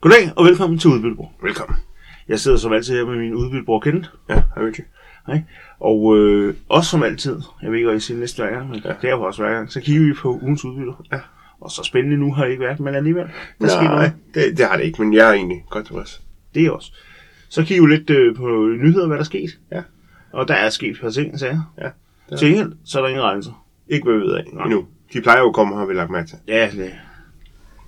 [0.00, 1.32] Goddag og velkommen til Udbyttebror.
[1.42, 1.76] Velkommen.
[2.28, 4.08] Jeg sidder som altid her med min udbyttebror Kenneth.
[4.28, 4.84] Ja, hej Richie.
[5.26, 5.42] Hej.
[5.80, 8.80] Og øh, også som altid, jeg ved ikke, hvad jeg siger næste hver gang, men
[8.84, 8.88] ja.
[9.02, 11.04] Det er jo også hver gang, så kigger vi på ugens udbytter.
[11.12, 11.18] Ja.
[11.60, 13.26] Og så spændende nu har det ikke været, men alligevel,
[13.60, 14.12] der sker noget.
[14.34, 16.22] det, det har det ikke, men jeg er egentlig godt tilfreds.
[16.54, 16.92] Det er også.
[17.48, 18.48] Så kigger vi lidt øh, på
[18.82, 19.58] nyheder, hvad der er sket.
[19.72, 19.82] Ja.
[20.32, 21.90] Og der er sket et par ting, sagde jeg.
[22.30, 23.66] Ja, Til gengæld, så er der ingen rettelser.
[23.88, 24.86] Ikke hvad vi ved af endnu.
[25.12, 26.38] De plejer jo at komme, har vi lagt mærke til.
[26.48, 26.92] Ja, det,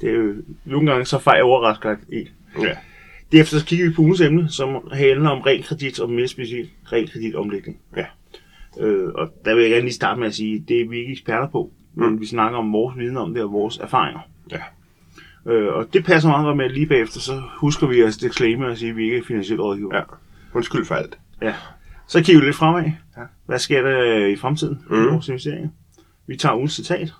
[0.00, 2.28] det er jo nogle gange så fejl overrasker en.
[2.62, 2.76] Ja.
[3.32, 7.78] Derefter så kigger vi på ugens emne, som handler om realkredit og mere specifikt realkreditomlægning.
[7.96, 8.04] Ja.
[8.80, 11.12] Øh, og der vil jeg gerne lige starte med at sige, det er vi ikke
[11.12, 12.20] eksperter på, men Mm.
[12.20, 14.20] vi snakker om vores viden om det og vores erfaringer.
[14.50, 14.60] Ja.
[15.52, 18.66] Øh, og det passer meget godt med, at lige bagefter, så husker vi at disclaimer
[18.70, 19.96] og sige, at vi ikke er finansielt rådgiver.
[19.96, 20.02] Ja.
[20.54, 21.18] Undskyld for alt.
[21.42, 21.54] ja.
[22.06, 22.82] Så kigger vi lidt fremad.
[23.16, 23.22] Ja.
[23.46, 25.02] Hvad sker der i fremtiden mm.
[25.02, 25.68] i vores investeringer?
[26.26, 27.12] Vi tager ugens citat.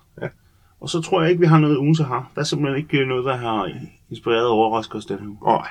[0.81, 2.31] Og så tror jeg ikke, vi har noget ugens har.
[2.35, 3.71] Der er simpelthen ikke øh, noget, der har
[4.11, 5.39] inspireret og overrasket os den her uge.
[5.43, 5.65] Åh,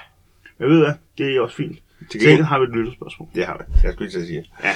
[0.60, 1.78] Jeg ved hvad, det er også fint.
[2.00, 3.30] til Til gengæld har vi et lytterspørgsmål.
[3.36, 3.64] Det har vi.
[3.84, 4.46] Jeg skulle ikke til sige.
[4.64, 4.72] Ja.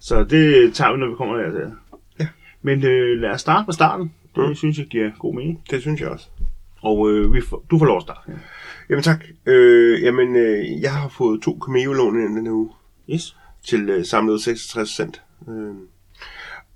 [0.00, 1.72] Så det tager vi, når vi kommer dertil.
[2.20, 2.26] Ja.
[2.62, 4.12] Men øh, lad os starte med starten.
[4.34, 4.48] Det Mm.
[4.48, 4.54] mm.
[4.54, 5.62] synes jeg giver god mening.
[5.70, 6.26] Det synes jeg også.
[6.82, 8.20] Og øh, vi får, du får lov at starte.
[8.28, 8.32] Ja.
[8.90, 9.24] Jamen tak.
[9.46, 12.70] Øh, jamen, øh, jeg har fået to Cameo-lån ind den her uge
[13.10, 13.36] Yes.
[13.68, 15.22] til øh, samlet 66 cent.
[15.48, 15.74] Øh,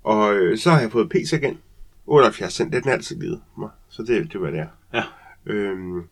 [0.03, 1.57] og øh, så har jeg fået PC igen.
[2.05, 3.69] 78 cent, det er den altid givet mig.
[3.89, 4.67] Så det, det er, hvad det er.
[4.93, 5.03] Ja.
[5.45, 6.03] Øhm,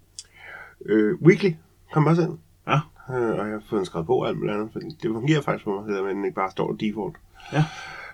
[0.85, 1.51] øh, weekly
[1.93, 2.37] kom også ind.
[2.67, 2.79] Ja.
[3.15, 4.69] Øh, og jeg har fået en skrevet på alt muligt andet.
[4.71, 7.17] For det fungerer faktisk for mig, selvom den ikke bare står default.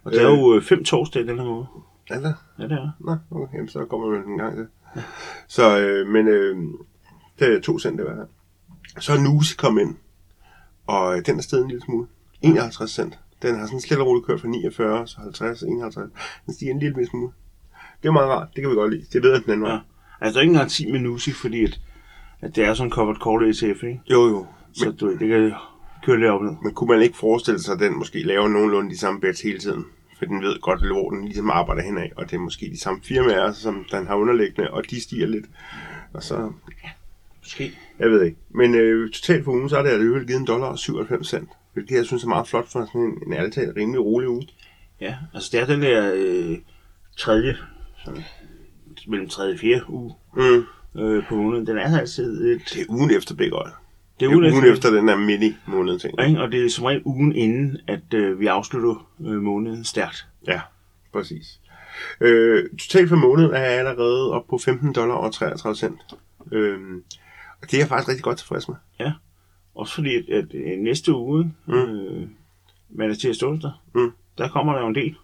[0.03, 1.67] Og det er jo øh, fem torsdage den her måde.
[2.09, 2.35] Er det?
[2.59, 2.91] Ja, det er.
[2.99, 4.67] Nå, okay, jamen, så kommer man en gang til.
[5.47, 6.57] Så, øh, men øh,
[7.39, 8.25] det er to cent, det var her.
[8.99, 9.95] Så er Nusi kommet ind,
[10.87, 12.07] og øh, den er stedet en lille smule.
[12.41, 13.19] 51 cent.
[13.41, 16.11] Den har sådan slet og roligt kørt fra 49, så 50, 51.
[16.45, 17.31] Den stiger en lille smule.
[18.01, 19.05] Det er meget rart, det kan vi godt lide.
[19.13, 19.71] Det ved jeg den anden vej.
[19.71, 19.79] Ja.
[20.21, 21.79] Altså, der er ikke en garanti med Nusi, fordi at,
[22.41, 24.01] at det er sådan covered call ETF, ikke?
[24.11, 24.45] Jo, jo.
[24.73, 25.53] Så du, det kan
[26.05, 26.51] køre lidt op ned.
[26.63, 29.59] Men kunne man ikke forestille sig, at den måske laver nogenlunde de samme bets hele
[29.59, 29.85] tiden?
[30.17, 33.01] For den ved godt, hvor den ligesom arbejder henad, og det er måske de samme
[33.03, 35.45] firmaer, som den har underliggende, og de stiger lidt.
[36.13, 36.51] Og så,
[37.41, 37.71] Måske.
[37.99, 38.37] jeg ved ikke.
[38.49, 41.49] Men øh, totalt for ugen, så er det alligevel givet en dollar og 97 cent.
[41.73, 44.47] Hvilket jeg synes er meget flot for sådan en, en ærligt rimelig rolig uge.
[45.01, 46.57] Ja, altså det er den der øh,
[47.17, 47.57] tredje,
[48.05, 48.23] sådan,
[49.07, 50.65] mellem tredje og fjerde uge Mm.
[51.01, 51.67] øh, på måneden.
[51.67, 52.61] Den er altid et...
[52.73, 53.71] Det er ugen efter Big Oil.
[54.19, 56.21] Det er ugen efter den der mini-måned ting.
[56.27, 56.41] Ikke?
[56.41, 60.27] Og det er som regel ugen inden, at øh, vi afslutter øh, måneden stærkt.
[60.47, 60.61] Ja,
[61.13, 61.59] præcis.
[62.21, 65.99] Øh, totalt for måneden er jeg allerede op på 15 dollar og 33 cent.
[66.51, 67.03] Øhm,
[67.61, 68.75] og det er jeg faktisk rigtig godt tilfreds med.
[69.75, 71.73] Også fordi, at, at øh, næste uge, Mm.
[71.73, 72.27] øh,
[72.89, 74.11] mandag til onsdag, Mm.
[74.37, 75.15] der kommer der jo en del.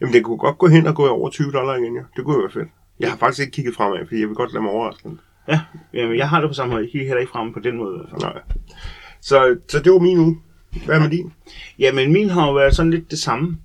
[0.00, 2.02] Jamen, det kunne godt gå hen og gå over 20 dollar igen, ja.
[2.16, 2.68] Det kunne jo være fedt.
[3.00, 5.10] Jeg har faktisk ikke kigget fremad, fordi jeg vil godt lade mig overraske.
[5.48, 5.60] Ja,
[5.94, 6.84] jamen, jeg har det på samme måde.
[6.84, 8.06] Jeg kigger heller ikke frem på den måde.
[8.10, 8.22] fald.
[8.22, 8.42] Nej.
[9.20, 10.38] Så, så det var min uge.
[10.86, 11.32] Hvad med din?
[11.78, 13.58] Jamen, min har jo været sådan lidt det samme.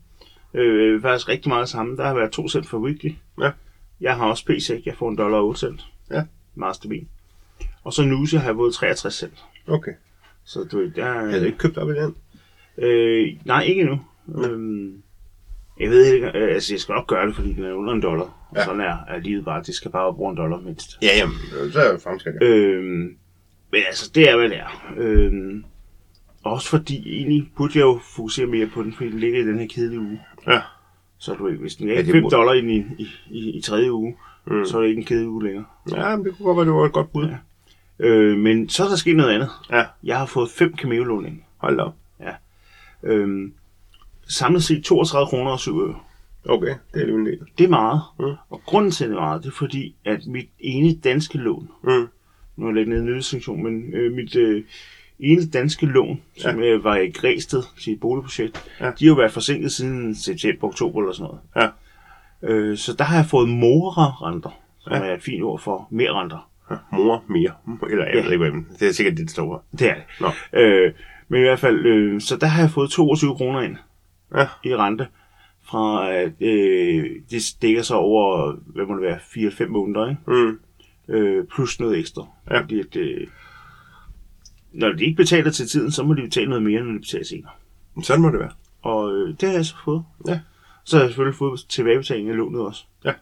[0.53, 1.97] Øh, faktisk rigtig meget det samme.
[1.97, 3.11] Der har været 2 cent for weekly.
[3.41, 3.51] Ja.
[4.01, 5.85] Jeg har også PC, jeg får en dollar og 8 cent.
[6.11, 6.23] Ja.
[6.73, 7.07] Stabil.
[7.83, 9.45] Og så Nusi har jeg fået 63 cent.
[9.67, 9.91] Okay.
[10.43, 11.05] Så du ved, der...
[11.05, 12.15] Jeg havde ikke købt op i den.
[12.77, 13.99] Øh, nej, ikke endnu.
[14.35, 15.03] Øhm,
[15.79, 18.01] jeg ved ikke, øh, altså jeg skal nok gøre det, fordi den er under en
[18.01, 18.23] dollar.
[18.49, 18.65] Og Ja.
[18.65, 20.97] sådan er, er livet bare, det skal bare bruge en dollar mindst.
[21.01, 21.35] Ja, jamen,
[21.71, 22.35] så er jeg fremskridt.
[22.41, 22.47] Ja.
[22.47, 23.17] Øhm,
[23.71, 24.93] men altså, det er, hvad det er.
[24.97, 25.63] Øhm,
[26.43, 29.59] også fordi, egentlig burde jeg jo fokusere mere på den, fordi den ligger i den
[29.59, 30.21] her kedelige uge.
[30.47, 30.61] Ja.
[31.17, 32.59] Så du ved, hvis den er Ja, ja, det 5 burde- dollar i,
[32.97, 34.15] i, i, i tredje uge,
[34.51, 34.65] Mm.
[34.65, 35.65] så er det ikke en kedelig uge længere.
[35.91, 37.25] ja, men det kunne godt være, det var et godt bud.
[37.27, 37.35] Ja.
[38.07, 39.49] Øh, men så er der sket noget andet.
[39.71, 39.83] Ja.
[40.03, 41.39] Jeg har fået 5 cameo ind.
[41.57, 41.95] Hold op.
[43.03, 43.53] Øhm,
[44.29, 45.95] samlet set 32 kroner og 7 øre.
[46.49, 47.39] Okay, det er lige en del.
[47.57, 48.01] Det er meget.
[48.19, 48.25] Mm.
[48.49, 52.07] Og grunden til, det er meget, det er fordi, at mit ene danske lån, Mm.
[52.55, 54.63] nu er jeg lidt nede i nyhedssektion, men øh, mit øh,
[55.19, 56.65] ene danske lån, som ja.
[56.65, 58.85] øh, var i Græsted til et boligprojekt, Ja.
[58.85, 61.73] de har jo været forsinket siden september, oktober eller sådan noget.
[62.43, 62.49] Ja.
[62.53, 64.99] Øh, så der har jeg fået morerenter, som Ja.
[64.99, 66.49] er et fint ord for mere renter.
[66.71, 67.51] Ja, Mor mere.
[67.91, 68.23] Eller jeg Ja.
[68.23, 69.77] ved ikke, hvad det er sikkert det, det står her.
[69.77, 70.03] Det er det.
[70.21, 70.59] Nå.
[70.59, 70.93] Øh,
[71.27, 73.77] men i hvert fald, øh, så der har jeg fået 22 kroner ind
[74.35, 74.47] Ja.
[74.63, 75.07] i rente,
[75.63, 80.21] fra at øh, det dækker sig over, hvad må det være, 4-5 måneder, ikke?
[80.27, 80.59] Mm.
[81.15, 82.27] øh, plus noget ekstra.
[82.51, 82.61] Ja.
[82.61, 83.27] Fordi at, øh,
[84.71, 87.25] når de ikke betaler til tiden, så må de betale noget mere, end de betaler
[87.25, 87.51] senere.
[88.03, 88.51] Sådan må det være.
[88.81, 90.03] Og øh, det har jeg så fået.
[90.27, 90.39] Ja.
[90.83, 92.83] Så har jeg selvfølgelig fået tilbagebetaling af lånet også.
[93.05, 93.13] Ja.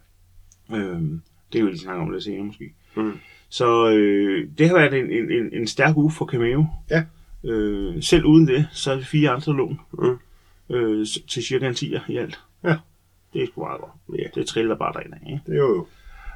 [0.74, 1.22] Øhm,
[1.54, 2.74] det kan vi lige snakke om lidt senere måske.
[2.96, 3.13] Mm.
[3.50, 6.68] Så øh, det har været en, en, en, en stærk uge for Cameo.
[6.90, 7.04] Ja.
[7.44, 9.80] Øh, selv uden det, så er det fire andre lån.
[9.94, 10.18] Mm.
[10.69, 12.39] Øh, til cirka en 10'er i alt.
[12.63, 12.75] Ja.
[13.33, 14.19] Det er sgu meget godt.
[14.19, 15.41] Ja, Det triller bare derinde, ikke?
[15.45, 15.88] det er jo...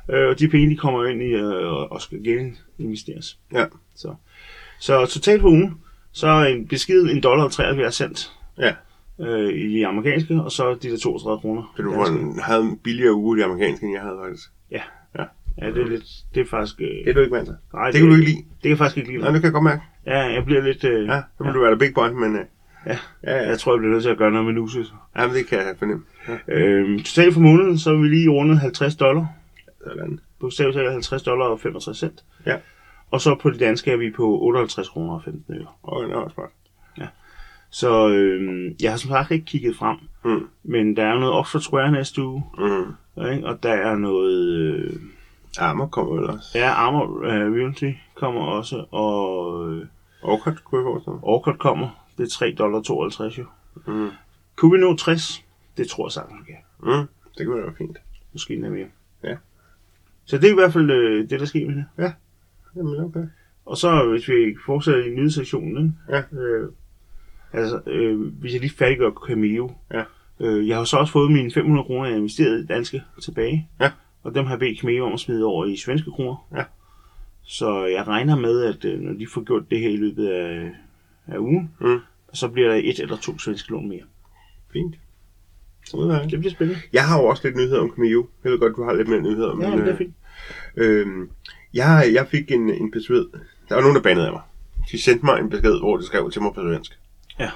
[0.09, 3.39] Øh, og de penge, de kommer ind i øh, og skal geninvesteres.
[3.53, 3.65] Ja.
[3.95, 4.15] Så,
[4.79, 5.77] så totalt på ugen,
[6.11, 8.73] så er en besked en dollar og 73 cent Ja.
[9.19, 11.73] øh, i de amerikanske, og så de der 32 kroner.
[11.77, 14.49] Så du en, havde en billigere uge i det amerikanske, end jeg havde faktisk.
[15.61, 16.03] Ja, det er lidt,
[16.33, 16.81] det er faktisk...
[16.81, 17.55] Øh, Det er du ikke vant til.
[17.73, 18.37] nej, Det kan du ikke lide.
[18.37, 19.21] Det kan jeg faktisk ikke lide.
[19.21, 19.81] Nej, det kan jeg godt mærke.
[20.05, 20.83] Ja, jeg bliver lidt...
[20.83, 22.35] Øh, Ja, så må du være der big boy, men...
[22.35, 22.45] øh,
[22.85, 22.97] Ja.
[23.23, 23.47] Ja, ja.
[23.49, 24.93] Jeg tror, jeg bliver nødt til at gøre noget med nuset.
[25.17, 26.03] ja men det kan jeg fornemme.
[26.27, 26.37] Ja.
[26.47, 29.27] Øhm, totalt for måneden, så er vi lige rundet 50 dollar.
[29.87, 30.19] Sådan.
[30.39, 32.23] Bogstaveligt talt 50 dollar og 65 cent.
[32.45, 32.55] Ja.
[33.11, 35.65] Og så på det danske er vi på 58 kroner og 15 øre.
[35.83, 36.49] Og det er også smart.
[37.71, 39.97] Så øhm, jeg har som sagt ikke kigget frem.
[40.25, 40.47] Mm.
[40.63, 42.43] Men der er noget Oxford Square næste uge.
[42.57, 43.23] Mm.
[43.31, 43.47] Ikke?
[43.47, 44.47] Og der er noget...
[44.47, 44.93] Øh,
[45.59, 46.47] Armer kommer vel også.
[46.55, 48.85] ja, Armor øh, Realty kommer også.
[48.91, 49.85] Og øh,
[50.21, 51.23] Orkut, kunne jeg forestille mig.
[51.23, 51.98] Orkut kommer.
[52.19, 53.45] Det er 3 dollar 52 jo.
[53.87, 54.09] Mm.
[54.55, 55.45] Kunne vi nå 60?
[55.77, 56.61] Det tror jeg sagtens, vi kan.
[56.83, 57.07] Mm.
[57.37, 57.97] Det kunne være fint.
[58.33, 58.87] Måske endda mere.
[59.23, 59.37] Ja.
[60.25, 62.13] Så det er i hvert fald øh, det, der sker med det.
[62.75, 63.25] Jamen, okay.
[63.65, 65.99] Og så hvis vi fortsætter i nyhedssektionen?
[66.09, 66.23] Ja.
[66.39, 66.69] Øh,
[67.53, 69.71] altså, øh, hvis jeg lige færdiggør Cameo.
[69.93, 70.03] Ja.
[70.39, 73.69] Øh, jeg har så også fået mine 500 kroner, jeg investeret i danske tilbage.
[73.79, 73.91] Ja.
[74.23, 76.47] Og dem har jeg bedt Cameo om at smide over i svenske kroner.
[76.55, 76.63] Ja.
[77.43, 80.71] Så jeg regner med, at øh, når de får gjort det her i løbet af,
[81.31, 81.99] af ugen, Mm.
[82.33, 84.03] så bliver der et eller to svenske lån mere.
[84.73, 84.95] Fint.
[85.93, 86.31] Udmærket.
[86.31, 86.81] Det bliver spændende.
[86.93, 88.27] Jeg har jo også lidt nyheder om Cameo.
[88.43, 89.47] Jeg ved godt, du har lidt mere nyheder.
[89.49, 90.13] Ja, men, men det er øh, fint.
[90.75, 91.29] Øhm,
[91.73, 93.25] jeg, jeg fik en, en besked.
[93.69, 94.41] Der var nogen, der bandede af mig.
[94.91, 96.99] De sendte mig en besked, hvor de skrev til mig på svensk.
[97.39, 97.51] Ja.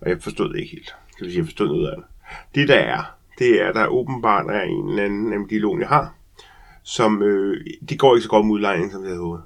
[0.00, 0.94] Og jeg forstod det ikke helt.
[1.10, 2.04] Det vil sige, jeg forstod noget af det.
[2.54, 3.02] Det der er,
[3.38, 6.14] det er, der åbenbart er en eller anden af de lån, jeg har,
[6.82, 9.42] som, øh, de går ikke så godt med udlejning, som jeg havde håbet.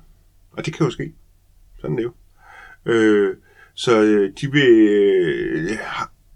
[0.52, 1.12] Og det kan jo ske.
[1.80, 2.12] Sådan er det jo.
[2.84, 3.36] Øh,
[3.74, 5.70] så øh, de, vil, øh,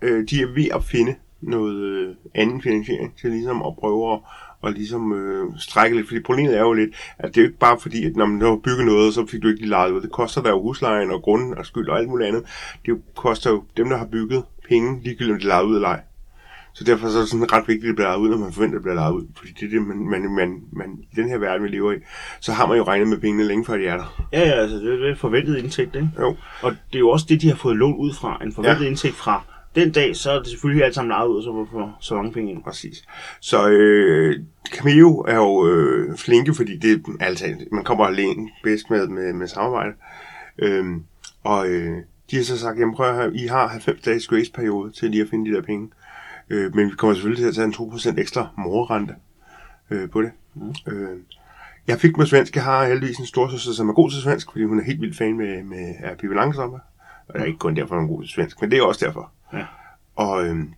[0.03, 4.21] øh, de er ved at finde noget øh, anden finansiering til ligesom at prøve at
[4.61, 6.09] og ligesom øh, strække lidt.
[6.09, 8.41] Fordi problemet er jo lidt, at det er jo ikke bare fordi, at når man
[8.41, 10.01] har bygget noget, så fik du ikke lige lejet ud.
[10.01, 12.43] Det koster der jo huslejen og grunden og skyld og alt muligt andet.
[12.83, 15.89] Det jo koster jo dem, der har bygget penge, ligegyldigt om de lejet ud eller
[15.89, 16.01] ej.
[16.77, 18.53] Så derfor så er det sådan ret vigtigt, at det bliver lejet ud, når man
[18.53, 19.27] forventer, at det bliver lejet ud.
[19.37, 21.97] Fordi det er det, man, man, man, man, i den her verden, vi lever i,
[22.41, 24.29] så har man jo regnet med pengene længe før de er der.
[24.33, 26.09] Ja, ja, altså det er det forventede indtægt, ikke?
[26.21, 26.37] Jo.
[26.63, 28.39] Og det er jo også det, de har fået lån ud fra.
[28.43, 28.89] En forventet ja.
[28.89, 29.43] indtægt fra
[29.75, 32.33] den dag, så er det selvfølgelig alt sammen lejet ud, og så hvorfor så mange
[32.33, 32.63] penge ind.
[32.63, 33.05] Præcis.
[33.41, 34.41] Så øh,
[34.73, 39.33] Cameo er jo øh, flinke, fordi det er altså, man kommer alene bedst med, med,
[39.33, 39.93] med samarbejde.
[40.59, 41.03] Øhm,
[41.45, 41.97] og øh,
[42.31, 45.23] de har så sagt, jamen prøv at høre, I har 90 dages grace-periode til lige
[45.23, 45.89] at finde de der penge.
[46.51, 49.15] Øh, men vi kommer selvfølgelig til at tage en 2% ekstra morrente
[49.91, 50.31] øh, på det.
[50.55, 50.75] Mm.
[50.93, 51.19] Øh,
[51.87, 54.65] jeg fik med svensk, jeg har heldigvis en storsøster, som er god til svensk, fordi
[54.65, 56.79] hun er helt vildt fan med, med af Pippi Langstrømpe.
[57.29, 59.07] Og det er ikke kun derfor, hun er god til svensk, men det er også
[59.07, 59.33] derfor.
[59.53, 59.65] Ja.
[60.17, 60.75] Og øhm,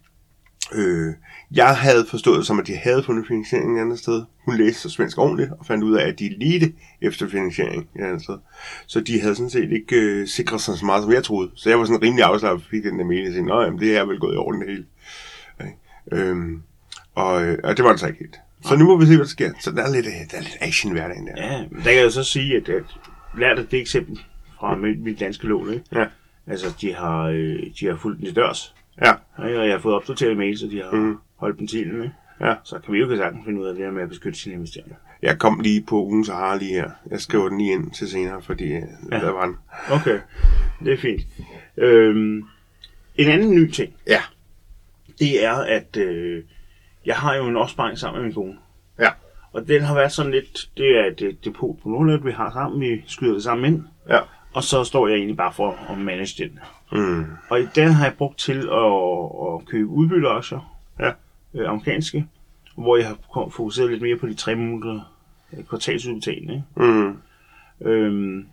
[0.75, 1.15] øh,
[1.51, 4.23] jeg havde forstået som, at de havde fundet finansiering et andet sted.
[4.45, 8.05] Hun læste så svensk ordentligt og fandt ud af, at de ledte efter finansiering et
[8.05, 8.39] andet sted.
[8.87, 11.51] Så de havde sådan set ikke øh, sikret sig så meget, som jeg troede.
[11.55, 14.05] Så jeg var sådan rimelig afslappet, fik den der mail og sagde, at det er
[14.05, 14.85] vel gået i orden det hele.
[16.13, 16.63] Øhm,
[17.15, 18.37] og, øh, og det var det så ikke helt.
[18.65, 19.51] Så nu må vi se, hvad der sker.
[19.61, 21.33] Så der er lidt, øh, der er lidt action i hverdagen der.
[21.37, 22.83] Ja, men der kan jeg så sige, at, at
[23.39, 24.21] lært af det eksempel
[24.61, 25.85] fra mit, mit danske lån, ikke?
[25.93, 26.05] Ja.
[26.47, 28.75] Altså, de har, øh, de har fulgt den til dørs,
[29.05, 29.13] Ja,
[29.47, 29.61] ikke?
[29.61, 31.17] og jeg har fået opdateret mail, så de har mm.
[31.37, 32.15] holdt benzinen, ikke?
[32.41, 32.55] Ja.
[32.65, 34.95] Så kan vi jo sagtens finde ud af det her med at beskytte sine investeringer.
[35.23, 36.91] jeg kom lige på ugen Sahara lige her.
[37.11, 38.81] Jeg skriver den lige ind til senere, fordi ja.
[39.11, 39.57] der var den.
[39.91, 40.19] Okay,
[40.85, 41.21] det er fint.
[41.77, 42.43] Øhm,
[43.17, 44.21] en anden ny ting, Ja.
[45.21, 46.45] Det er, at øh,
[47.07, 48.59] jeg har jo en opsparing sammen med min kone.
[48.99, 49.11] Ja.
[49.53, 52.81] Og den har været sådan lidt, det er et depot på Nordland, vi har sammen,
[52.81, 53.85] vi skyder det sammen ind.
[54.09, 54.19] Ja.
[54.53, 56.59] Og så står jeg egentlig bare for at manage den.
[56.93, 57.27] Mm.
[57.49, 60.79] Og den har jeg brugt til at, at købe udbytteaktier.
[61.01, 61.11] Ja.
[61.55, 62.27] Øh, amerikanske.
[62.77, 65.15] Hvor jeg har fokuseret lidt mere på de tre måneder
[65.53, 66.65] øh, kvartalsudbetaling.
[66.77, 67.17] Mm.
[67.81, 68.49] Øhm,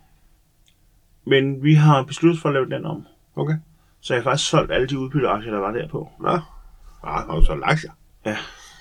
[1.24, 3.06] men vi har besluttet for at lave den om.
[3.36, 3.54] Okay.
[4.00, 6.10] Så jeg har faktisk solgt alle de udbytteaktier, der var der på.
[7.06, 7.36] Nå.
[7.38, 7.90] Ah, så aktier?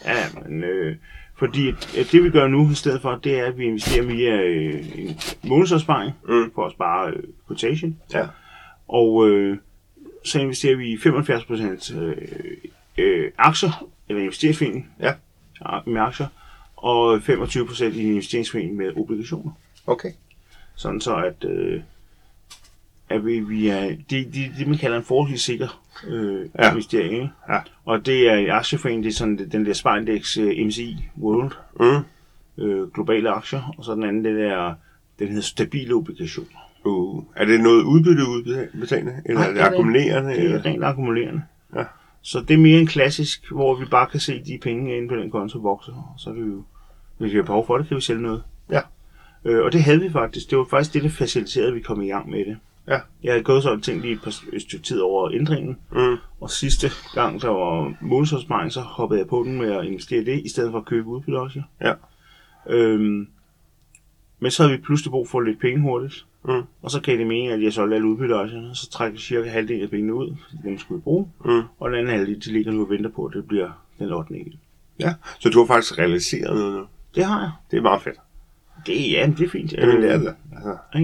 [0.06, 0.16] Ja,
[0.48, 0.96] men øh,
[1.38, 1.72] fordi
[2.12, 5.18] det vi gør nu i stedet for, det er, at vi investerer via øh, en
[5.44, 6.52] månedsopsparing Mm.
[6.56, 7.98] for at spare øh, quotation.
[8.14, 8.28] Ja.
[8.88, 9.58] Og øh,
[10.24, 12.18] så investerer vi i 75% øh,
[12.98, 15.14] øh, aktier, eller investeringsforening Ja.
[15.86, 16.28] med aktier,
[16.76, 19.52] og 25% i en investeringsforening med obligationer.
[19.88, 20.12] Okay.
[20.76, 21.82] Sådan så, at, øh,
[23.10, 26.72] at vi, vi er, det, det, det, man kalder en forholdsvis sikker øh, Ja.
[26.72, 27.14] investering.
[27.14, 27.30] Ikke?
[27.50, 27.60] Ja.
[27.86, 32.64] Og det er en aktieforening, det er sådan den der sparindex øh, MSCI World, Mm.
[32.64, 34.74] øh, globale aktier, og så den anden, det der,
[35.20, 36.50] den hedder stabile obligationer.
[36.86, 37.24] Uh.
[37.36, 39.14] Er det noget udbytte udbetalende?
[39.26, 39.76] Eller Nej, er det det er det.
[39.76, 40.30] akkumulerende?
[40.30, 40.58] Det eller?
[40.60, 41.42] er rent akkumulerende.
[41.76, 41.84] Ja.
[42.22, 45.16] Så det er mere en klassisk, hvor vi bare kan se de penge inde på
[45.16, 46.64] den konto vokse, og så er det jo
[47.18, 48.44] Hvis vi har behov for det, kan vi sælge noget.
[48.72, 48.82] Ja.
[49.46, 50.50] Øh, og det havde vi faktisk.
[50.50, 52.58] Det var faktisk det, der faciliterede, at vi kom i gang med det.
[52.88, 53.00] Ja.
[53.24, 56.18] Jeg havde gået sådan tænkt lige par et stykke tid over ændringen, Mm.
[56.42, 60.26] og sidste gang, der var månedsopsparing, så hoppede jeg på den med at investere i
[60.26, 61.64] det, i stedet for at købe udbytteaktier.
[61.82, 61.94] Ja.
[62.70, 63.28] Øhm,
[64.40, 66.26] men så havde vi pludselig brug for lidt penge hurtigt.
[66.46, 66.62] Mm.
[66.82, 69.90] Og så gav det mening, at jeg solgte alle udbytteaktierne, så trækker cirka halvdelen af
[69.90, 71.32] pengene ud, fordi dem skulle vi bruge.
[71.46, 71.62] Mm.
[71.80, 74.36] Og den anden halvdel, de ligger nu og venter på, at det bliver den 8.
[74.40, 74.60] igen.
[75.00, 76.86] Ja, så du har faktisk realiseret noget nu.
[77.16, 77.52] Det har jeg.
[77.72, 78.16] Det er meget fedt.
[78.86, 79.72] Det, ja, det er fint.
[79.72, 80.10] Det er det.
[80.10, 80.34] Altså?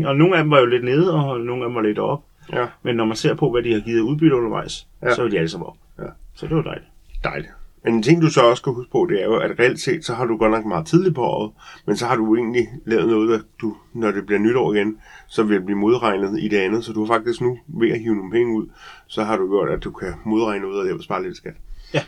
[0.05, 2.23] Og nogle af dem var jo lidt nede, og nogle af dem var lidt op.
[2.53, 5.15] ja, Men når man ser på, hvad de har givet udbytte undervejs, Ja.
[5.15, 5.77] så er de alle sammen op.
[5.99, 6.03] Ja.
[6.35, 6.87] Så det var dejligt.
[7.23, 7.51] dejligt.
[7.83, 10.05] Men en ting, du så også skal huske på, det er jo, at reelt set,
[10.05, 11.51] så har du godt nok meget tidligt på året,
[11.85, 14.97] men så har du egentlig lavet noget, der du, når det bliver nytår igen,
[15.27, 16.85] så vil blive modregnet i det andet.
[16.85, 18.67] Så du har faktisk nu, ved at hive nogle penge ud,
[19.07, 21.53] så har du gjort, at du kan modregne ud af det og spare lidt skat.
[21.93, 21.99] Ja.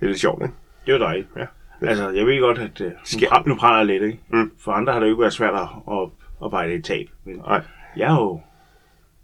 [0.00, 0.54] Det er lidt sjovt, ikke?
[0.86, 1.28] Det var dejligt.
[1.36, 1.44] Ja.
[1.82, 3.42] Altså, jeg ved godt, at uh, nu, Sker.
[3.46, 4.18] nu praler jeg lidt, ikke?
[4.28, 4.52] Mm.
[4.58, 6.08] For andre har det jo ikke været svært at, at
[6.42, 7.06] arbejde et tab.
[7.24, 7.62] Men Nej.
[7.96, 8.40] jeg har jo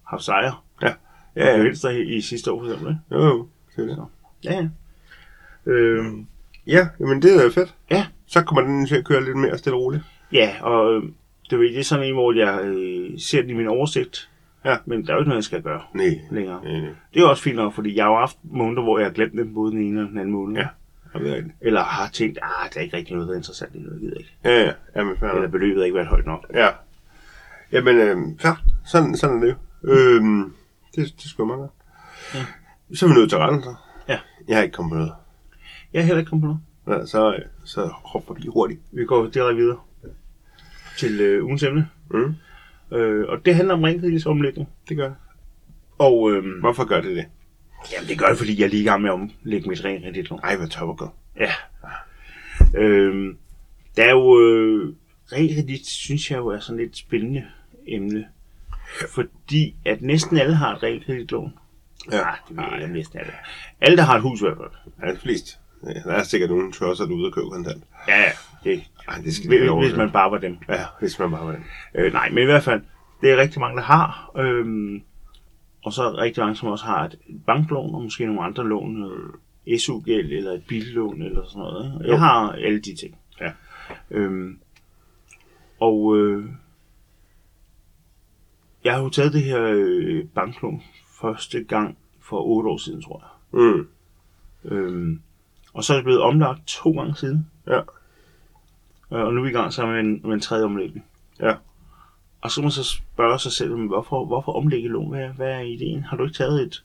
[0.06, 0.54] haft sejre.
[0.82, 0.86] Ja.
[1.36, 1.56] Ja, ja.
[1.56, 1.62] ja.
[1.62, 2.88] Venstre i, i sidste år, for eksempel.
[2.90, 3.24] Ikke?
[3.24, 3.48] Jo, jo.
[3.76, 4.04] Det er det.
[4.44, 4.68] Ja, ja.
[5.72, 6.26] Øhm,
[6.66, 7.74] Ja, jamen det er fedt.
[7.90, 8.06] Ja.
[8.26, 10.02] Så kommer den til at køre lidt mere stille og roligt.
[10.32, 11.02] ja, og øh,
[11.50, 14.30] det, ved, det er sådan en, hvor jeg øh, ser den i min oversigt.
[14.64, 14.76] Ja.
[14.86, 16.06] Men der er jo ikke noget, jeg skal gøre Nej.
[16.30, 16.60] længere.
[16.64, 16.80] Nej, nej.
[17.14, 19.12] Det er jo også fint nok, fordi jeg har jo haft måneder, hvor jeg har
[19.12, 20.56] glemt dem, både den ene og den anden måned.
[20.56, 20.66] Ja.
[21.14, 21.42] Ja, det er.
[21.60, 24.12] Eller har tænkt, ah, der er ikke rigtig noget, der er interessant i noget, jeg
[24.18, 24.36] ikke.
[24.44, 24.72] Ja, ja.
[24.96, 26.46] Jamen, fair Eller beløbet har ikke været højt nok.
[26.54, 26.68] Ja.
[27.72, 28.52] Jamen, øhm, fair.
[28.86, 29.92] Sådan, sådan er det jo.
[29.92, 30.54] Øhm,
[30.96, 31.72] det, det skulle meget godt.
[32.34, 32.46] Ja.
[32.94, 33.74] Så er vi nødt til retten, så.
[34.08, 34.18] Ja.
[34.48, 35.12] Jeg har ikke kommet på noget.
[35.92, 36.46] Jeg har heller ikke kommet på
[36.86, 37.00] noget.
[37.00, 38.80] Ja, så, øh, så hopper vi hurtigt.
[38.92, 39.78] Vi går direkte videre
[40.98, 41.88] til øh, ugens emne.
[42.10, 42.34] Mm.
[42.96, 44.68] Øh, og det handler om ringkreditsomlægning.
[44.88, 45.16] Det gør det.
[45.98, 47.24] Og øh, Hvorfor gør det det?
[47.92, 50.40] Jamen, det gør det, fordi jeg er lige i gang med at omlægge mit ringkreditlån.
[50.42, 51.10] Ej, hvor top og godt.
[51.40, 51.52] Ja.
[52.78, 53.34] Øh,
[53.96, 54.40] der er jo...
[54.40, 54.94] Øh,
[55.32, 57.44] realkredit, synes jeg jo er sådan et spændende
[57.88, 58.26] emne.
[59.14, 61.52] Fordi at næsten alle har et realkreditlån.
[62.12, 62.28] Ja.
[62.28, 63.32] Ah, det ved jeg næsten alle.
[63.80, 64.92] Alle, der har et hus i hvert fald.
[65.08, 65.56] Ja, de fleste.
[65.86, 67.84] Ja, der er sikkert nogen tosser, der er ude og købe kontant.
[68.08, 68.30] Ja, ja.
[68.64, 69.48] Det, Ej, det skal
[69.78, 69.98] hvis til.
[69.98, 70.58] man bare var dem.
[70.68, 71.60] Ja, hvis man bare var det.
[71.94, 72.82] Øh, nej, men i hvert fald,
[73.20, 74.30] det er rigtig mange, der har.
[74.36, 75.02] Øhm,
[75.84, 78.68] og så er der rigtig mange, som også har et banklån, og måske nogle andre
[78.68, 79.12] lån,
[79.66, 81.94] øh, SU-gæld eller et billån eller sådan noget.
[81.94, 82.06] Ikke?
[82.06, 82.12] Jo.
[82.12, 83.18] Jeg har alle de ting.
[83.40, 83.52] Ja.
[84.10, 84.58] Øhm,
[85.80, 86.48] og øh,
[88.84, 90.82] jeg har jo taget det her øh, banklån
[91.20, 93.60] første gang for otte år siden, tror jeg.
[93.60, 93.88] Mm.
[94.64, 95.20] Øhm,
[95.72, 97.50] og så er det blevet omlagt to gange siden.
[97.66, 97.78] Ja.
[99.12, 101.04] Øh, og nu er vi i gang sammen med en, med en tredje omlægning.
[101.40, 101.54] Ja.
[102.44, 105.10] Og så må man så spørge sig selv, hvorfor, hvorfor omlægge lån?
[105.10, 106.02] Hvad, hvad er ideen?
[106.02, 106.84] Har du ikke taget et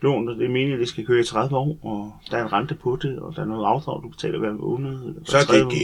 [0.00, 2.42] lån, der det er meningen, at det skal køre i 30 år, og der er
[2.44, 4.90] en rente på det, og der er noget afdrag, du betaler hver måned?
[5.04, 5.64] Eller Så er det det.
[5.64, 5.76] måned?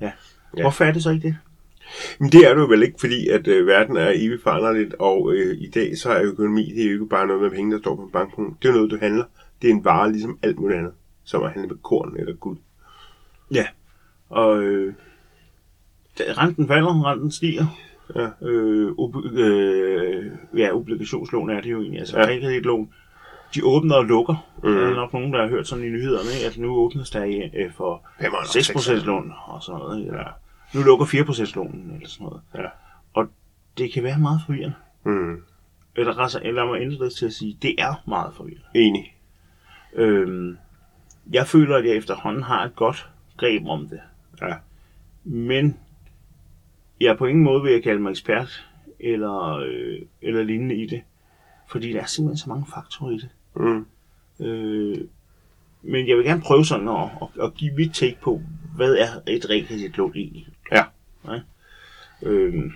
[0.00, 0.12] Ja.
[0.62, 1.36] Hvorfor er det så ikke det?
[2.18, 5.32] Men det er det jo vel ikke, fordi at øh, verden er evigt foranderligt, og
[5.32, 7.78] øh, i dag så er økonomi, det er jo ikke bare noget med penge, der
[7.78, 8.54] står på en bankkonto.
[8.62, 9.24] Det er noget, du handler.
[9.62, 10.92] Det er en vare, ligesom alt muligt andet,
[11.24, 12.58] som at handle med korn eller guld.
[13.50, 13.66] Ja.
[14.28, 14.94] Og øh,
[16.20, 17.66] renten falder, renten stiger.
[18.14, 18.28] Ja.
[18.48, 21.98] Øh, ob- øh, ja, obligationslån er det jo egentlig.
[22.00, 22.28] Altså, Ja.
[22.30, 22.48] ja.
[22.48, 22.90] et lån.
[23.54, 24.46] De åbner og lukker.
[24.62, 24.74] Mm.
[24.74, 26.46] Der er nok nogen, der har hørt sådan i nyhederne, ikke?
[26.46, 28.02] at nu åbnes der i, øh, for
[29.00, 30.06] 6% lån og sådan noget.
[30.06, 30.24] Eller,
[30.74, 32.40] nu lukker 4% lån eller sådan noget.
[32.54, 32.66] Ja.
[33.14, 33.26] Og
[33.78, 34.74] det kan være meget forvirrende.
[35.04, 35.36] Mm.
[35.96, 38.66] Eller, altså, eller mig ændre til at sige, det er meget forvirrende.
[38.74, 39.14] Enig.
[39.94, 40.56] Øhm,
[41.32, 44.00] jeg føler, at jeg efterhånden har et godt greb om det.
[44.42, 44.54] Ja.
[45.24, 45.76] Men
[47.04, 48.68] jeg er på ingen måde ved at kalde mig ekspert
[49.00, 51.02] eller, øh, eller lignende i det.
[51.68, 53.28] Fordi der er simpelthen så mange faktorer i det.
[53.56, 53.86] Mm.
[54.46, 54.98] Øh,
[55.82, 58.40] men jeg vil gerne prøve sådan at, at, at give mit take på,
[58.76, 60.46] hvad er et realkreditlån egentlig?
[60.72, 60.84] Ja.
[61.24, 61.40] Nej?
[62.22, 62.72] Øh,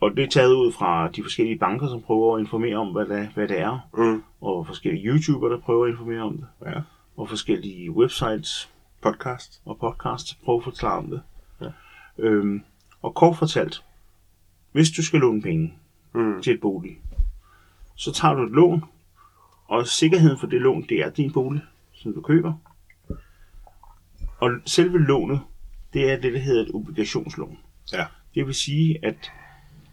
[0.00, 3.06] og det er taget ud fra de forskellige banker, som prøver at informere om, hvad
[3.06, 3.88] det, hvad det er.
[3.96, 4.22] Mm.
[4.40, 6.46] Og forskellige YouTubere, der prøver at informere om det.
[6.66, 6.80] Ja.
[7.16, 8.70] Og forskellige websites
[9.02, 9.62] Podcast.
[9.64, 11.22] og podcasts prøver at forklare om det.
[12.18, 12.62] Øhm,
[13.02, 13.84] og kort fortalt,
[14.72, 15.74] hvis du skal låne penge
[16.16, 16.42] Mm.
[16.42, 16.98] til et bolig,
[17.96, 18.84] så tager du et lån,
[19.68, 22.52] og sikkerheden for det lån, det er din bolig, som du køber.
[24.38, 25.40] Og selve lånet,
[25.92, 27.58] det er det, der hedder et obligationslån.
[27.92, 28.06] Ja.
[28.34, 29.32] Det vil sige, at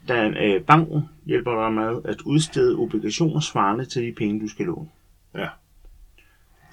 [0.07, 4.65] der, øh, banken hjælper dig med at udstede obligationer svarende til de penge, du skal
[4.65, 4.89] låne.
[5.35, 5.47] Ja.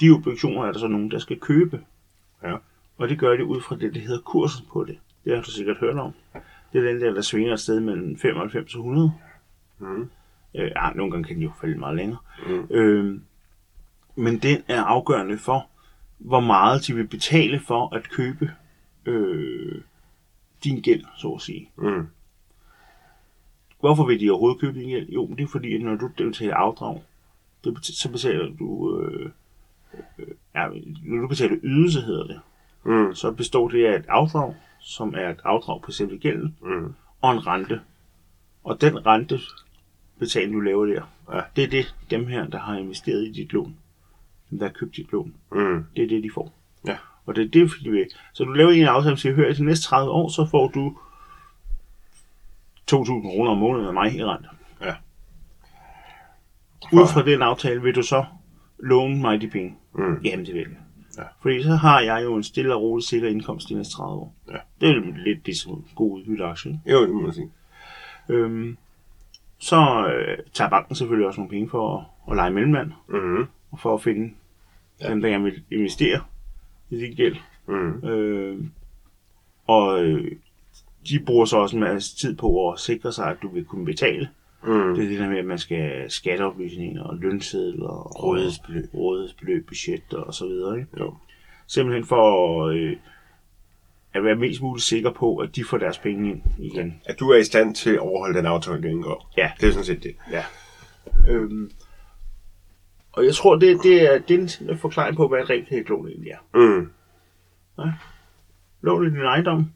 [0.01, 1.81] De obligationer er der så nogen, der skal købe.
[2.43, 2.57] Ja.
[2.99, 4.99] Og det gør de ud fra det, der hedder kursen på det.
[5.29, 6.13] Det har du sikkert hørt om.
[6.73, 9.13] Det er den der, der svinger et sted mellem 95 og 100.
[9.79, 10.11] Mm.
[10.55, 12.19] Øh, ja, nogle gange kan den jo falde meget længere.
[12.47, 12.67] Mm.
[12.71, 13.21] Øh,
[14.17, 15.67] men den er afgørende for,
[16.19, 18.51] hvor meget de vil betale for at købe
[19.07, 19.81] øh,
[20.65, 21.71] din gæld, så at sige.
[21.77, 22.07] Mm.
[23.81, 25.09] Hvorfor vil de overhovedet købe din gæld?
[25.09, 27.03] Jo, men det er fordi, at når du betaler afdrag,
[27.83, 28.99] så betaler du...
[29.01, 29.31] Øh,
[30.19, 30.69] øh, ja,
[31.05, 32.41] når du betaler ydelse, hedder det,
[32.85, 33.15] Mm.
[33.15, 34.55] så består det af et afdrag,
[34.91, 36.95] som er et afdrag på selve gælden, Mm.
[37.21, 37.81] og en rente.
[38.65, 39.41] Og den rente
[40.19, 41.03] betaling, du laver der,
[41.33, 41.41] Ja.
[41.57, 43.77] det er det, dem her, der har investeret i dit lån,
[44.51, 45.85] dem, der har købt dit lån, Mm.
[45.97, 46.53] det er det, de får.
[46.87, 46.97] Ja.
[47.27, 48.07] Og det er det, de vil.
[48.33, 50.69] Så du laver en aftale, og siger, hør, i de næste 30 år, så får
[50.69, 50.97] du
[52.87, 54.49] 2.000 kroner om måneden af mig i rente.
[54.81, 54.95] Ja.
[56.93, 58.25] Ud fra den aftale vil du så
[58.79, 59.77] låne mig de penge.
[59.95, 60.21] Mm.
[60.25, 60.77] Jamen, det vil jeg.
[61.19, 61.23] Ja.
[61.43, 64.35] Fordi så har jeg jo en stille og rolig sikker indkomst de næste 30 år.
[64.49, 64.57] Ja.
[64.81, 66.81] Det er jo lidt ligesom en god udbytteaktie.
[66.87, 67.51] Jo, det må man sige.
[68.29, 68.77] Øhm,
[69.59, 73.47] så øh, tager banken selvfølgelig også nogle penge for at, at lege mellemmand, Mm.
[73.71, 74.35] og for at finde
[75.01, 75.11] Ja.
[75.11, 76.21] dem, der gerne vil investere
[76.91, 77.37] i din gæld.
[77.69, 78.09] Mm.
[78.09, 78.65] Øh,
[79.67, 80.33] og øh,
[81.09, 83.85] de bruger så også en masse tid på at sikre sig, at du vil kunne
[83.85, 84.29] betale.
[84.63, 84.95] Mm.
[84.95, 88.95] Det er det der med, at man skal skatteoplysninger og lønsedler og Rådighedsbeløb.
[88.95, 90.79] rådighedsbeløb, budgetter og så videre.
[90.79, 90.89] Ikke?
[90.99, 91.15] Jo.
[91.67, 92.97] Simpelthen for øh,
[94.15, 97.03] at være mest muligt sikker på, at de får deres penge ind igen.
[97.05, 99.33] At du er i stand til at overholde den aftale, du indgår.
[99.37, 99.51] Ja.
[99.61, 100.17] Det er sådan set det.
[100.31, 100.45] Ja.
[101.29, 101.71] Øhm,
[103.13, 106.31] og jeg tror, det, det, er, det er en forklaring på, hvad et realkreditlån egentlig
[106.31, 106.39] er.
[106.55, 106.91] Mm.
[108.83, 109.73] Lån i din ejendom.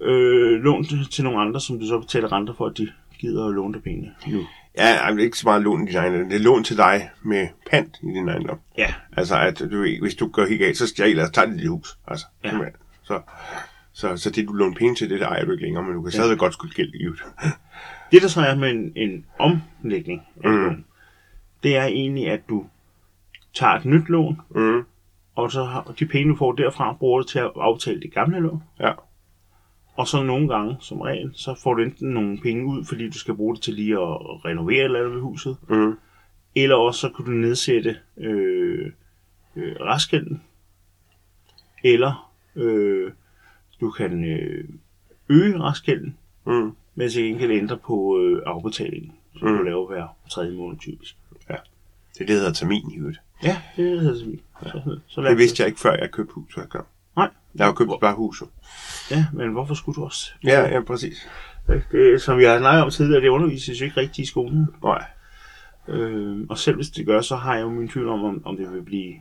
[0.00, 3.46] Øh, lån til, til nogle andre, som du så betaler renter for, at de gider
[3.48, 4.40] at låne dig pengene nu.
[4.78, 6.28] Ja, ikke så meget lån i din ejendom.
[6.28, 8.58] Det er lån til dig med pant i din ejendom.
[8.78, 8.94] Ja.
[9.16, 11.98] Altså, at du, hvis du går helt galt, så stjæler og tager dit hus.
[12.08, 12.50] Altså, Ja.
[13.02, 13.20] så,
[13.92, 16.02] så, så det, du låner penge til, det der ejer du ikke længere, men du
[16.02, 17.14] kan stadigvæk godt skulle gæld i det.
[18.12, 20.56] Det, der så er med en, en omlægning af mm.
[20.56, 20.84] lån,
[21.62, 22.66] det er egentlig, at du
[23.54, 24.82] tager et nyt lån, Mm.
[25.34, 28.40] og så har de penge, du får derfra, bruger du til at aftale det gamle
[28.40, 28.62] lån.
[28.80, 28.92] Ja.
[29.98, 33.18] Og så nogle gange, som regel, så får du enten nogle penge ud, fordi du
[33.18, 35.98] skal bruge det til lige at renovere eller andet ved huset, Mm.
[36.54, 38.92] eller også så kan du nedsætte øh,
[39.56, 40.42] øh, restgælden,
[41.84, 43.12] eller øh,
[43.80, 44.64] du kan øh,
[45.28, 46.72] øge restgælden, Mm.
[46.94, 49.56] men til gengæld ændre på øh, afbetalingen, som Mm.
[49.56, 51.16] du laver hver tredje måned typisk.
[51.48, 53.18] Det er det, der hedder termin i øvrigt.
[53.42, 54.40] Ja, det hedder det.
[54.62, 56.84] Så, så Det vidste jeg ikke, før jeg købte hus første gang.
[56.84, 56.97] Nej.
[57.54, 58.40] Jeg har jo købt bare hus.
[58.40, 58.46] jo.
[59.10, 60.32] Ja, men hvorfor skulle du også?
[60.44, 61.28] Ja, ja, præcis.
[61.92, 64.68] Det, som jeg har snakket om tidligere, det undervises jo ikke rigtigt i skolen.
[64.82, 65.04] Nej.
[65.88, 68.56] Øh, og selv hvis det gør, så har jeg jo min tvivl om, om, om
[68.56, 69.14] det vil blive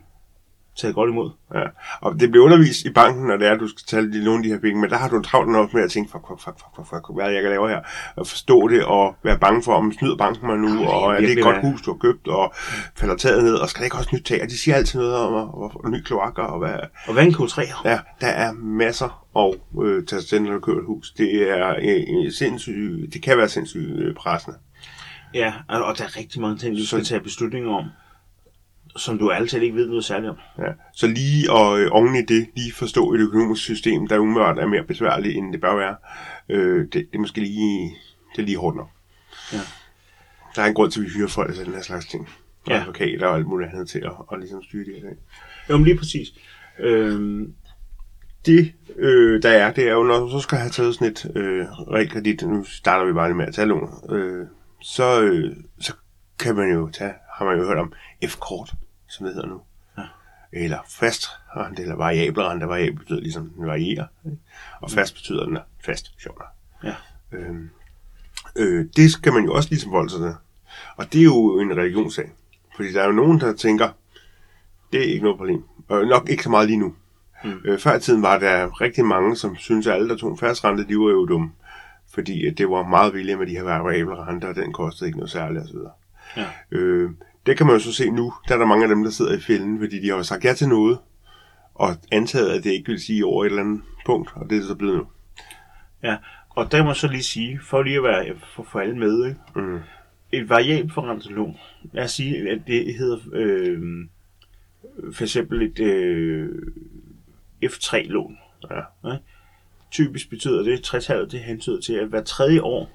[0.82, 1.30] taget godt imod.
[1.54, 1.64] Ja.
[2.02, 4.40] Og det bliver undervist i banken, når det er, at du skal tage de, nogle
[4.40, 6.24] af de her penge, men der har du en travlt nok med at tænke, fuck,
[6.28, 7.80] fuck, fuck, fuck, fuck, hvad jeg kan lave her?
[8.16, 11.20] Og forstå det, og være bange for, om snyder banken mig nu, er og er
[11.20, 12.54] det et godt hus, du har købt, og
[12.96, 14.42] falder taget ned, og skal det ikke også nyt tag?
[14.44, 16.74] Og de siger altid noget om, og, og, og ny kloakker, og hvad,
[17.08, 17.90] Og hvad er en K3'er?
[17.90, 21.12] Ja, der er masser at øh, tage sig til, når du køber et hus.
[21.12, 24.58] Det er øh, sindssygt, det kan være sindssygt øh, pressende.
[25.34, 27.86] Ja, og, og der er rigtig mange ting, du Så- skal tage beslutninger om,
[28.98, 30.38] som du altid ikke ved noget særligt om.
[30.60, 30.72] Ja.
[30.94, 34.68] Så lige og øh, oven i det, lige forstå et økonomisk system, der umiddelbart er
[34.68, 35.96] mere besværligt, end det bør være.
[36.50, 37.96] Øh, det, det er måske lige,
[38.36, 38.90] det er lige hårdt nok.
[39.54, 39.60] Ja.
[40.56, 42.30] Der er en grund til, at vi hyrer folk til den her slags ting.
[42.66, 42.80] Og Ja.
[42.82, 45.20] advokater og alt muligt andet til at, at ligesom styre det her ting.
[45.70, 46.28] Jo, men lige præcis.
[46.80, 47.54] Øhm,
[48.46, 51.32] Det, øh, der er, det er jo, når du så skal have taget sådan et
[51.36, 54.46] øh, realkredit, nu starter vi bare lige med at tage lån, øh,
[54.82, 55.94] så, øh, så
[56.40, 57.94] kan man jo tage, har man jo hørt om
[58.28, 58.74] F-kort,
[59.08, 59.62] som det hedder nu.
[59.98, 60.04] Ja.
[60.52, 61.24] Eller fast
[61.56, 62.68] rente, eller variabel rente.
[62.68, 64.06] Variabel betyder ligesom, den varierer.
[64.26, 64.38] ikke?
[64.82, 66.42] Og fast betyder, den er fast, sjovt.
[66.84, 66.96] Ja.
[67.32, 67.56] Øh,
[68.56, 70.36] øh, det skal man jo også ligesom volde sig til.
[70.98, 72.32] Og det er jo en religionssag.
[72.76, 73.90] Fordi der er jo nogen, der tænker,
[74.92, 75.64] det er ikke noget problem.
[75.88, 76.96] Og nok ikke så meget lige nu.
[77.44, 77.62] Mm.
[77.66, 80.38] Øh, før i tiden var der rigtig mange, som syntes, at alle, der tog en
[80.38, 81.52] fast rente, de var jo dumme.
[82.14, 85.18] Fordi at det var meget billigere med de her variable renter, og den kostede ikke
[85.18, 85.78] noget særligt osv.
[86.38, 86.46] Ja.
[86.72, 87.12] Øh,
[87.48, 88.34] det kan man jo så se nu.
[88.48, 90.46] Der er der mange af dem, der sidder i fælden, fordi de har jo sagt
[90.46, 90.98] ja til noget,
[91.76, 94.60] og antaget, at det ikke vil sige over et eller andet punkt, og det er
[94.60, 95.08] det så blevet nu.
[96.04, 96.18] ja.
[96.50, 99.26] Og der må jeg så lige sige, for lige at være for, for alle med,
[99.26, 99.40] ikke?
[99.56, 99.80] Mm.
[100.32, 101.58] et variabelt forrentet lån.
[101.94, 103.80] Lad os sige, at det hedder øh,
[105.14, 106.50] for eksempel et øh,
[107.66, 108.38] F3-lån.
[108.72, 109.18] Ja.
[109.92, 112.90] Typisk betyder det, 60 det hentyder til, at hver tredje år,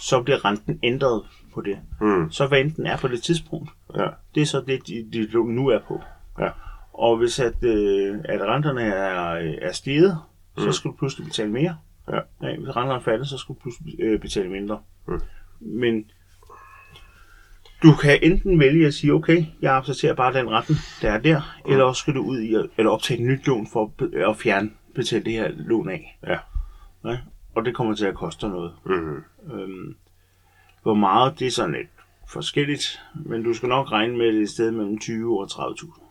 [0.00, 1.22] så bliver renten ændret
[1.58, 1.78] på det.
[2.00, 2.30] Mm.
[2.30, 4.06] Så hvad enten er på det tidspunkt, Ja.
[4.34, 6.02] det er så det, de, de nu er på.
[6.40, 6.48] Ja.
[6.92, 9.32] Og hvis at, øh, at renterne er,
[9.68, 10.18] er steget,
[10.58, 10.72] så Mm.
[10.72, 11.76] skal du pludselig betale mere.
[12.12, 12.16] Ja.
[12.42, 14.78] Ja, hvis renterne er faldet, så skal du pludselig øh, betale mindre.
[15.08, 15.20] Mm.
[15.60, 16.04] Men
[17.82, 21.40] du kan enten vælge at sige, okay, jeg accepterer bare den retten, der er der,
[21.66, 21.70] mm.
[21.72, 24.36] eller også skal du ud i at, eller optage et nyt lån for at at
[24.36, 26.18] fjerne betale det her lån af.
[26.26, 26.38] Ja.
[27.04, 27.18] Ja?
[27.54, 28.72] Og det kommer til at koste noget.
[28.86, 29.22] Mm.
[29.52, 29.96] Øhm,
[30.82, 31.88] hvor meget, det er sådan lidt
[32.28, 36.02] forskelligt, men du skal nok regne med det et sted mellem 20 og 30.000.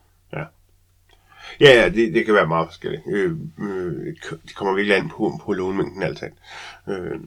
[1.60, 3.03] Ja, ja, det, det kan være meget forskelligt.
[3.08, 4.15] Øh, øh,
[4.47, 6.27] det kommer virkelig an på, på lånemængden altid.
[6.89, 7.19] Øh,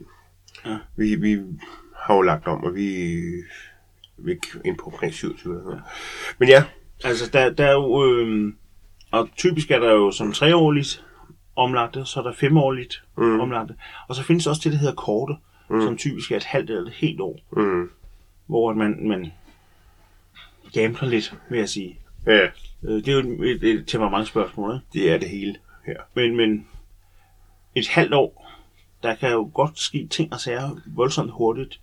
[0.67, 0.79] Ja.
[0.97, 1.43] vi, vi
[1.97, 3.17] har jo lagt om, og vi,
[4.17, 5.83] vi er ind på omkring 27 eller sådan noget.
[6.39, 6.65] Men ja,
[7.05, 8.05] Altså, der, der er jo...
[8.05, 8.57] Øhm,
[9.11, 11.05] og typisk er der jo som treårligt
[11.57, 13.41] omlagte, så er der femårligt mm.
[13.41, 13.75] omlagte.
[14.09, 15.39] Og så findes også det, der hedder korte, mm.
[15.71, 17.91] Som typisk er et halvt eller et helt år, mm,
[18.47, 19.33] hvor man, man
[20.73, 21.99] gambler lidt, vil jeg sige.
[22.27, 22.47] ja,
[22.83, 24.87] Øh, Det er jo et, et, et temperamentsspørgsmål, ikke?
[24.93, 25.57] det er det hele
[25.87, 25.97] her.
[26.15, 26.67] Men, men
[27.75, 28.51] et halvt år,
[29.03, 31.81] der kan jo godt ske ting og sager voldsomt hurtigt.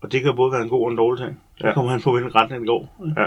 [0.00, 1.40] Og det kan både være en god og en dårlig ting.
[1.60, 1.74] Der Ja.
[1.74, 3.12] kommer han på, hvilken retning det går.
[3.16, 3.26] Ja.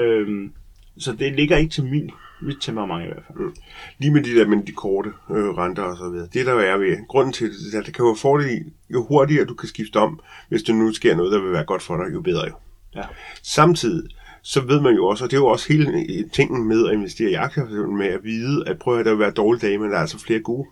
[0.00, 0.52] Øhm,
[0.98, 3.52] så det ligger ikke til min, mit temperament i hvert fald.
[3.98, 6.28] Lige med de der med de korte øh, renter og så videre.
[6.32, 8.72] Det der er ved, grunden til det, er, at det kan jo være fordel i,
[8.92, 11.82] jo hurtigere du kan skifte om, hvis der nu sker noget, der vil være godt
[11.82, 12.54] for dig, jo bedre jo.
[12.94, 13.02] Ja.
[13.42, 14.10] Samtidig,
[14.42, 17.30] så ved man jo også, og det er jo også hele tingen med at investere
[17.30, 19.96] i aktier, med at vide, at prøv at der vil være dårlige dage, men der
[19.96, 20.68] er altså flere gode.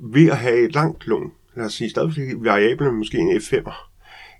[0.00, 3.90] Ved at have et langt lån, lad os sige stadigvæk variabel, måske en F5'er,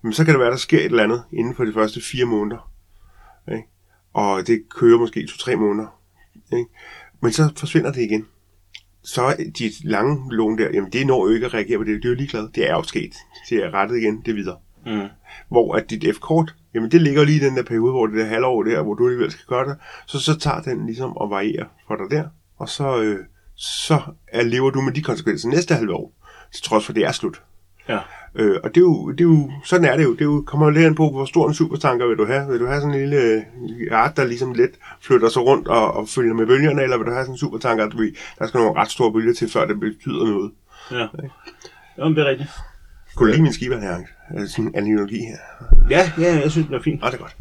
[0.02, 2.24] jamen så kan det være, der sker et eller andet inden for de første fire
[2.24, 2.70] måneder.
[3.52, 3.68] Ikke?
[4.12, 5.99] Og det kører måske to-tre måneder.
[6.52, 6.70] Ikke?
[7.22, 8.26] Men så forsvinder det igen.
[9.02, 12.04] Så de lange lån der, jamen det når jo ikke at reagere på det, det
[12.04, 12.48] er jo ligeglad.
[12.54, 13.14] Det er jo sket.
[13.50, 14.58] Det er rettet igen, det er videre.
[14.86, 15.08] Mm.
[15.48, 18.24] Hvor at dit F-kort, jamen det ligger lige i den der periode, hvor det der
[18.24, 19.76] halvår der, hvor du alligevel skal gøre det.
[20.06, 22.28] Så, så tager den ligesom og varierer for dig der.
[22.58, 23.18] Og så, øh,
[23.56, 26.12] så er, lever du med de konsekvenser næste halve år.
[26.52, 27.42] Til trods for, at det er slut.
[27.88, 27.98] Ja.
[28.34, 30.12] Øh, og det er, jo, det er jo, sådan er det jo.
[30.12, 32.48] Det er jo, kommer lidt an på, hvor stor en supertanker vil du have.
[32.50, 33.44] Vil du have sådan en lille
[33.90, 37.12] art, der ligesom lidt flytter sig rundt og, og følger med bølgerne, eller vil du
[37.12, 40.24] have sådan en supertanker, ved, der skal nogle ret store bølger til, før det betyder
[40.24, 40.52] noget.
[40.90, 41.06] Ja.
[41.98, 42.50] Jamen, det er rigtigt.
[43.16, 43.52] Kunne du lide min
[44.42, 45.38] det sådan en analogi her?
[45.90, 47.02] Ja, ja, jeg synes, det er fint.
[47.02, 47.36] Ja, det er godt.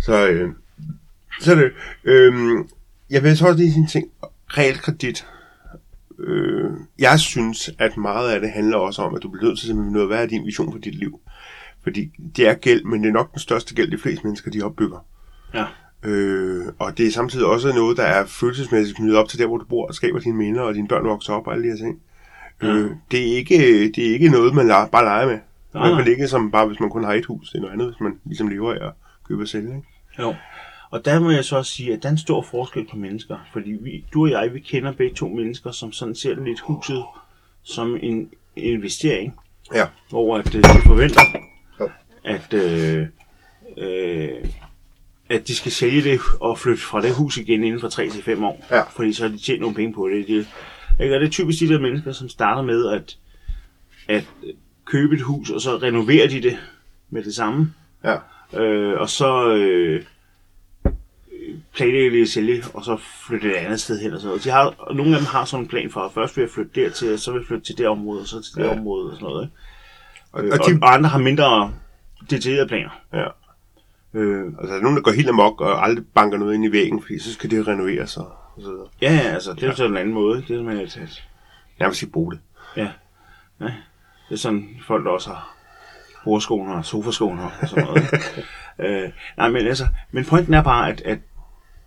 [0.00, 0.50] Så, øh,
[1.40, 1.72] så er det,
[2.04, 2.34] øh,
[3.10, 4.08] jeg vil så også lige sige en ting.
[4.48, 5.26] Realkredit.
[6.18, 9.66] Øh, jeg synes, at meget af det handler også om, at du bliver nødt til
[9.66, 11.20] simpelthen noget, hvad er din vision for dit liv?
[11.82, 14.62] Fordi det er gæld, men det er nok den største gæld, de fleste mennesker de
[14.62, 15.06] opbygger.
[15.54, 15.64] Ja.
[16.02, 19.58] Øh, og det er samtidig også noget, der er følelsesmæssigt knyttet op til der, hvor
[19.58, 21.76] du bor og skaber dine minder, og dine børn vokser op og alle de her
[21.76, 22.00] ting.
[22.62, 22.68] Ja.
[22.68, 23.56] Øh, det, er ikke,
[23.88, 25.34] det er ikke noget, man leger, bare leger med.
[25.34, 25.38] I
[25.74, 26.12] Nej, hvert fald nej.
[26.12, 27.50] ikke som bare, hvis man kun har et hus.
[27.50, 28.92] Det er noget andet, hvis man ligesom lever af at
[29.28, 29.76] købe og sælge.
[29.76, 29.88] Ikke?
[30.18, 30.34] Jo.
[30.94, 33.38] Og der må jeg så også sige, at der er en stor forskel på mennesker.
[33.52, 37.04] Fordi vi, du og jeg, vi kender begge to mennesker, som sådan ser lidt huset
[37.62, 39.34] som en investering.
[39.74, 39.86] Ja.
[40.10, 41.20] Hvor at øh, de forventer,
[41.80, 41.90] Jo.
[42.24, 43.06] at, øh,
[43.76, 44.30] øh,
[45.28, 48.22] at de skal sælge det og flytte fra det hus igen inden for 3 til
[48.22, 48.66] 5 år.
[48.70, 48.82] Ja.
[48.82, 50.28] Fordi så har de tjent nogle penge på det.
[50.28, 50.46] det
[51.00, 51.14] ikke?
[51.14, 53.16] Og det er typisk de der mennesker, som starter med at,
[54.08, 54.24] at
[54.84, 56.58] købe et hus, og så renoverer de det
[57.10, 57.74] med det samme.
[58.04, 58.16] Ja.
[58.60, 60.02] Øh, og så øh,
[61.74, 64.12] planlægger de at sælge, og så flytte et andet sted hen.
[64.12, 64.44] Og sådan noget.
[64.44, 66.50] De har, og nogle af dem har sådan en plan for, at først vil jeg
[66.50, 68.72] flytte dertil, og så vil jeg flytte til det område, og så til det Ja.
[68.78, 69.44] område og sådan noget.
[69.44, 69.56] Ikke?
[70.32, 71.72] Og, Øh, og, og, de, og andre har mindre
[72.30, 73.00] detaljerede planer.
[73.12, 73.26] ja.
[74.14, 76.72] Øh, Altså, der er nogen, der går helt amok og aldrig banker noget ind i
[76.72, 78.86] væggen, fordi så skal det renoveres og, og så videre.
[79.02, 80.38] ja, ja, altså, det er så en anden måde.
[80.38, 80.54] ikke?
[80.54, 81.22] Det er med, at, at
[81.78, 82.40] Jeg vil sige bolig.
[82.76, 82.88] ja,
[83.60, 83.64] ja,
[84.28, 85.56] det er sådan folk, der også har
[86.24, 88.02] bordskoner og sofaskoner og sådan noget.
[88.02, 88.44] ikke?
[89.04, 91.18] øh, nej, men altså, men pointen er bare, at, at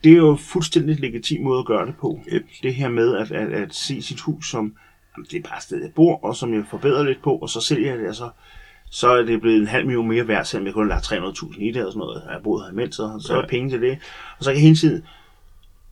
[0.03, 2.19] det er jo en fuldstændig legitim måde at gøre det på.
[2.33, 2.43] Yep.
[2.63, 4.75] Det her med at, at, at se sit hus som,
[5.17, 7.49] jamen, det er bare et sted, jeg bor, og som jeg forbedrer lidt på, og
[7.49, 8.29] så sælger jeg det, og så,
[8.91, 11.63] så er det blevet en halv million mere værd, selvom jeg kun har lagt 300.000
[11.63, 12.21] i det og sådan noget.
[12.25, 13.47] Jeg har boet her imens, og så er Ja.
[13.47, 13.97] penge til det.
[14.37, 15.03] Og så kan jeg hele tiden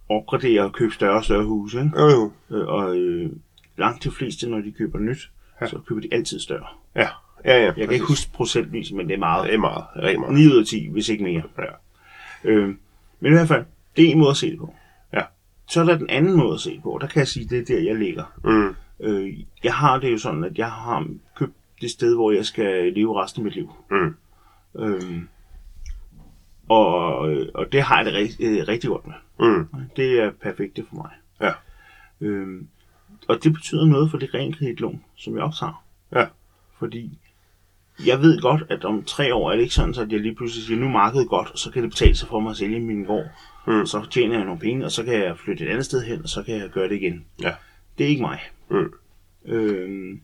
[0.10, 1.78] opgradere og købe større og større huse.
[1.80, 1.92] Ikke?
[2.02, 2.32] Jo, jo.
[2.58, 3.32] Øh, Og øh,
[3.78, 5.30] langt de fleste, når de køber nyt,
[5.62, 5.68] Ja.
[5.68, 6.68] så køber de altid større.
[6.96, 7.08] Ja,
[7.46, 7.66] ja, ja.
[7.66, 9.46] Jeg kan ikke huske procentvis, men det er meget.
[9.48, 10.34] Det er meget, det er meget.
[10.36, 11.42] 9 ud af 10, hvis ikke mere.
[11.60, 11.64] Ja.
[12.44, 12.68] Øh,
[13.20, 13.66] men i hvert fald,
[13.98, 14.74] det er en måde at se det på.
[15.14, 15.22] Ja.
[15.68, 17.60] Så er der den anden måde at se det på, der kan jeg sige, det
[17.60, 18.24] er der, jeg ligger.
[18.44, 18.76] Mm.
[19.00, 22.94] Øh, jeg har det jo sådan, at jeg har købt det sted, hvor jeg skal
[22.94, 23.74] leve resten af mit liv.
[23.92, 24.16] Mm.
[24.80, 25.28] Øhm,
[26.70, 27.18] og,
[27.54, 29.16] og det har jeg det rigtig, øh, rigtig godt med.
[29.40, 29.68] Mm.
[29.96, 31.10] Det er perfekt det for mig.
[31.42, 31.52] Ja.
[32.22, 32.68] Øhm,
[33.28, 35.84] og det betyder noget for det realkreditlån, som jeg også har.
[36.12, 36.26] Ja.
[36.80, 37.20] Fordi
[38.06, 40.36] jeg ved godt, at om tre år er det ikke sådan, så at jeg lige
[40.36, 42.58] pludselig siger, nu er markedet godt, og så kan det betale sig for mig at
[42.58, 43.26] sælge min gård.
[43.68, 43.86] Mm.
[43.86, 46.30] Så tjener jeg nogle penge, og så kan jeg flytte et andet sted hen, og
[46.30, 47.26] så kan jeg gøre det igen.
[47.42, 47.54] Ja.
[47.98, 48.40] Det er ikke mig.
[48.70, 48.94] Mm.
[49.46, 50.22] Øhm,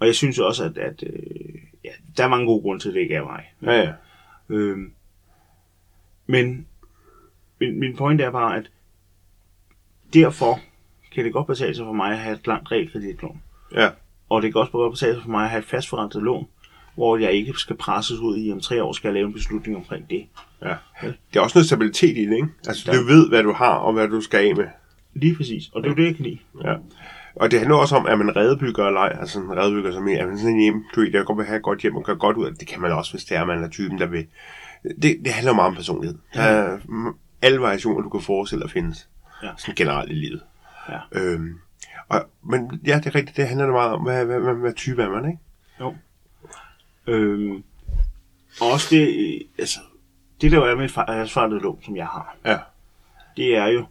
[0.00, 2.94] og jeg synes også, at, at øh, ja, der er mange gode grunde til, at
[2.94, 3.52] det ikke er mig.
[3.62, 3.92] Ja, ja.
[4.48, 4.92] Øhm,
[6.26, 6.66] men
[7.60, 8.70] min, min point er bare, at
[10.14, 10.60] derfor
[11.14, 13.42] kan det godt betale sig for mig at have et langt realkreditlån.
[13.74, 13.90] Ja.
[14.28, 16.48] Og det kan også godt betale sig for mig at have et fastforrentet lån,
[16.94, 19.76] hvor jeg ikke skal presses ud i, om tre år skal jeg lave en beslutning
[19.76, 20.26] omkring det.
[20.62, 20.74] Ja.
[21.02, 22.48] Det er også noget stabilitet i det, ikke?
[22.66, 22.98] Altså, Ja.
[22.98, 24.64] du ved, hvad du har, og hvad du skal af med.
[25.14, 25.68] Lige præcis.
[25.74, 26.38] Og det er jo det, jeg kan lide.
[26.64, 26.74] Ja.
[27.36, 29.16] Og det handler også om, at man redebygger eller ej.
[29.20, 31.46] Altså en redebygger som i, at man sådan en hjem, du ved, der godt vil
[31.46, 32.68] have et godt hjem og gøre godt ud af det.
[32.68, 34.26] Kan man også, hvis det er, man er typen, der vil.
[35.02, 36.18] Det, det handler meget om personlighed.
[36.34, 39.08] Der er mm, alle variationer, du kan forestille dig findes.
[39.42, 39.48] Ja.
[39.58, 40.42] Sådan generelt i livet.
[40.88, 40.98] Ja.
[41.12, 41.54] Øhm,
[42.08, 43.36] og, men ja, det er rigtigt.
[43.36, 45.38] Det handler meget om, hvad, hvad, hvad, hvad type er man, ikke?
[45.80, 45.94] Jo.
[47.06, 47.62] Øhm,
[48.60, 49.78] og også det, altså,
[50.42, 52.58] det der jo er med et lån, som jeg har, Ja.
[53.36, 53.86] det er jo,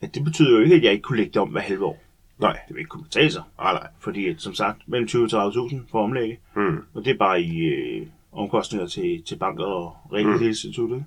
[0.00, 2.02] at det betyder jo ikke, at jeg ikke kunne lægge det om hver halve år.
[2.38, 2.52] Nej.
[2.68, 3.42] Det vil ikke kunne betale sig.
[3.58, 3.88] Nej, nej.
[3.98, 6.38] Fordi, at, som sagt, mellem 20 og 30.000 for omlægge.
[6.56, 6.84] Mm.
[6.94, 10.98] Og det er bare i øh, omkostninger til, til banker og realkreditinstituttet.
[10.98, 11.04] Mm.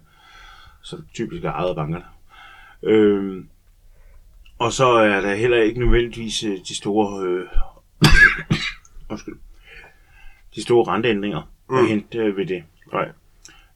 [0.81, 2.05] Så typisk er ejet af bankerne.
[2.83, 3.49] Øhm,
[4.59, 7.47] og så er der heller ikke nødvendigvis øh, de store øh,
[9.11, 9.35] undskyld,
[10.55, 11.77] de store renteændringer mm.
[11.77, 12.63] at hente øh, ved det.
[12.93, 13.09] Nej.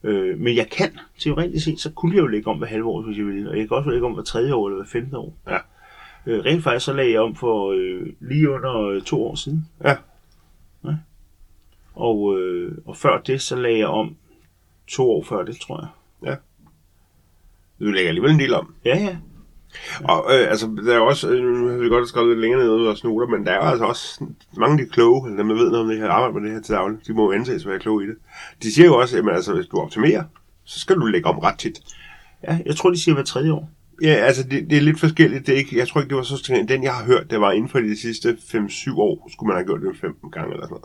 [0.02, 3.02] Øh, men jeg kan, teoretisk set, så kunne jeg jo lægge om hver halve år,
[3.02, 3.50] hvis jeg ville.
[3.50, 5.36] Og jeg kan også lægge om hver tredje år eller hver femte år.
[5.48, 5.58] Ja.
[6.26, 9.68] Øh, rent faktisk så lagde jeg om for øh, lige under øh, to år siden.
[9.84, 9.96] Ja.
[10.84, 10.94] ja.
[11.94, 14.16] Og, øh, og før det, så lagde jeg om
[14.86, 15.88] to år før det, tror jeg.
[17.80, 18.74] Du lægger alligevel en del om.
[18.84, 19.16] Ja, ja.
[20.04, 23.26] Og øh, altså, der er også, øh, vi godt skrevet lidt længere ned og snoter,
[23.26, 24.24] men der er altså også
[24.56, 26.52] mange af de kloge, eller dem, der ved noget om det her, arbejder med det
[26.52, 28.16] her til daglig, de må jo anses at være kloge i det.
[28.62, 30.24] De siger jo også, at altså, hvis du optimerer,
[30.64, 31.80] så skal du lægge om ret tit.
[32.48, 33.70] Ja, jeg tror, de siger hver tredje år.
[34.02, 35.46] Ja, altså, det, det er lidt forskelligt.
[35.46, 37.52] Det er ikke, jeg tror ikke, det var så Den, jeg har hørt, det var
[37.52, 40.76] inden for de sidste 5-7 år, skulle man have gjort det 15 gange eller sådan
[40.80, 40.84] noget.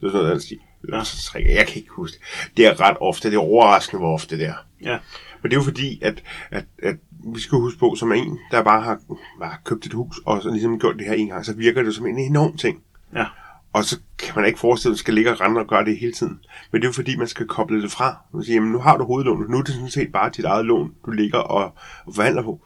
[0.00, 0.58] Det er sådan noget, stil.
[0.88, 0.96] Ja.
[1.34, 1.54] Ja.
[1.54, 2.56] Jeg kan ikke huske det.
[2.56, 4.66] Det er ret ofte, det er overraskende, hvor ofte det er.
[4.82, 4.98] Ja.
[5.42, 6.96] Men det er jo fordi, at, at, at
[7.34, 9.00] vi skal huske på, som en, der bare har,
[9.40, 11.94] bare købt et hus, og så ligesom gjort det her en gang, så virker det
[11.94, 12.82] som en enorm ting.
[13.14, 13.24] Ja.
[13.72, 15.98] Og så kan man ikke forestille, at man skal ligge og rende og gøre det
[15.98, 16.40] hele tiden.
[16.70, 18.16] Men det er jo fordi, man skal koble det fra.
[18.32, 20.66] Man siger, jamen nu har du hovedlånet, nu er det sådan set bare dit eget
[20.66, 21.74] lån, du ligger og,
[22.06, 22.60] og forhandler på.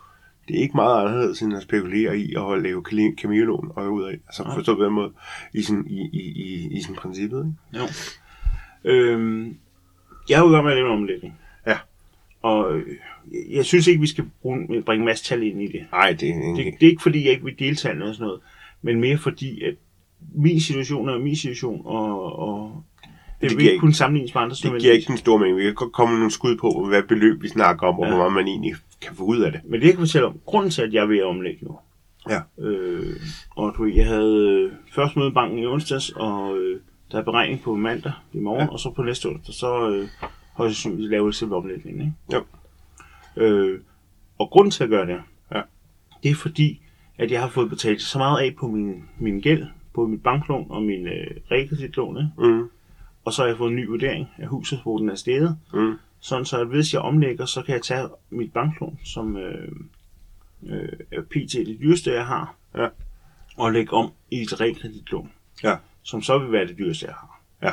[0.49, 2.83] Det er ikke meget anderledes, end at spekulere i at lave
[3.19, 4.13] kamillån og ud af.
[4.27, 4.55] Altså Nej.
[4.55, 5.13] forstået på den måde,
[5.55, 7.55] i sin, i, i, i, i sin princippet.
[7.75, 7.85] Ikke?
[7.85, 7.89] Jo.
[8.91, 9.57] Øhm,
[10.29, 11.39] jeg er jo i gang med en omlægning.
[11.67, 11.79] Ja.
[12.43, 12.87] Og øh,
[13.51, 15.81] jeg, synes ikke, vi skal bruge, bringe en masse tal ind i det.
[15.93, 16.59] Nej, det er det.
[16.59, 16.77] ikke.
[16.81, 18.41] Det er ikke fordi, jeg ikke vil dele tallene og sådan noget,
[18.83, 19.75] men mere fordi, at
[20.35, 22.83] min situation er min situation, og, og
[23.41, 25.57] det, Det vil ikke kunne sammenlignes med andres Det giver ikke den store mængde.
[25.57, 28.11] Vi kan godt komme nogle skud på, hvad beløb vi snakker om, og Ja.
[28.11, 29.61] hvor meget man egentlig kan få ud af det.
[29.65, 31.79] Men det jeg kan fortælle om, grunden til, at jeg er ved at omlægge nu,
[32.31, 32.41] Ja.
[32.67, 33.17] øh,
[33.57, 36.81] og du jeg havde øh, først møde banken i onsdags, og øh,
[37.13, 38.65] der er beregning på mandag i morgen, Ja.
[38.65, 38.71] ja.
[38.71, 40.09] og så på næste onsdag, så øh,
[40.53, 42.01] højst sandsynligt laver jeg selve omlægningen.
[42.01, 42.13] Ikke?
[42.33, 42.43] Jo.
[43.37, 43.81] Øh,
[44.39, 45.23] og grunden til at gøre det,
[45.55, 45.61] Ja.
[46.23, 46.83] det er fordi,
[47.19, 50.67] at jeg har fået betalt så meget af på min, min gæld, på mit banklån
[50.71, 52.27] og min øh, realkreditlån?
[52.39, 52.69] Mm.
[53.25, 55.95] og så har jeg fået en ny vurdering af huset, hvor den er steget, Mm.
[56.21, 59.69] sådan så at hvis jeg omlægger, så kan jeg tage mit banklån, som øh,
[60.67, 61.53] øh, er pt.
[61.53, 62.89] det dyreste, jeg har, Ja.
[63.57, 65.31] og lægge om i et realkreditlån,
[65.65, 65.77] Ja.
[66.03, 67.41] som så vil være det dyreste, jeg har.
[67.63, 67.73] Ja.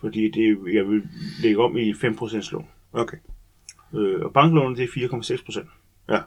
[0.00, 1.02] Fordi det, jeg vil
[1.42, 2.66] lægge om i 5% lån.
[2.92, 3.16] Okay.
[3.94, 5.66] Øh, og banklånet det er 4,6%.
[6.08, 6.18] Ja.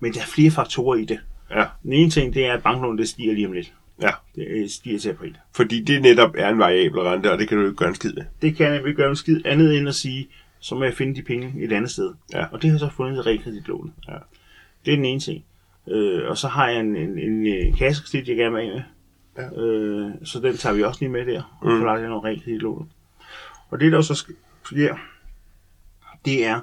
[0.00, 1.20] Men der er flere faktorer i det.
[1.50, 1.64] Ja.
[1.82, 3.72] Den ene ting, det er, at banklånet det stiger lige om lidt.
[4.02, 4.10] Ja.
[4.34, 5.36] Det øh, stiger til april.
[5.56, 8.14] Fordi det netop er en variabel rente, og det kan du ikke gøre en skid
[8.14, 8.22] ved.
[8.42, 10.28] Det kan jeg nemlig gøre en skid andet end at sige,
[10.60, 12.14] så må jeg finde de penge et andet sted.
[12.32, 12.44] Ja.
[12.52, 13.92] Og det har jeg så fundet i realkreditlånet.
[14.08, 14.14] Ja.
[14.84, 15.44] Det er den ene ting.
[15.88, 18.82] Øh, og så har jeg en, en, en, en kassekredit, jeg gerne vil af med.
[19.38, 19.62] Ja.
[19.62, 21.78] Øh, så den tager vi også lige med der, og Mm.
[21.78, 22.88] får lagt noget realkreditlånet.
[23.70, 24.14] Og det der jo så
[24.64, 24.94] sker,
[26.24, 26.60] det er,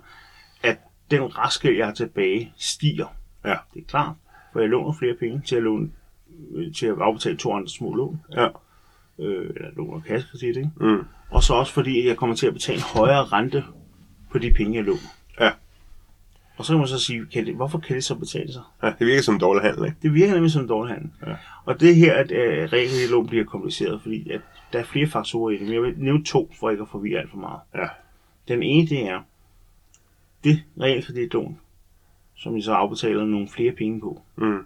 [0.64, 0.78] at
[1.12, 3.08] den raske, jeg har tilbage, stiger.
[3.46, 3.56] Ja.
[3.74, 4.16] Det er klart,
[4.54, 5.92] for jeg låner flere penge til at, låne,
[6.52, 8.22] øh, til at afbetale to andre små lån.
[8.32, 8.48] Ja.
[9.20, 10.72] Øh, eller lån og kassekredit, ikke?
[10.80, 11.06] Mm.
[11.30, 13.64] Og så også fordi, jeg kommer til at betale en højere rente
[14.32, 15.14] på de penge, jeg låner.
[15.40, 15.52] Ja.
[16.58, 18.62] Og så kan man så sige, kan det, hvorfor kan det så betale sig?
[18.84, 18.94] ja.
[19.00, 19.98] Det virker som en dårlig handel, ikke?
[20.02, 21.12] Det virker nemlig som en dårlig handel.
[21.28, 21.36] Ja.
[21.66, 24.42] Og det her, at uh, realkreditlån bliver kompliceret, fordi at
[24.74, 25.62] der er flere faktorer i det.
[25.62, 27.60] Men jeg vil nævne to, for ikke at forvirre alt for meget.
[27.76, 27.88] Ja.
[28.48, 29.22] Den ene, det er
[30.48, 31.60] det realkreditlån,
[32.36, 34.22] som I så afbetaler nogle flere penge på.
[34.36, 34.66] Mm.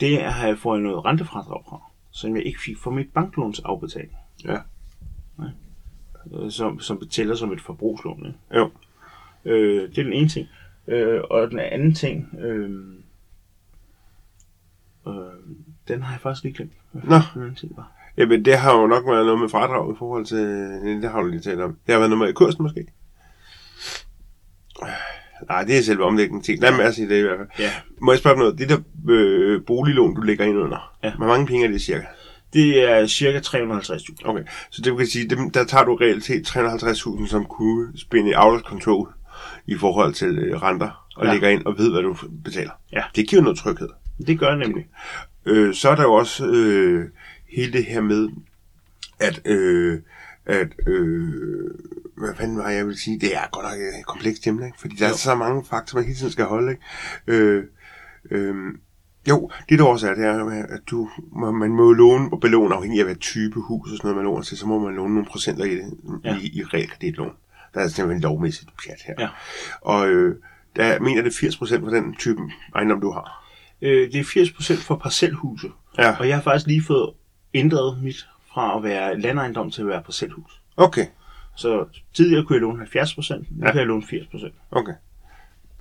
[0.00, 4.12] Det har jeg fået noget rentefradrag fra, som jeg ikke fik for mit banklåns afbetaling.
[4.44, 4.56] Ja.
[6.32, 8.26] Øh, Som, som betaler som et forbrugslån.
[8.26, 8.38] Ikke?
[8.54, 8.70] Jo.
[9.44, 10.48] Øh, det er den ene ting.
[10.86, 12.70] Øh, og den anden ting, øh,
[15.06, 15.14] øh,
[15.88, 16.72] den har jeg faktisk lige glemt.
[16.92, 17.16] Nå.
[17.34, 17.92] den ting var.
[18.16, 20.46] Jamen, det har jo nok været noget med fradrag i forhold til...
[21.02, 21.78] Det har du lige talt om.
[21.86, 22.86] Det har været noget med kursen, måske?
[25.48, 26.60] Nej, det er selve omlægningen ting.
[26.60, 27.48] Lad mig altså sige det i hvert fald.
[27.58, 27.70] Ja.
[28.00, 28.58] Må jeg spørge noget?
[28.58, 28.78] Det der
[29.10, 31.12] øh, boliglån, du lægger ind under, Ja.
[31.16, 32.04] hvor mange penge er det cirka?
[32.52, 34.14] Det er cirka 350.000.
[34.24, 38.30] Okay, så det vil sige, dem, der tager du reelt set 350.000, som kunne spænde
[38.30, 39.08] i out control
[39.66, 41.32] i forhold til øh, renter, og Ja.
[41.32, 42.70] lægger ind og ved, hvad du betaler.
[42.92, 43.02] Ja.
[43.16, 43.88] Det giver noget tryghed.
[44.26, 44.86] Det gør det nemlig.
[45.46, 47.04] Øh, så er der jo også øh,
[47.48, 48.28] hele det her med,
[49.20, 49.98] at, øh,
[50.46, 51.28] at øh,
[52.16, 54.80] hvad fanden var jeg vil sige, det er godt nok et komplekst emne, ikke?
[54.80, 55.12] fordi der Jo.
[55.12, 56.70] er så mange faktorer, man hele tiden skal holde.
[56.72, 56.82] Ikke?
[57.26, 57.64] Øh,
[58.30, 58.54] øh,
[59.28, 61.08] jo, det der også er, det er, at du,
[61.52, 64.42] man må låne og belåne afhængig af, hvad type hus og sådan noget, man låner
[64.42, 65.94] til, så må man låne nogle procenter i det,
[66.24, 66.36] ja.
[66.38, 67.32] i, i realkreditlån.
[67.74, 69.14] Der er simpelthen lovmæssigt pjat her.
[69.18, 69.28] Ja.
[69.80, 70.36] Og øh,
[70.76, 72.40] der mener det 80% for den type
[72.74, 73.44] ejendom, du har.
[73.82, 75.68] Øh, det er 80% for parcelhuse.
[75.98, 77.10] Ja, Og jeg har faktisk lige fået
[77.54, 80.62] ændret mit fra at være landejendom til at være parcelhus.
[80.76, 81.06] okay.
[81.56, 81.84] Så
[82.14, 83.66] tidligere kunne jeg låne 70%, nu Ja.
[83.66, 83.70] ja.
[83.72, 84.50] kan jeg låne 80%.
[84.70, 84.92] Okay.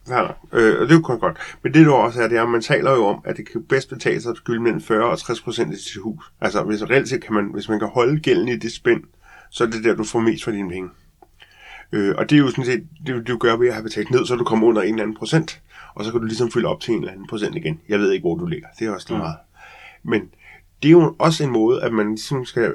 [0.07, 0.37] Fair nok.
[0.53, 1.37] Øh, og det er jo kun godt.
[1.63, 3.63] Men det der også er, det er, at man taler jo om, at det kan
[3.63, 6.23] bedst betale sig at skylde mellem 40 og 60 procent i sit hus.
[6.41, 9.03] Altså, hvis, reelt set kan man, hvis man kan holde gælden i det spænd,
[9.49, 10.89] så er det der, du får mest for dine penge.
[11.91, 14.25] Øh, og det er jo sådan set, det du gør ved at have betalt ned,
[14.25, 15.61] så du kommer under en eller anden procent,
[15.93, 17.79] og så kan du ligesom fylde op til en eller anden procent igen.
[17.89, 18.67] Jeg ved ikke, hvor du ligger.
[18.79, 19.21] Det er også lige Mm.
[19.23, 19.37] meget.
[20.03, 20.21] Men
[20.83, 22.73] det er jo også en måde, at man ligesom skal,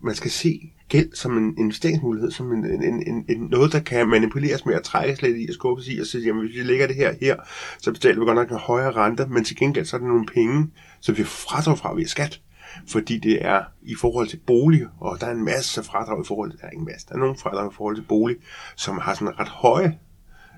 [0.00, 4.08] man skal se gæld som en investeringsmulighed, som en, en, en, en, noget, der kan
[4.08, 6.86] manipuleres med at trækkes lidt i og skubbes i, og sige, jamen hvis vi lægger
[6.86, 7.36] det her her,
[7.78, 10.26] så betaler vi godt nok en højere rente, men til gengæld så er det nogle
[10.26, 12.40] penge, som vi fradrag fra ved skat.
[12.88, 16.50] Fordi det er i forhold til bolig, og der er en masse fradrag i forhold
[16.50, 18.36] til, der er ikke en masse, der er nogle fradrag i forhold til bolig,
[18.76, 19.98] som har sådan ret høje,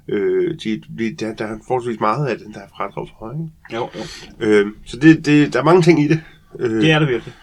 [0.09, 3.33] øh, de, de, der, der er forholdsvis meget af det, der er fradrag for.
[3.33, 3.53] Ikke?
[3.73, 4.47] Jo, jo.
[4.47, 6.21] Øh, så det, det, der er mange ting i det.
[6.59, 7.35] Øh, Det er der virkelig.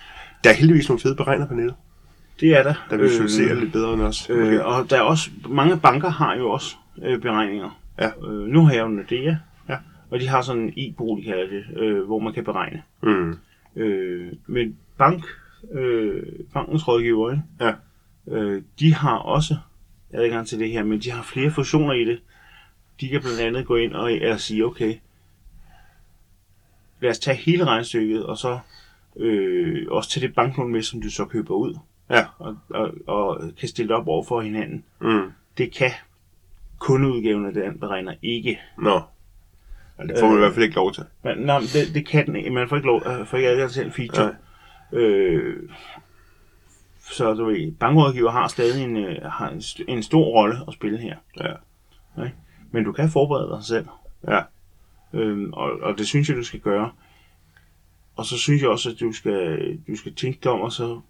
[0.44, 1.76] Der er heldigvis nogle fede beregner på nettet,
[2.41, 2.73] Det er der.
[2.89, 4.30] der visualiserer lidt bedre end os.
[4.30, 7.80] Øh, og der er også, mange banker har jo også øh, beregninger.
[7.99, 8.08] Ja.
[8.27, 9.36] Øh, nu har jeg jo Nordea,
[9.69, 9.77] Ja.
[10.10, 12.84] og de har sådan en e-bolig, kalder det, øh, hvor man kan beregne.
[13.04, 13.38] Mm.
[13.75, 15.23] Øh, men bank,
[15.71, 16.23] øh,
[16.54, 17.38] bankens rådgiver?
[17.60, 17.73] Ja.
[18.27, 19.56] Øh, de har også
[20.13, 22.19] adgang til det her, men de har flere funktioner i det.
[23.01, 24.95] De kan blandt andet gå ind og, og sige, okay,
[27.01, 28.60] lad os tage hele regnstykket, og så
[29.17, 31.75] øh, også tage det banklån med, som du så køber ud,
[32.12, 32.26] Ja.
[32.39, 34.84] og, og, og kan stille op over for hinanden.
[35.02, 35.32] Mm.
[35.58, 35.91] Det kan
[36.80, 38.60] kundeudgaven af den beregner ikke.
[38.78, 39.02] Nå.
[40.00, 40.38] Ja, det får man Øh.
[40.38, 41.04] i hvert fald ikke lov til.
[41.24, 42.50] Men, nej, men det, det kan den ikke.
[42.50, 44.36] Man får ikke, lov, øh, får ikke adgang til den feature.
[44.91, 45.69] Øh,
[47.12, 50.74] så du ved, bankrådgiver har stadig en, øh, har en, st- en stor rolle at
[50.74, 51.15] spille her.
[51.39, 51.54] Ja.
[52.71, 53.86] Men du kan forberede dig selv.
[54.28, 54.41] Ja.
[55.13, 56.91] Øhm, og, og det synes jeg, du skal gøre.
[58.15, 61.02] Og så synes jeg også, at du skal, du skal tænke dig om og så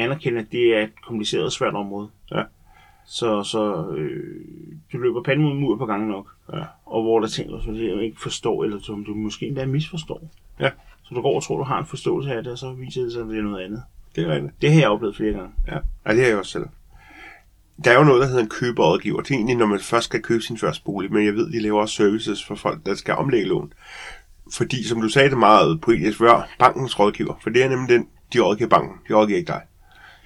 [0.00, 2.08] anerkende, at det er et kompliceret og svært område.
[2.32, 2.42] Ja.
[3.06, 4.44] Så, så øh,
[4.92, 6.26] du løber panden mod mur på gangen nok.
[6.52, 6.62] Ja.
[6.86, 10.22] Og hvor der er ting, som du ikke forstår, eller som du måske endda misforstår.
[10.60, 10.70] Ja.
[11.02, 13.12] Så du går og tror, du har en forståelse af det, og så viser det
[13.12, 13.82] sig, at det er noget andet.
[14.16, 14.52] Det er rigtigt.
[14.62, 15.50] Det har jeg oplevet flere gange.
[15.66, 15.78] Ja.
[16.06, 16.66] ja, det er jeg også selv.
[17.84, 19.20] Der er jo noget, der hedder en køberådgiver.
[19.20, 21.60] Det er egentlig, når man først skal købe sin første bolig, men jeg ved, de
[21.60, 23.72] laver også services for folk, der skal omlægge lån.
[24.56, 27.34] Fordi, som du sagde det meget poetisk før, bankens rådgiver.
[27.42, 28.96] For det er nemlig den, de rådgiver banken.
[29.08, 29.62] De rådgiver ikke dig.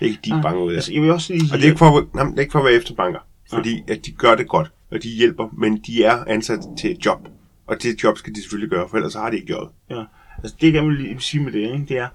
[0.00, 0.76] Er ikke de Ah, banker ud af.
[0.76, 2.58] Altså, jeg vil også lige Og det er ikke for, nej, det er ikke for
[2.58, 3.20] at være efter banker.
[3.50, 7.06] Fordi at de gør det godt, og de hjælper, men de er ansat til et
[7.06, 7.28] job.
[7.66, 9.70] Og det job skal de selvfølgelig gøre, for ellers har de ikke jobbet.
[9.90, 10.04] Ja.
[10.38, 12.08] Altså, det jeg vil lige sige med det, ikke, det er,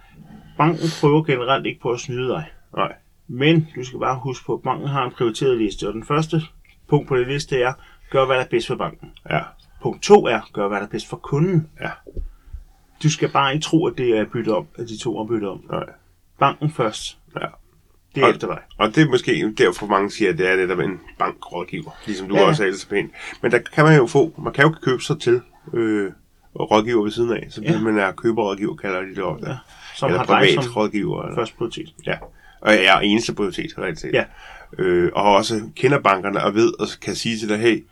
[0.58, 2.46] banken prøver generelt ikke på at snyde dig.
[2.76, 2.94] Nej.
[3.28, 6.42] Men du skal bare huske på, at banken har en prioriteret liste, og den første
[6.88, 7.74] punkt på det liste er,
[8.10, 9.12] gør hvad der er bedst for banken.
[9.30, 9.40] Ja.
[9.82, 11.68] Punkt 2 er, gør hvad der er bedst for kunden.
[11.82, 11.90] Ja.
[13.04, 15.50] Du skal bare ikke tro, at det er byttet om, at de to er byttet
[15.50, 15.64] om.
[15.70, 15.86] Nej.
[16.40, 17.18] Banken først.
[17.36, 17.48] Ja.
[18.16, 18.58] Det er Og- efter dig.
[18.78, 21.92] Og det er måske derfor mange siger, at det er det der med en bankrådgiver,
[22.06, 23.12] ligesom du Ja, også sagde så pænt.
[23.42, 25.42] Men der kan man jo få, man kan jo købe sig til
[25.74, 26.12] øh,
[26.56, 27.80] rådgiver ved siden af, så Ja.
[27.80, 29.46] man er køberrådgiver, kalder de det også.
[29.48, 29.56] Ja.
[29.96, 31.24] Som eller har dig privat som rådgiver.
[31.24, 31.94] Eller, første prioritet.
[32.06, 32.16] Ja.
[32.62, 34.14] Og jeg er eneste prioritet, reelt set.
[34.14, 34.24] Ja.
[34.80, 37.86] Øh, og også kender bankerne og ved og kan sige til dig, hey,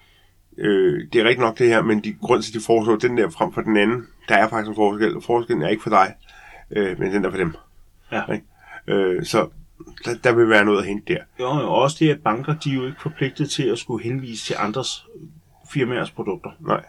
[0.58, 3.18] øh, det er rigtig nok det her, men de, grund til, at de foreslår den
[3.18, 5.16] der frem for den anden, der er faktisk en forskel.
[5.16, 6.14] og Forskellen er ikke for dig,
[6.72, 7.54] øh, men den er for dem.
[8.12, 8.22] Ja.
[8.34, 8.46] Ikke?
[8.88, 9.48] Øh, så
[10.06, 11.20] der, der vil være noget at hente der.
[11.40, 14.46] Jo, jo, også det, at banker, de er jo ikke forpligtet til at skulle henvise
[14.46, 15.06] til andres
[15.74, 16.50] firmaers produkter.
[16.60, 16.86] Nej.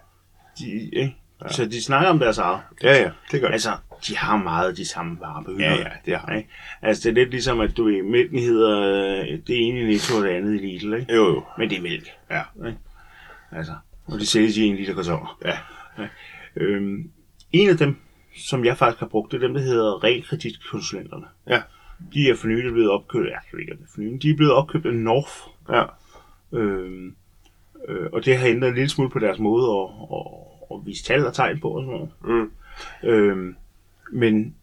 [0.59, 1.17] De, ikke?
[1.43, 1.49] Ja.
[1.49, 2.61] Så de snakker om deres eget.
[2.83, 3.53] Ja, ja, det gør det.
[3.53, 3.71] Altså,
[4.09, 6.43] de har meget de samme på Ja, ja, det har?
[6.83, 8.81] Altså, det er lidt ligesom, at du ved, mælken hedder
[9.21, 11.15] øh, det ene i Netto og det andet i Lidl, ikke?
[11.15, 11.45] Jo, jo.
[11.59, 12.09] Men det er mælk.
[12.31, 12.43] Ja.
[12.67, 12.79] Ikke?
[13.53, 13.73] Altså,
[14.07, 15.27] og de sælges i en liter karton.
[15.45, 15.59] Ja.
[16.57, 17.11] Øhm,
[17.53, 17.97] en af dem,
[18.49, 21.27] som jeg faktisk har brugt, det er dem, der hedder realkreditkonsulenterne.
[21.47, 21.63] Ja.
[22.15, 24.95] De er for nylig blevet opkøbt, ja, ikke, for nylig, de er blevet opkøbt af
[24.95, 25.33] North.
[25.71, 25.85] Ja.
[26.53, 27.15] Øhm,
[27.89, 30.27] Øh, og det har ændret en lille smule på deres måde at, at,
[30.73, 32.11] at vise tal og tegn på og sådan noget.
[32.25, 32.51] Mm.
[33.09, 33.57] Øhm,
[34.13, 34.55] men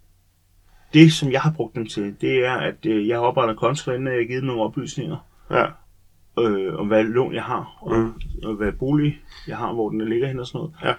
[0.93, 3.91] det, som jeg har brugt dem til, det er, at øh, jeg har oprettet konto,
[3.91, 5.17] inden jeg har givet nogle oplysninger
[5.51, 5.65] Ja.
[6.39, 8.13] øh, om, hvad lån jeg har, og, mm.
[8.43, 10.73] og hvad bolig jeg har, hvor den ligger hen og sådan noget.
[10.83, 10.93] Ja.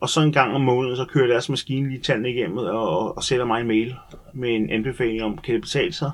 [0.00, 2.64] Og så en gang om måneden, så kører deres maskine lige tallene igennem og,
[2.98, 3.94] og, og sender mig en mail
[4.34, 6.10] med en anbefaling om, kan det betale sig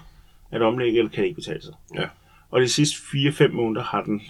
[0.50, 1.74] at omlægge, eller kan det ikke betale sig.
[1.94, 2.04] Ja.
[2.50, 4.20] Og de sidste 4-5 måneder har den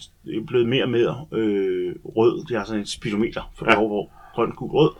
[0.46, 2.44] blevet mere og mere øh, rød.
[2.48, 3.70] De har sådan et speedometer for Ja.
[3.80, 3.86] ja.
[3.86, 4.90] hvor grøn, gul, rød.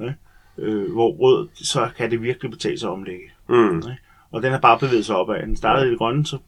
[0.00, 0.12] Ja.
[0.58, 3.24] Øh, hvor rød, så kan det virkelig betale sig at omlægge.
[3.48, 3.82] Mm.
[4.30, 5.42] Og den har bare bevæget sig opad.
[5.42, 6.38] Den startede i det grønne, så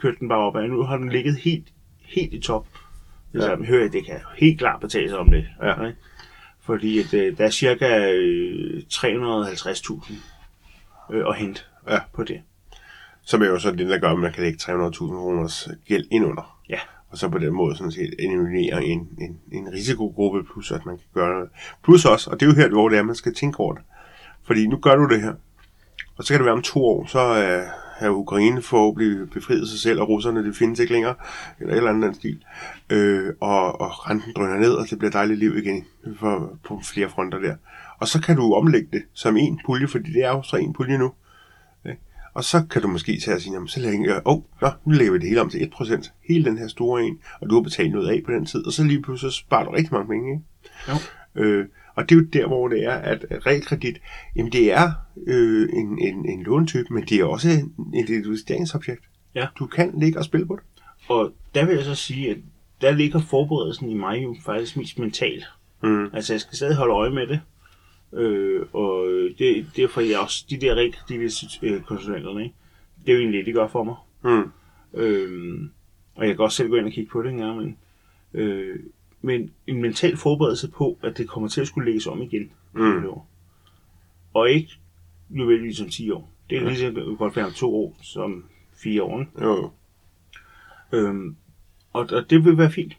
[0.00, 0.68] kørte den bare opad.
[0.68, 1.66] Nu har den ligget helt,
[2.04, 2.66] helt i top.
[3.32, 3.50] Det, Ja.
[3.50, 3.56] ja.
[3.56, 5.46] hører jeg, det kan helt klart betale sig om det.
[5.62, 5.86] Ja.
[5.86, 5.98] Ikke?
[6.68, 10.14] Fordi at, øh, der er cirka øh, 350.000
[11.12, 11.60] øh, at hente
[11.90, 11.98] Ja.
[12.14, 12.40] på det.
[13.22, 16.24] Som er jo så det, der gør, at man kan lægge 300.000 kroners gæld ind
[16.26, 16.60] under.
[16.68, 16.78] Ja.
[17.10, 20.96] Og så på den måde sådan set eliminere en, en, en risikogruppe, plus at man
[20.96, 21.48] kan gøre noget.
[21.84, 23.82] Plus også, og det er jo her, hvor det er, man skal tænke over det.
[24.46, 25.34] Fordi nu gør du det her,
[26.16, 27.62] og så kan det være om to år, så er,
[28.00, 31.14] er Ukraine forhåbentlig befriet sig selv, og russerne, det findes ikke længere,
[31.60, 32.44] eller et eller andet anden stil.
[32.90, 35.84] Øh, og, og renten drøner ned, og det bliver dejligt liv igen
[36.16, 37.56] for, på flere fronter der.
[38.00, 40.72] Og så kan du omlægge det som en pulje, fordi det er jo så en
[40.72, 41.12] pulje nu.
[42.38, 44.92] Og så kan du måske tage og sige, jamen, så lægger jeg, oh, nå, nu
[44.94, 47.62] lægger vi det hele om til 1%, hele den her store en, og du har
[47.62, 50.08] betalt noget af på den tid, og så lige pludselig så sparer du rigtig mange
[50.08, 50.44] penge, ikke?
[50.88, 50.94] Jo.
[51.42, 51.66] Øh,
[51.98, 54.00] og det er jo der, hvor det er, at realkredit,
[54.36, 54.92] jamen det er
[55.26, 59.04] øh, en, en, en låntype, men det er også en, et investeringsobjekt.
[59.34, 59.46] Ja.
[59.58, 60.64] Du kan ligge og spille på det.
[61.08, 62.36] Og der vil jeg så sige, at
[62.80, 65.44] der ligger forberedelsen i mig jo faktisk mest mentalt.
[65.82, 66.10] Mm.
[66.12, 67.40] Altså, jeg skal stadig holde øje med det.
[68.12, 72.54] Øh, og det, derfor jeg også, de der realkreditkonsulenterne, ikke?
[73.06, 73.96] det er jo egentlig det, de gør for mig.
[74.24, 74.50] Mm.
[75.00, 75.60] Øh,
[76.14, 77.76] og jeg kan også selv gå ind og kigge på det en gang, men,
[78.34, 78.76] øh,
[79.28, 82.50] men en mental forberedelse på, at det kommer til at skulle lægges om igen.
[82.72, 83.04] Mm.
[84.34, 84.72] Og ikke
[85.28, 86.30] nødvendigvis om 10 år.
[86.50, 86.68] Det er Ja.
[86.68, 88.44] lige så godt være om to år som
[88.76, 89.26] fire år.
[89.42, 89.70] Jo.
[90.92, 91.36] Øhm,
[91.92, 92.96] og, og det vil være fint.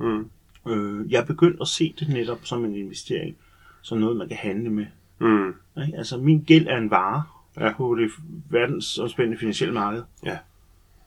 [0.00, 0.30] Mm.
[0.68, 3.36] Øh, jeg er begyndt at se det netop som en investering,
[3.82, 4.86] som noget, man kan handle med.
[5.18, 5.54] Mm.
[5.86, 5.98] Ikke?
[5.98, 7.22] Altså, min gæld er en vare
[7.60, 7.72] ja.
[7.76, 8.10] på det
[8.50, 10.02] verdensomspændende finansielle marked.
[10.24, 10.38] Ja.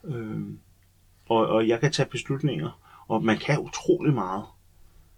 [0.04, 0.58] Øhm,
[1.30, 2.80] og, og jeg kan tage beslutninger,
[3.12, 4.44] og man kan utrolig meget.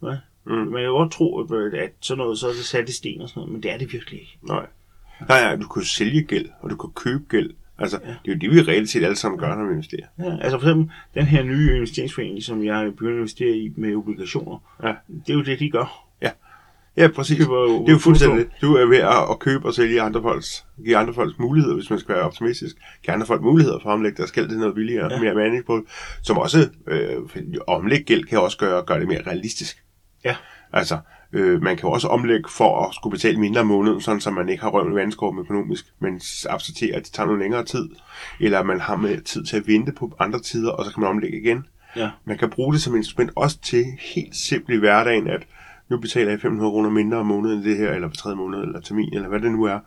[0.03, 0.17] Ja?
[0.45, 0.51] Mm.
[0.53, 3.29] Man kan godt tro, at at sådan noget, så er det sat i sten og
[3.29, 4.37] sådan noget, men det er det virkelig ikke.
[4.41, 4.65] Nej.
[5.29, 7.49] Nej, nej, du kan sælge gæld, og du kan købe gæld.
[7.77, 8.07] Altså, ja.
[8.09, 8.15] Ja.
[8.25, 10.05] det er jo det, vi reelt set alle sammen gør, når vi investerer.
[10.19, 13.73] Ja, altså for eksempel den her nye investeringsforening, som jeg er begyndt at investere i
[13.75, 14.93] med obligationer, Ja.
[15.07, 16.07] det er jo det, de gør.
[16.97, 17.37] Ja, præcis.
[17.37, 18.45] Køber Det er jo fuldstændig.
[18.61, 21.89] Du er ved at, at købe og sælge andre folks, give andre folks muligheder, hvis
[21.89, 22.75] man skal være optimistisk.
[23.03, 25.19] Give andre folk muligheder for at omlægge deres gæld til noget billigere, ja.
[25.19, 25.83] Mere manageable.
[26.21, 27.17] Som også, øh,
[27.67, 29.83] omlægge gæld kan også gøre, gøre det mere realistisk.
[30.25, 30.35] Ja.
[30.73, 30.97] Altså,
[31.33, 34.31] øh, man kan jo også omlægge for at skulle betale mindre om måneden, sådan så
[34.31, 37.89] man ikke har røven i vandskorben økonomisk, men accepterer, at det tager noget længere tid.
[38.39, 41.09] Eller man har med tid til at vente på andre tider, og så kan man
[41.09, 41.65] omlægge igen.
[41.95, 42.09] Ja.
[42.25, 45.47] Man kan bruge det som instrument også til helt simpelt i hverdagen, at
[45.93, 48.59] nu betaler jeg 500 kroner mindre om måneden end det her, eller på tredje måned,
[48.59, 49.79] eller termin, eller hvad det nu er,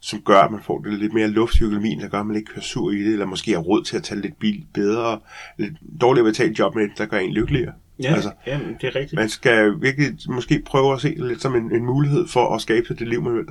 [0.00, 2.36] som gør, at man får det lidt mere luft i økonomien, der gør, at man
[2.36, 5.18] ikke kører sur i det, eller måske har råd til at tage lidt bil bedre,
[5.58, 7.72] lidt dårligere betalt job med der gør en lykkeligere.
[8.02, 9.12] Ja, Altså, jamen, det er rigtigt.
[9.12, 12.60] man skal virkelig måske prøve at se det lidt som en, en mulighed for at
[12.60, 13.44] skabe sig det liv, man vil.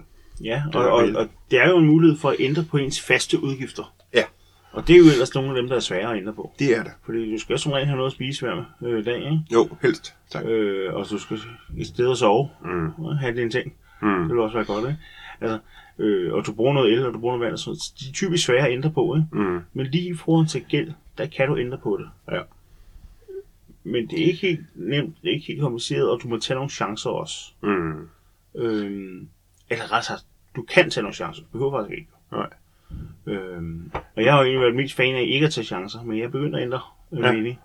[0.44, 3.44] Ja, og, og, og det er jo en mulighed for at ændre på ens faste
[3.44, 3.94] udgifter.
[4.14, 4.24] Ja.
[4.72, 6.54] Og det er jo ellers nogle af dem, der er svære at ændre på.
[6.60, 6.92] Det er det.
[7.06, 9.40] Fordi du skal som regel have noget at spise hver øh, dag, ikke?
[9.54, 10.16] Jo, helst.
[10.30, 10.46] Tak.
[10.46, 11.38] Øh, og du skal
[11.78, 12.90] et sted at sove, Mm.
[13.06, 13.74] og have dine ting.
[14.02, 14.22] Mm.
[14.22, 15.00] Det vil også være godt, ikke?
[15.42, 15.60] Altså,
[16.00, 17.80] øh, og du bruger noget el, og du bruger noget vand, noget.
[18.00, 19.28] De er typisk svære at ændre på, ikke?
[19.32, 19.60] Mm.
[19.74, 22.10] Men lige i forhold til gæld, der kan du ændre på det.
[22.36, 22.42] Ja.
[23.84, 26.56] Men det er ikke helt nemt, det er ikke helt kompliceret, og du må tage
[26.56, 27.36] nogle chancer også.
[27.64, 28.08] Mm.
[28.56, 29.28] Øhm,
[29.70, 31.42] eller ret sagt, du kan tage nogle chancer.
[31.44, 32.10] Du behøver faktisk ikke.
[32.32, 32.50] Nej.
[33.28, 36.18] Øhm, og jeg har jo egentlig været mest fan af ikke at tage chancer, men
[36.18, 36.80] jeg er begyndt at ændre
[37.12, 37.32] øh, Ja.
[37.32, 37.60] mening.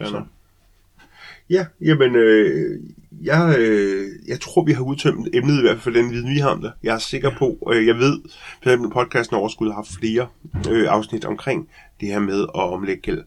[0.00, 0.22] Ja, Så.
[1.50, 2.80] Ja, jamen, øh,
[3.22, 6.38] jeg, øh, jeg tror, vi har udtømt emnet i hvert fald for den viden, vi
[6.38, 6.72] har om det.
[6.82, 7.38] Jeg er sikker Ja.
[7.38, 8.20] på, øh, jeg ved,
[8.62, 10.26] for eksempel podcasten Overskud har haft flere
[10.70, 11.68] øh, afsnit omkring
[12.00, 13.24] det her med at omlægge gæld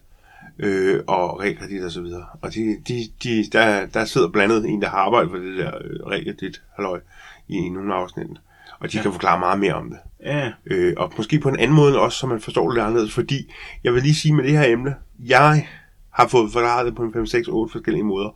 [0.60, 2.26] øh, og realkredit og så videre.
[2.42, 5.72] Og de, de, de, der, der sidder blandet en, der har arbejdet for det der
[5.82, 7.00] øh, realkredit halløj
[7.48, 8.40] i nogle af afsnittene.
[8.80, 9.04] Og de ja.
[9.04, 9.98] Kan forklare meget mere om det.
[10.24, 13.14] Ja, Øh, og måske på en anden måde også, så man forstår det lidt anderledes.
[13.14, 13.54] Fordi
[13.84, 15.68] jeg vil lige sige med det her emne, jeg
[16.14, 18.30] har fået forklaret det på en 5, 6, 8 forskellige måder.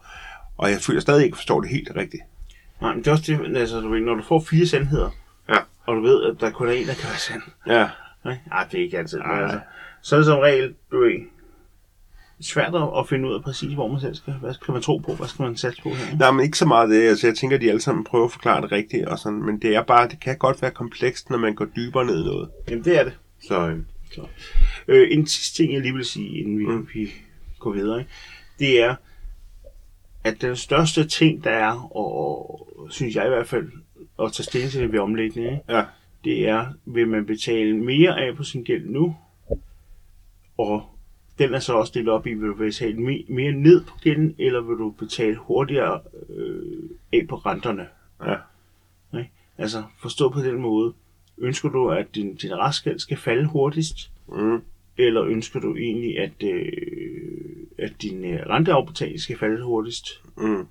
[0.57, 2.23] Og jeg føler stadig ikke forstår det helt rigtigt.
[2.81, 5.09] nej, men det er også det, altså, du ved, når du får fire sandheder,
[5.49, 5.57] Ja.
[5.85, 7.41] og du ved, at der kun er en, der kan være sand.
[7.67, 7.87] Ja.
[8.25, 9.19] Nej, Ej, det er ikke altid.
[9.19, 9.59] Men, altså,
[10.01, 11.11] så er det som regel, du ved,
[12.41, 15.15] svært at finde ud af præcis, hvor man selv skal, hvad skal man tro på,
[15.15, 16.17] hvad skal man satse på her.
[16.17, 17.07] Nej, men ikke så meget det.
[17.09, 19.61] Altså, jeg tænker, at de alle sammen prøver at forklare det rigtigt, og sådan, men
[19.61, 22.49] det er bare, det kan godt være komplekst, når man går dybere ned i noget.
[22.69, 23.17] Jamen, det er det.
[23.47, 23.77] Så øh,
[24.11, 24.21] Så.
[24.87, 26.87] Øh, en sidste ting, jeg lige vil sige, inden vi, mm.
[26.93, 27.11] vi
[27.59, 28.11] går videre, ikke?
[28.59, 28.95] det er,
[30.23, 33.71] at den største ting, der er, og synes jeg i hvert fald,
[34.23, 35.61] at tage stilling til det ved omlægning, ikke?
[35.69, 35.83] ja,
[36.23, 39.15] det er, vil man betale mere af på sin gæld nu,
[40.57, 40.90] og
[41.47, 44.35] den er så også delt op i, vil du betale me- mere ned på gælden,
[44.37, 47.87] eller vil du betale hurtigere øh, af på renterne?
[48.25, 48.35] ja,
[49.17, 49.31] Ikke?
[49.57, 50.93] Altså forstå på den måde,
[51.37, 54.61] ønsker du, at din, din restgæld skal falde hurtigst, mm,
[54.97, 56.71] eller ønsker du egentlig, at, øh,
[57.77, 60.07] at din øh, renteafbetaling skal falde hurtigst?
[60.37, 60.65] mm,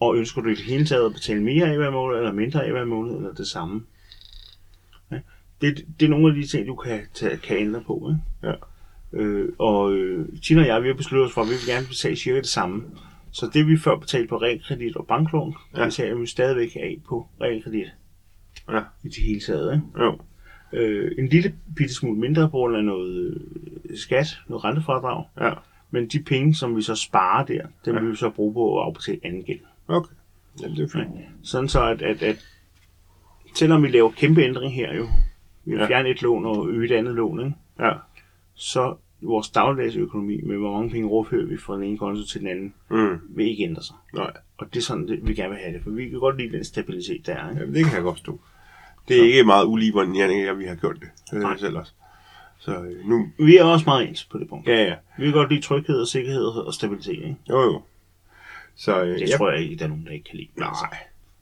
[0.00, 2.64] Og ønsker du i det hele taget at betale mere af hver måned, eller mindre
[2.64, 3.82] af hver måned, eller det samme?
[5.10, 5.20] Ja.
[5.60, 8.10] Det, det er nogle af de ting, du kan, tage, kan ændre på.
[8.10, 8.48] Ikke?
[8.50, 8.54] Ja.
[9.12, 11.86] Øh, og øh, Tina og jeg, vi har besluttet os for, at vi vil gerne
[11.86, 12.84] betale cirka det samme.
[13.30, 15.78] Så det vi før betalte på realkredit og banklån, ja.
[15.80, 15.84] Ja.
[15.84, 17.86] betaler vi stadigvæk af på realkredit
[18.70, 19.74] ja, i det hele taget.
[19.74, 20.04] Ikke?
[20.04, 20.18] jo,
[20.74, 23.40] Øh, en lille bitte smule mindre på grund af noget
[23.90, 25.24] øh, skat, noget rentefradrag.
[25.40, 25.52] ja,
[25.90, 28.00] Men de penge, som vi så sparer der, dem Ja.
[28.00, 29.58] vil vi så bruge på at afbetale anden gæld.
[29.88, 30.14] okay.
[30.62, 31.08] Jamen, det er fint.
[31.42, 32.36] Sådan så, at, at, at
[33.54, 35.06] selvom vi laver kæmpe ændring her jo,
[35.64, 35.86] vi Ja.
[35.86, 37.54] fjerne et lån og øge et andet lån, ikke?
[37.80, 37.92] Ja,
[38.54, 42.40] så vores dagligdags økonomi med, hvor mange penge overfører vi fra den ene konto til
[42.40, 43.96] den anden, mm, vil ikke ændre sig.
[44.14, 46.38] nej, Og det er sådan, det, vi gerne vil have det, for vi kan godt
[46.40, 47.48] lide den stabilitet, der er.
[47.50, 47.60] Ikke?
[47.60, 48.40] Jamen, det kan jeg godt stå.
[49.08, 51.08] Det er ikke meget ulige, hvordan og vi har gjort det.
[51.30, 51.92] Det er jeg selv også.
[52.58, 54.68] Så øh, nu, Vi er også meget ens på det punkt.
[54.68, 57.12] ja, ja, Vi kan godt lide tryghed og sikkerhed og stabilitet.
[57.16, 57.36] Ikke?
[57.50, 57.82] jo jo.
[58.76, 60.48] Så øh, Det jeg, tror jeg ikke, der er nogen, der ikke kan lide.
[60.56, 60.68] nej,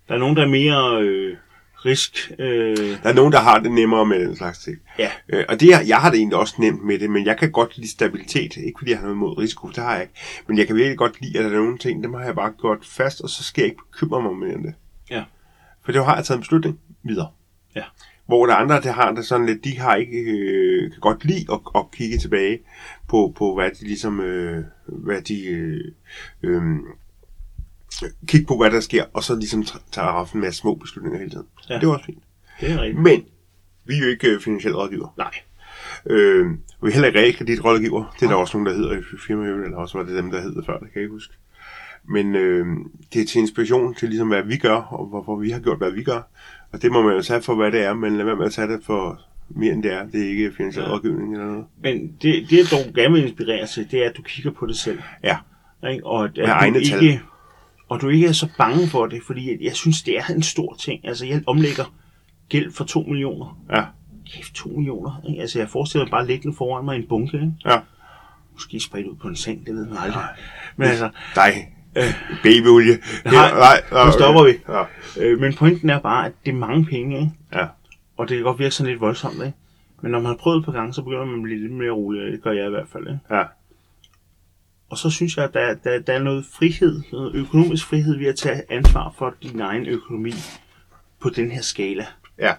[0.09, 1.37] Der er nogen, der er mere øh,
[1.85, 2.33] risk.
[2.39, 4.79] Øh, der er nogen, der har det nemmere med den slags ting.
[4.99, 7.51] ja, Øh, og det, jeg har det egentlig også nemt med det, men jeg kan
[7.53, 8.57] godt lide stabilitet.
[8.57, 10.15] Ikke fordi jeg har noget imod risiko, det har jeg ikke.
[10.47, 12.53] Men jeg kan virkelig godt lide, at der er nogle ting, dem har jeg bare
[12.61, 14.75] gjort fast, og så skal jeg ikke bekymre mig mere om det.
[15.11, 15.25] Ja.
[15.85, 17.29] For det har jeg taget en beslutning videre.
[17.77, 17.83] Ja.
[18.27, 21.25] Hvor der er andre, der har det sådan lidt, de har ikke, øh, kan godt
[21.25, 22.59] lide at, at kigge tilbage
[23.09, 25.85] på, på hvad de ligesom, øh, hvad de, øh,
[26.43, 26.63] øh,
[28.27, 31.31] kigge på, hvad der sker, og så ligesom t- tage en masse små beslutninger hele
[31.31, 31.47] tiden.
[31.71, 31.75] Ja.
[31.75, 32.23] Det er også fint.
[32.61, 33.03] det er rigtigt.
[33.03, 33.25] Men,
[33.85, 35.15] vi er jo ikke øh, finansielle rådgiver.
[35.19, 35.31] Nej,
[36.07, 36.47] Øh,
[36.83, 38.17] vi er heller ikke realkreditrådgiver.
[38.21, 40.41] Det er der også nogen, der hedder i firmaet, eller også var det dem, der
[40.41, 41.35] hed før, det kan jeg ikke huske.
[42.09, 42.67] Men øh,
[43.13, 45.91] det er til inspiration til ligesom, hvad vi gør, og hvorfor vi har gjort, hvad
[45.91, 46.21] vi gør.
[46.73, 48.53] Og det må man jo tage for, hvad det er, men lad være med at
[48.53, 50.07] tage det for mere end det er.
[50.07, 50.91] Det er ikke finansiel Ja.
[50.93, 51.65] rådgivning eller noget.
[51.83, 54.77] men det, det dog gerne vil inspirere til, det er, at du kigger på det
[54.77, 54.99] selv.
[55.25, 55.37] Ja,
[55.93, 56.07] Ikke?
[56.07, 57.21] Og at, Med at egne du tal.
[57.91, 60.43] Og du ikke er så bange for det, fordi jeg, jeg synes, det er en
[60.43, 61.09] stor ting.
[61.09, 61.85] Altså, jeg omlægger
[62.49, 63.59] gæld for 2 millioner.
[63.71, 63.85] ja,
[64.33, 65.21] Kæft, 2 millioner.
[65.29, 65.41] Ikke?
[65.41, 67.37] Altså, jeg forestiller mig bare liggende foran mig i en bunke.
[67.37, 67.53] Ikke?
[67.65, 67.79] ja.
[68.53, 70.23] Måske spredt ud på en seng, det ved man aldrig.
[70.77, 71.53] Men altså, dig.
[72.43, 72.99] Babyolie.
[73.25, 74.53] Nej, nej, nu stopper vi.
[74.69, 74.83] Ja,
[75.25, 77.33] øh, men pointen er bare, at det er mange penge, ikke?
[77.55, 77.67] ja.
[78.17, 79.53] Og det kan godt virke sådan lidt voldsomt, ikke?
[80.03, 81.91] Men når man har prøvet et par gange, så begynder man at blive lidt mere
[81.91, 83.19] rolig, det gør jeg i hvert fald, ikke?
[83.31, 83.43] ja.
[84.91, 88.27] Og så synes jeg, at der, der, der er noget frihed, noget økonomisk frihed ved
[88.27, 90.33] at tage ansvar for din egen økonomi
[91.21, 92.07] på den her skala.
[92.39, 92.53] ja.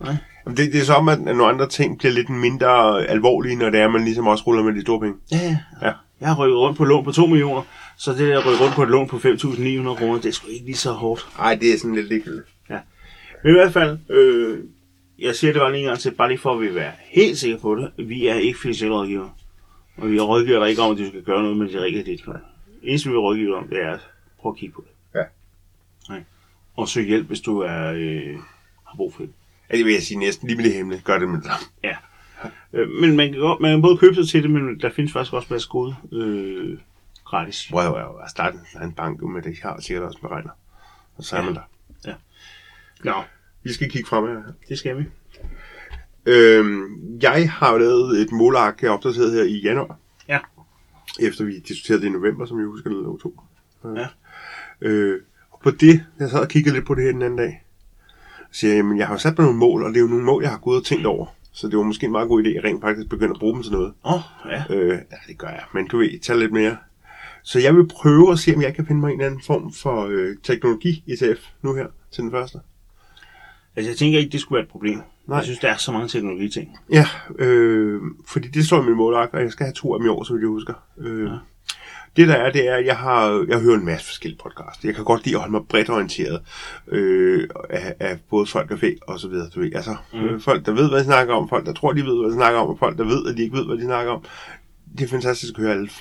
[0.00, 0.16] Nej?
[0.46, 3.80] Jamen, Det, det er som, at nogle andre ting bliver lidt mindre alvorlige, når det
[3.80, 5.16] er, at man ligesom også ruller med de store penge.
[5.32, 5.56] Ja, ja.
[5.86, 5.92] Ja.
[6.20, 7.62] Jeg har rykket rundt på lån på 2 millioner,
[7.96, 10.48] så det der at rykke rundt på et lån på 5.900 kroner, det er sgu
[10.48, 11.26] ikke lige så hårdt.
[11.38, 12.46] Nej, det er sådan lidt ligegyldigt.
[13.44, 14.58] Men i hvert fald, øh,
[15.18, 17.38] jeg siger det bare lige en gang til, bare lige for at vi være helt
[17.38, 18.08] sikre på det.
[18.08, 19.28] Vi er ikke finansielle rådgiver.
[19.96, 22.24] Og vi rådgiver dig ikke om, at du skal gøre noget med det rigtige dit.
[22.24, 22.40] Det
[22.82, 24.00] eneste, vi vil rådgive dig om, det er at
[24.38, 25.18] prøve at kigge på det.
[25.20, 25.24] Ja.
[26.08, 26.22] Nej.
[26.76, 28.34] Og søg hjælp, hvis du er, øh,
[28.88, 29.32] har brug for det.
[29.72, 31.02] Ja, det vil jeg sige næsten lige med det hemmelige.
[31.02, 31.50] Gør det med det.
[31.84, 31.96] Ja.
[32.72, 35.12] Øh, men man kan, godt, man kan både købe sig til det, men der findes
[35.12, 36.78] faktisk også masser gode øh,
[37.24, 37.68] gratis.
[37.70, 39.58] Prøv at at starte en bank med det.
[39.62, 40.50] Jeg har sikkert også beregner.
[41.16, 41.46] Og så er Ja.
[41.46, 42.14] man der.
[43.04, 43.22] Nå,
[43.62, 44.42] Vi skal kigge fremad.
[44.68, 45.04] det skal vi.
[46.26, 49.98] Øhm, jeg har jo lavet et målark, jeg opdateret her i januar.
[50.28, 50.38] Ja.
[51.20, 53.40] Efter vi diskuterede det i november, som jeg husker, lå to.
[53.84, 54.06] Ja.
[54.80, 55.20] Øh,
[55.50, 57.62] og på det, jeg sad og kiggede lidt på det her den anden dag,
[58.50, 60.06] så siger jeg, jamen, jeg har jo sat mig nogle mål, og det er jo
[60.06, 61.26] nogle mål, jeg har gået og tænkt over.
[61.52, 63.62] Så det var måske en meget god idé, at rent faktisk begynder at bruge dem
[63.62, 63.92] til noget.
[64.04, 64.64] Åh, oh, ja.
[64.70, 66.76] Øh, ja, det gør jeg, men du ved, tag lidt mere.
[67.42, 69.72] Så jeg vil prøve at se, om jeg kan finde mig en eller anden form
[69.72, 72.58] for øh, teknologi-ETF nu her til den første.
[73.76, 75.00] Altså, jeg tænker ikke, det skulle være et problem.
[75.26, 75.36] Nej.
[75.36, 76.76] Jeg synes, der er så mange teknologiting.
[76.92, 77.06] Ja,
[77.38, 80.08] øh, fordi det står i min målark, og jeg skal have to af dem i
[80.10, 80.74] år, så vidt jeg husker.
[80.98, 81.36] Øh, Ja.
[82.16, 84.84] Det der er, det er, at jeg har jeg hører en masse forskellige podcasts.
[84.84, 86.40] Jeg kan godt lide at holde mig bredt orienteret
[86.88, 89.48] øh, af, af både folk og fæ og så videre.
[89.54, 89.74] Du ved.
[89.74, 90.18] Altså, Mm.
[90.18, 92.34] øh, folk, der ved, hvad de snakker om, folk, der tror, de ved, hvad de
[92.34, 94.24] snakker om, og folk, der ved, at de ikke ved, hvad de snakker om.
[94.98, 96.00] det er fantastisk at høre Alf.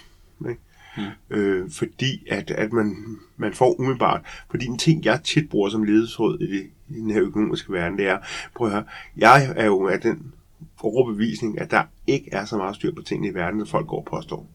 [0.49, 0.61] Ikke?
[0.97, 1.36] Mm.
[1.38, 2.95] Øh, fordi at, at man,
[3.38, 4.21] man får umiddelbart,
[4.51, 7.97] fordi en ting, jeg tit bruger som ledesråd i, det, i den her økonomiske verden,
[7.97, 8.17] det er,
[8.55, 8.83] prøv at høre,
[9.17, 10.33] jeg er jo af den
[10.81, 13.97] overbevisning, at der ikke er så meget styr på tingene i verden, som folk går
[13.97, 14.49] og påstår.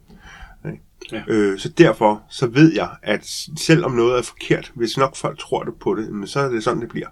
[1.13, 1.23] Ja.
[1.29, 3.27] Øh, så derfor så ved jeg, at
[3.57, 6.81] selvom noget er forkert, hvis nok folk tror det på det, så er det sådan,
[6.81, 7.09] det bliver.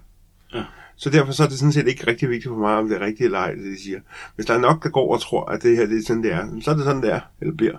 [0.53, 0.63] Ja.
[0.95, 3.05] Så derfor så er det sådan set ikke rigtig vigtigt for mig, om det er
[3.05, 3.99] rigtigt eller ej, det de siger.
[4.35, 6.33] Hvis der er nok, der går og tror, at det her det er sådan, det
[6.33, 7.77] er, så er det sådan, det er, eller bliver.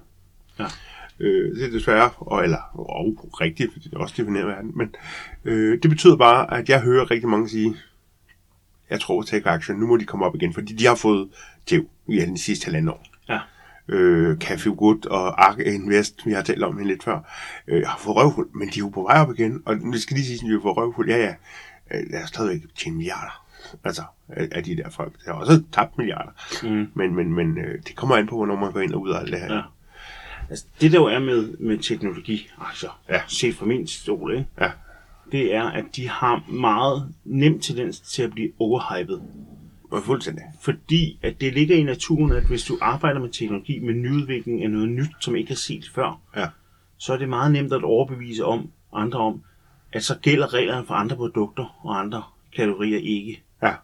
[0.58, 0.66] Ja.
[1.20, 4.94] Øh, det er desværre, og, eller og, rigtigt, fordi det er også definerer verden, men
[5.44, 7.76] øh, det betyder bare, at jeg hører rigtig mange sige,
[8.90, 11.28] jeg tror, take action, nu må de komme op igen, fordi de har fået
[11.66, 13.06] tæv i de sidste halvandet år.
[13.28, 13.38] Ja.
[13.88, 17.18] Øh, Café Good og Ark Invest, vi har talt om hende lidt før,
[17.68, 20.14] øh, har fået røvhul, men de er jo på vej op igen, og det skal
[20.16, 21.34] lige sige, at de har fået røvhul, ja ja,
[21.94, 23.44] øh, der er stadigvæk tjent milliarder,
[23.84, 25.12] altså af, af de der folk.
[25.24, 26.30] Der har også tabt milliarder,
[26.62, 26.86] Mm.
[26.94, 29.18] men, men, men øh, det kommer an på, hvornår man går ind og ud af
[29.20, 29.54] alt det her.
[29.54, 29.62] Ja.
[30.50, 33.20] Altså, det der jo er med, med teknologi, altså, Ja.
[33.28, 34.46] set fra min stol, ikke?
[34.60, 34.70] Ja.
[35.32, 39.22] det er, at de har meget nem tendens til at blive overhypet.
[39.90, 40.42] Og fuldstændig.
[40.62, 44.70] Fordi at det ligger i naturen, at hvis du arbejder med teknologi, med nyudvikling af
[44.70, 46.46] noget nyt, som ikke er set før, Ja.
[46.98, 49.42] så er det meget nemt at overbevise om andre om,
[49.92, 52.22] at så gælder reglerne for andre produkter og andre
[52.56, 53.42] kategorier ikke.
[53.62, 53.74] Ja.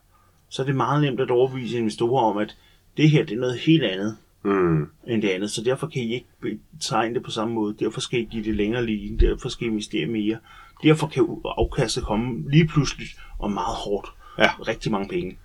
[0.49, 2.57] Så er det meget nemt at overbevise investorer om, at
[2.97, 4.91] det her det er noget helt andet Mm.
[5.07, 7.77] end det andet, så derfor kan I ikke tegne det på samme måde.
[7.81, 10.39] Derfor skal I give det længere lige, derfor skal I investere mere.
[10.83, 13.07] Derfor kan afkastet komme lige pludselig
[13.39, 14.09] og meget hårdt.
[14.39, 14.51] Ja.
[14.69, 15.39] Rigtig mange penge.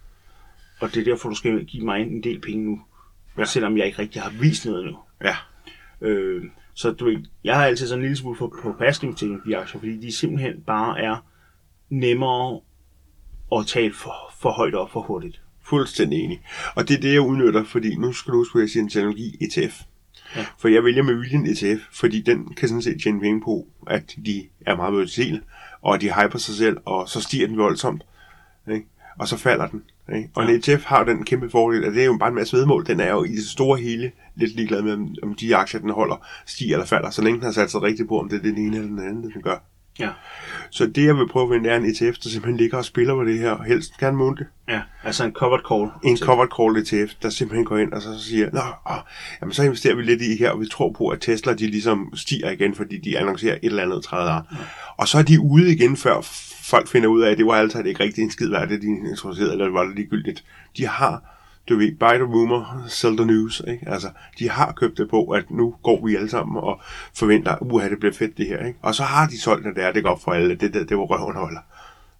[0.81, 2.81] Og det er derfor, du skal give mig en del penge nu.
[3.37, 3.45] Ja.
[3.45, 4.97] Selvom jeg ikke rigtig har vist noget nu.
[5.23, 5.35] Ja.
[6.01, 6.43] Øh,
[6.73, 10.11] så du jeg har altid sådan en lille smule på, på passive teknologiaktier, fordi de
[10.11, 11.25] simpelthen bare er
[11.89, 12.59] nemmere
[13.55, 15.41] at tale for, for højt op for hurtigt.
[15.71, 16.41] Fuldstændig enig.
[16.75, 18.89] Og det er det, jeg udnytter, fordi nu skal du huske, at jeg siger en
[18.89, 19.81] teknologi ETF.
[20.35, 20.45] Ja.
[20.59, 24.15] For jeg vælger med viljen ETF, fordi den kan sådan set tjene penge på, at
[24.25, 25.41] de er meget volatile,
[25.81, 28.03] og de hyper sig selv, og så stiger den voldsomt,
[28.71, 28.85] ikke?
[29.19, 29.81] og så falder den.
[30.15, 30.29] Ikke?
[30.35, 32.57] Og en ETF har jo den kæmpe fordel, at det er jo bare en masse
[32.57, 32.85] vedmål.
[32.87, 34.93] Den er jo i det store hele lidt ligeglad med,
[35.23, 38.07] om- de aktier, den holder, stiger eller falder, så længe den har sat sig rigtigt
[38.09, 39.63] på, om det er det ene eller den anden, den gør.
[39.99, 40.09] Ja.
[40.69, 43.15] Så det, jeg vil prøve at vinde, er en ETF, der simpelthen ligger og spiller
[43.15, 44.49] på det her, og helst gerne månedligt.
[44.69, 46.11] Ja, altså en covered call.
[46.11, 48.97] en covered call ETF, der simpelthen går ind og så siger, Nå, åh,
[49.41, 52.13] jamen så investerer vi lidt i her, og vi tror på, at Tesla de ligesom
[52.15, 54.33] stiger igen, fordi de annoncerer et eller andet træder.
[54.33, 54.57] Ja.
[54.97, 56.21] Og så er de ude igen, før
[56.63, 58.87] folk finder ud af, at det var altid ikke rigtig en skid værd, det de
[58.87, 60.43] introducerede, eller var det ligegyldigt.
[60.77, 61.30] De har,
[61.69, 63.89] du ved, buy the rumor, sell the news, ikke?
[63.89, 64.07] Altså,
[64.39, 66.81] de har købt det på, at nu går vi alle sammen og
[67.17, 68.79] forventer, uha, det bliver fedt det her, ikke?
[68.81, 70.97] Og så har de solgt det der, det går op for alle, det der, det
[70.97, 71.59] var røven holder.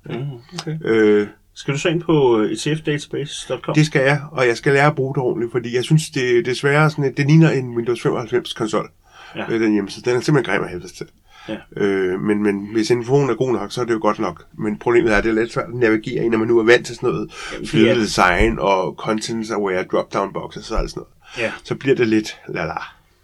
[0.06, 0.78] Mm, okay.
[0.86, 3.76] Øh, Skal du så ind på øh, etfdatabase.com?
[3.76, 6.48] Det skal jeg, og jeg skal lære at bruge det ordentligt, fordi jeg synes, det,
[6.48, 8.92] er svære sådan, et- det ligner en Windows 95 konsol.
[9.36, 9.52] Ja.
[9.52, 9.60] Ja.
[9.60, 10.10] Den hjemmeside.
[10.10, 11.08] Den er simpelthen grim af helvede til.
[11.50, 11.58] Ja.
[11.78, 14.46] Øh, men, men hvis infoen er god nok, så er det jo godt nok.
[14.58, 16.64] Men problemet er, at det er lidt svært at navigere i, når man nu er
[16.64, 17.32] vant til sådan noget
[17.68, 21.46] flydende design og contents aware drop-down boxes og alt sådan noget.
[21.48, 21.54] Ja.
[21.64, 22.74] Så bliver det lidt la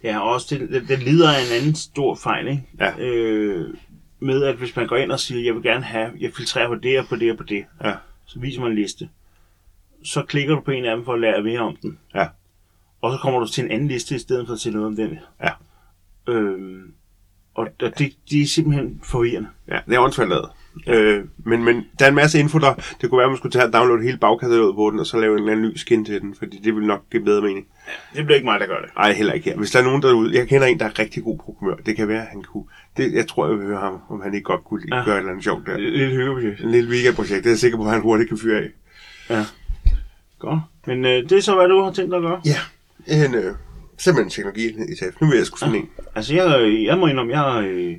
[0.04, 2.62] Ja, og også det, det, det lider af en anden stor fejl, ikke?
[2.80, 2.98] Ja.
[2.98, 3.74] Øh,
[4.20, 6.74] med at hvis man går ind og siger, jeg vil gerne have, jeg filtrerer på
[6.74, 7.92] det og på det og på det, Ja.
[8.26, 9.08] så viser man en liste.
[10.04, 11.98] Så klikker du på en af dem for at lære mere om den.
[12.14, 12.26] Ja.
[13.02, 15.18] Og så kommer du til en anden liste i stedet for til noget om den.
[15.42, 15.50] Ja.
[16.32, 16.92] Øhm,
[17.58, 19.48] og og det, de er simpelthen forvirrende.
[19.68, 20.48] Ja, det er åndssvagt lavet.
[20.86, 22.74] Øh, men, men der er en masse info der.
[23.00, 25.18] Det kunne være, at man skulle tage og downloade hele bagkataloget på den, og så
[25.20, 27.66] lave en eller anden ny skin til den, fordi det vil nok give bedre mening.
[28.14, 28.90] Det bliver ikke mig, der gør det.
[28.96, 29.56] Nej, heller ikke her.
[29.56, 31.76] Hvis der er nogen derude, jeg kender en, der er rigtig god programmør.
[31.86, 32.64] Det kan være, at han kunne.
[32.96, 34.96] Det, jeg tror, jeg vil høre ham, om han ikke godt kunne Ja.
[34.96, 35.04] ja.
[35.04, 35.76] gøre et eller andet sjovt der.
[35.78, 36.60] Lidt hyggeprojekt.
[36.60, 38.68] En lille weekendprojekt, det er jeg sikker på, at han hurtigt kan fyre af.
[39.30, 39.44] Ja.
[40.38, 40.60] Godt.
[40.86, 42.40] Men øh, det er så, hvad du har tænkt dig at gøre.
[42.44, 43.54] Ja, en, øh,
[43.98, 45.20] simpelthen teknologi i SF.
[45.20, 45.88] Nu vil jeg sgu sådan en.
[46.14, 47.96] Altså, jeg, jeg må indrømme, jeg øh,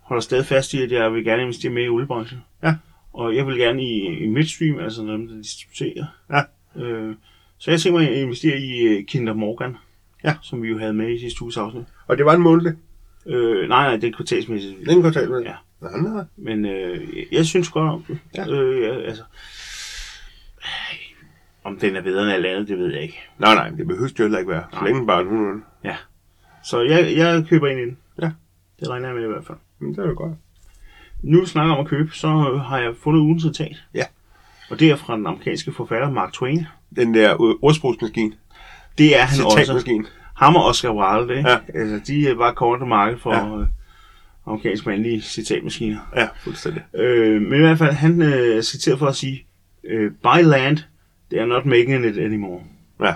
[0.00, 2.38] holder stadig fast i, at jeg vil gerne investere mere i oliebranchen.
[2.62, 2.74] Ja.
[3.12, 6.06] Og jeg vil gerne i, i midstream, altså noget, der distribuerer.
[6.32, 6.42] Ja.
[6.82, 7.14] Øh,
[7.58, 9.76] så jeg tænker mig at investere i øh, Kinder Morgan.
[10.24, 10.34] Ja.
[10.42, 11.84] Som vi jo havde med i sidste uges afsnit.
[12.06, 12.72] Og det var en måned.
[13.26, 14.74] Øh, nej, nej, det er kvartalsmæssigt.
[14.86, 15.40] Den kan tale med.
[15.42, 15.54] Ja.
[15.80, 16.22] Nå, nå.
[16.36, 18.20] Men øh, jeg- jeg synes godt om den.
[18.34, 18.48] Ja.
[18.50, 19.22] Øh, jeg, altså,
[21.64, 23.18] om den er bedre end alt andet, det ved jeg ikke.
[23.38, 24.64] Nej, nej, det behøver jo heller ikke være.
[24.72, 24.86] Så Nej.
[24.86, 25.64] længe bare hun
[26.64, 27.96] Så jeg, jeg køber ind i den.
[28.22, 28.30] Ja.
[28.80, 29.58] Det regner jeg med i hvert fald.
[29.78, 30.32] Men det er jo godt.
[31.22, 33.76] Nu vi snakker om at købe, så øh, har jeg fundet ugens citat.
[33.94, 34.04] Ja.
[34.70, 36.66] Og det er fra den amerikanske forfatter Mark Twain.
[36.96, 38.32] Den der øh, ordsprogsmaskine.
[38.98, 39.58] Det er han også.
[39.58, 40.04] Citatmaskine.
[40.36, 41.50] Ham og Oscar Wilde, ikke?
[41.50, 41.58] Ja.
[41.74, 43.46] Altså, de er bare kort marked for Ja.
[43.46, 43.60] ja.
[43.60, 43.66] øh,
[44.46, 45.98] amerikanske mandlige citatmaskiner.
[46.16, 46.82] Ja, fuldstændig.
[46.94, 49.46] Øh, men i hvert fald, han øh, er citeret for at sige,
[49.84, 50.78] øh, by land,
[51.30, 52.62] they are not making it anymore.
[53.00, 53.14] Ja.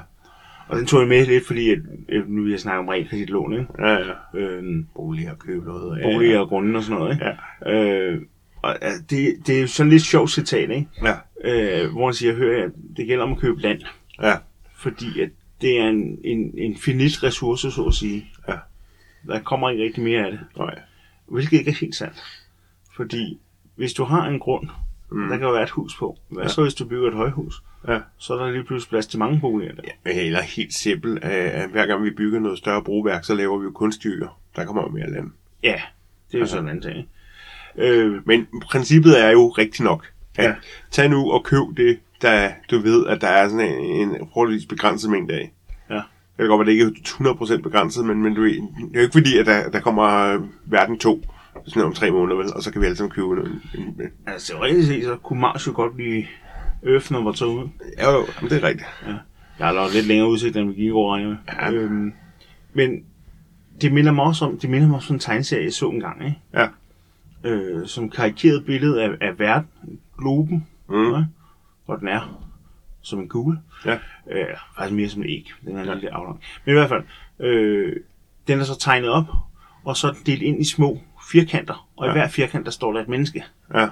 [0.68, 3.52] Og den tog jeg med lidt, fordi at, øh, nu vil jeg snakke om realkreditlån,
[3.52, 3.66] ikke?
[3.78, 4.12] Ja, ja.
[4.34, 5.98] Øhm, Boliger og købe noget.
[6.00, 7.26] Ja, boliger og grunde og sådan noget, ikke?
[7.66, 8.00] Ja.
[8.00, 8.22] Øh,
[8.62, 10.86] og altså, det, det er sådan lidt sjovt citat, ikke?
[11.02, 11.14] Ja.
[11.44, 13.80] Øh, hvor han siger, hør, at det gælder om at købe land,
[14.22, 14.34] Ja.
[14.76, 15.28] fordi at
[15.60, 18.26] det er en, en, en finit ressource, så at sige.
[18.48, 18.54] Ja.
[19.26, 20.40] Der kommer ikke rigtig mere af det.
[20.58, 20.78] Nej.
[21.26, 22.22] Hvilket ikke er helt sandt.
[22.96, 23.38] Fordi
[23.76, 24.68] hvis du har en grund,
[25.12, 25.28] mm.
[25.28, 26.18] der kan jo være et hus på.
[26.28, 26.48] Hvad ja.
[26.48, 27.62] så hvis du bygger et højhus?
[27.88, 27.98] Ja.
[28.18, 29.82] Så er der lige pludselig plads til mange boliger der.
[30.12, 33.70] Eller helt simpelt, at hver gang vi bygger noget større brugværk, så laver vi jo
[33.70, 34.26] kunstdyr.
[34.56, 35.30] Der kommer jo mere land.
[35.62, 35.68] Ja,
[36.28, 36.52] det er jo Altså.
[36.56, 37.08] sådan en anden ting.
[37.78, 40.06] Øh, Men princippet er jo rigtigt nok.
[40.36, 40.48] At Ja.
[40.48, 40.54] ja.
[40.90, 44.66] Tag nu og køb det, der du ved, at der er sådan en, en forholdsvis
[44.66, 45.52] begrænset mængde af.
[45.90, 45.94] Ja.
[45.94, 46.02] Det
[46.38, 48.60] kan godt være, at det ikke er 100% begrænset, men, men du, ved, det
[48.94, 50.04] er jo ikke fordi, at der, der kommer
[50.34, 51.22] øh, verden to
[51.66, 52.52] sådan om tre måneder, vel?
[52.54, 53.60] og så kan vi alle sammen købe noget.
[53.74, 56.26] En, en, altså teoretisk set, så kunne Mars jo godt blive
[56.86, 57.62] Earth nummer 2.
[57.62, 57.72] ikke?
[57.98, 58.88] ja, jo, jamen, det er rigtigt.
[59.58, 61.36] Jeg har nok lidt længere udsigt, end vi gik over med.
[61.52, 61.70] Ja.
[61.72, 62.12] Øhm,
[62.72, 63.04] men
[63.80, 66.00] det minder mig også om, det minder mig også om en tegneserie, jeg så en
[66.00, 66.38] gang, ikke?
[66.54, 66.68] Ja.
[67.44, 69.68] Øh, som karikeret billede af, af verden,
[70.18, 71.06] globen, Mm.
[71.06, 71.26] ikke?
[71.86, 72.40] hvor den er
[73.02, 73.58] som en kugle.
[73.86, 73.98] Ja.
[74.30, 75.50] Øh, faktisk mere som en æg.
[75.64, 75.94] Den er ja.
[75.94, 76.40] lidt aflang.
[76.64, 77.02] Men i hvert fald,
[77.40, 77.96] øh,
[78.48, 79.24] den er så tegnet op,
[79.84, 81.88] og så delt ind i små firkanter.
[81.96, 82.12] Og ja.
[82.12, 82.20] i Ja.
[82.22, 83.44] hver firkant, der står der et menneske.
[83.74, 83.88] Ja.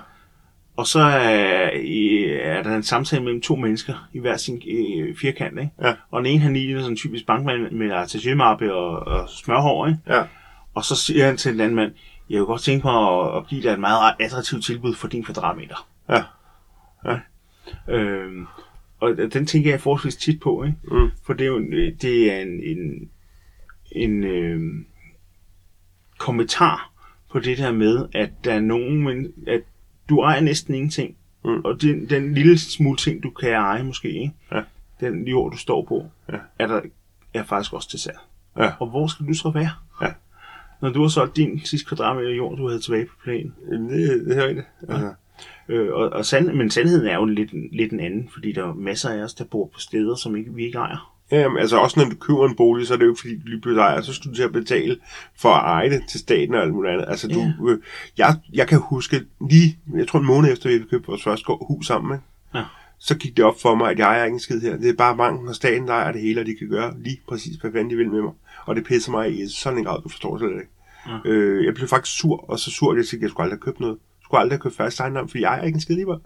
[0.77, 5.17] Og så er, i- er der en samtale mellem to mennesker i hver sin øh,
[5.17, 5.59] firkant.
[5.61, 5.71] Ikke?
[5.83, 5.95] Ja.
[6.11, 9.87] Og den ene, han ligner sådan en typisk bankmand med attaché-mappe og, og smørhår.
[9.87, 9.99] Ikke?
[10.09, 10.23] Ja.
[10.75, 11.93] Og så siger han til den anden mand,
[12.31, 15.25] jeg kunne godt tænke mig at, at give dig et meget attraktivt tilbud for din
[15.25, 15.89] kvadratmeter.
[16.09, 16.23] Ja.
[17.89, 18.47] Øhm,
[19.01, 20.77] og den tænker jeg forholdsvis tit på, ikke?
[20.85, 21.11] Mm.
[21.27, 23.11] For det er jo en, det er en, en,
[23.97, 24.87] en øhm,
[26.19, 26.93] kommentar
[27.31, 29.61] på det der med, at der er nogen, men at
[30.09, 31.17] du ejer næsten ingenting.
[31.45, 31.61] Mm.
[31.65, 34.33] Og den, den lille smule ting, du kan eje måske, ikke?
[34.53, 34.63] Ja.
[35.01, 36.39] den jord, du står på, Ja.
[36.59, 36.81] er, der,
[37.35, 38.19] er faktisk også til salg.
[38.59, 38.73] Ja.
[38.81, 39.71] Og hvor skal du så være?
[40.03, 40.13] Ja.
[40.83, 43.55] Når du har solgt din sidste kvadratmeter jord, du havde tilbage på planen.
[43.71, 44.67] Det, det er rigtigt.
[44.89, 45.13] Altså,
[45.69, 48.75] Øh, og, og sand, men sandheden er jo lidt, lidt en anden, fordi der er
[48.75, 51.12] masser af os, der bor på steder, som ikke, vi ikke ejer.
[51.33, 53.47] Jamen, altså også når du køber en bolig, så er det jo ikke fordi, du
[53.47, 54.97] lige pludselig ejer, så skal du til at betale
[55.39, 57.07] for at eje det til staten og alt muligt andet.
[57.09, 57.79] Altså, du, øh,
[58.19, 61.87] jeg, jeg kan huske lige, jeg tror en måned efter, vi købte vores første hus
[61.87, 62.25] sammen, ikke?
[62.55, 62.65] Ja.
[62.99, 64.77] så gik det op for mig, at jeg ejer ikke en skid her.
[64.77, 67.21] Det er bare banken og staten, der ejer det hele, og de kan gøre lige
[67.29, 68.33] præcis, hvad fanden de vil med mig.
[68.67, 70.73] Og det pisser mig i sådan en grad, du forstår slet ikke.
[71.07, 71.31] Ja.
[71.31, 73.59] Øh, jeg blev faktisk sur, og så sur, at jeg tænkte, at jeg skulle aldrig
[73.59, 73.93] have købt noget.
[73.93, 76.21] Jeg skulle aldrig have købt fast ejendom, fordi jeg ejer ikke en skid lige bare.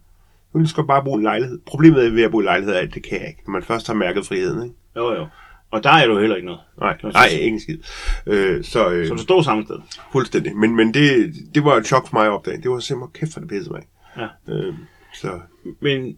[0.52, 1.58] Nu jeg bare bo i en lejlighed.
[1.66, 3.86] Problemet ved at bo i lejlighed er, at det kan jeg ikke, når man først
[3.86, 4.62] har mærket friheden.
[4.62, 4.76] Ikke?
[4.96, 5.26] Jo, jo.
[5.70, 6.60] Og der er du heller ikke noget.
[6.80, 7.40] Nej, nej, sige.
[7.40, 7.78] ikke en skid.
[8.26, 9.78] Øh, så øh, Så du står samme sted.
[10.12, 10.56] fuldstændig.
[10.56, 12.62] Men, men det, det var et chok for mig at opdage.
[12.62, 13.82] Det var simpelthen kæft for det pisse mig.
[14.16, 14.26] Ja.
[14.54, 14.74] Øh,
[15.14, 15.40] så
[15.80, 16.16] Men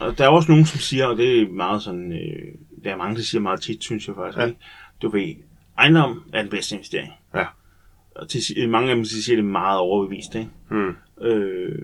[0.00, 2.54] og der er også nogen, som siger, og det er meget sådan, øh,
[2.84, 4.44] der er mange, der siger meget tit, synes jeg faktisk, Ja.
[4.46, 4.58] ikke?
[5.02, 5.34] du ved,
[5.78, 7.12] ejendom er den bedste investering.
[7.34, 7.44] Ja.
[8.16, 10.48] Og til, mange af dem de siger det meget overbevist, ikke?
[10.70, 11.78] mm, Øh,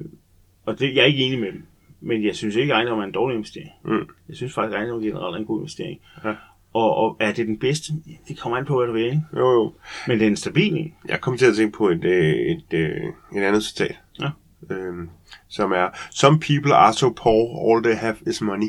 [0.67, 1.63] og det, jeg er ikke enig med dem.
[2.01, 3.71] Men jeg synes ikke, at ejendom er en dårlig investering.
[3.85, 6.01] mm, Jeg synes faktisk, at ejendom generelt er en god investering.
[6.25, 6.35] Ja.
[6.75, 7.93] Og, og er det den bedste?
[8.29, 9.21] Det kommer an på, hvad du vil, ikke?
[9.37, 9.73] jo, jo.
[10.07, 10.95] Men det er en stabil en.
[11.09, 12.97] Jeg kom til at tænke på et, øh, et, øh,
[13.37, 13.97] et andet citat.
[14.21, 14.29] Ja.
[14.71, 15.09] Øhm,
[15.49, 18.69] som er, Some people are so poor, all they have is money.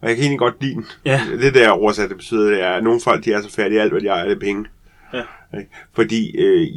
[0.00, 0.84] Og jeg kan egentlig godt lide den.
[1.04, 1.20] Ja.
[1.40, 3.92] Det der oversat, det betyder, det er, at nogle folk, de er så færdige, alt
[3.92, 4.64] hvad de ejer, det er penge.
[5.12, 5.22] Ja.
[5.92, 6.68] Fordi øh,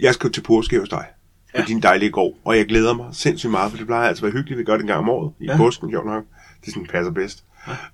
[0.00, 1.04] jeg skal til påske hos dig.
[1.54, 1.64] På Ja.
[1.68, 2.34] din dejlige gård.
[2.44, 4.58] Og jeg glæder mig sindssygt meget, for det plejer altså at være hyggeligt.
[4.58, 5.32] Vi gør det en gang om året.
[5.40, 5.50] I Ja.
[5.52, 5.56] ja.
[5.56, 6.24] påsken, sjovt nok.
[6.60, 7.44] Det er sådan, passer bedst.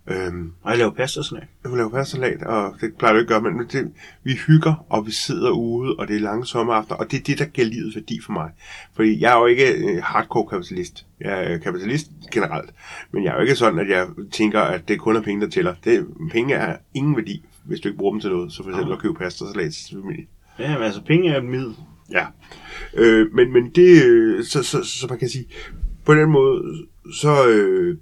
[0.09, 0.27] Ja.
[0.27, 1.49] Øhm, Og jeg laver pasta og sådan noget.
[1.63, 3.93] jeg vil lave pastasalat, og det plejer du ikke at gøre, men det,
[4.25, 7.39] vi hygger, og vi sidder ude, og det er lange sommeraftener, og det er det,
[7.39, 8.51] der giver livet værdi for mig.
[8.95, 11.07] Fordi jeg er jo ikke øh, hardcore kapitalist.
[11.21, 12.71] Jeg er kapitalist generelt,
[13.13, 15.51] men jeg er jo ikke sådan, at jeg tænker, at det kun er penge, der
[15.51, 15.75] tæller.
[15.85, 18.93] Det, penge er ingen værdi, hvis du ikke bruger dem til noget, så for eksempel
[18.93, 20.27] at købe pastasalat til sin familie.
[20.59, 21.75] Ja, men altså penge er et middel.
[22.13, 22.27] Ja.
[22.95, 25.47] Øh, men, men det, øh, så, så, så, man kan sige,
[26.05, 27.97] på den måde, så, øh,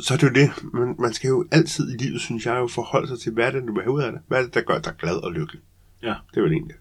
[0.00, 0.50] så er det jo det.
[0.72, 3.50] Man, man skal jo altid i livet, synes jeg, jo forholde sig til, hvad er
[3.50, 4.20] det, du vil have ud af det?
[4.28, 5.62] Hvad er det, der gør dig glad og lykkelig?
[6.02, 6.14] Ja.
[6.30, 6.76] Det er vel egentlig.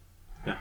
[0.47, 0.53] Ja.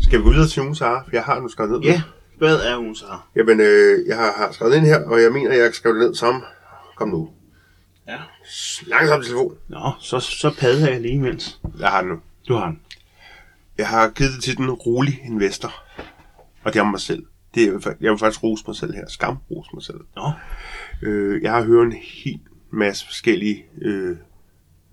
[0.00, 1.02] Skal vi gå videre til ugen, Sara?
[1.02, 1.80] For jeg har nu skrevet ned.
[1.80, 2.02] Ja,
[2.38, 3.18] hvad er så?
[3.36, 6.14] Jamen, øh, jeg har, har skrevet ind her, og jeg mener, jeg skrev det ned
[6.14, 6.42] sammen.
[6.96, 7.30] Kom nu.
[8.08, 8.18] Ja.
[8.86, 9.54] Langsom telefon.
[9.68, 11.60] Nå, så, så padler jeg lige imens.
[11.78, 12.20] Jeg har den nu.
[12.48, 12.80] Du har den.
[13.78, 15.74] Jeg har givet det til den rolig investor.
[16.64, 17.26] Og det er mig selv.
[17.54, 19.04] Det er, jeg vil faktisk rose mig selv her.
[19.08, 20.00] Skam rose mig selv.
[20.16, 20.32] Nå,
[21.02, 24.16] Øh, jeg har hørt en hel masse forskellige øh,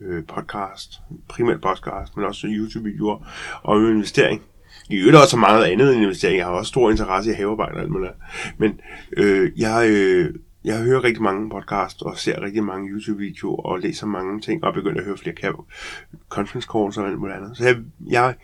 [0.01, 3.27] øh, podcast, primært podcast, men også YouTube-videoer
[3.63, 4.41] om investering.
[4.89, 6.37] I øvrigt også så meget andet end investering.
[6.37, 8.11] Jeg har også stor interesse i havearbejde og alt muligt.
[8.57, 8.79] Men
[9.17, 14.05] øh, jeg, øh, jeg hører rigtig mange podcast og ser rigtig mange YouTube-videoer og læser
[14.05, 15.35] mange ting og begynder at høre flere
[16.29, 17.57] conference calls og alt muligt andet.
[17.57, 17.77] Så jeg,
[18.09, 18.35] jeg,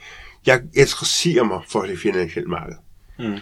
[0.45, 2.75] jeg interesserer mig for det finansielle marked.
[3.19, 3.37] Mm.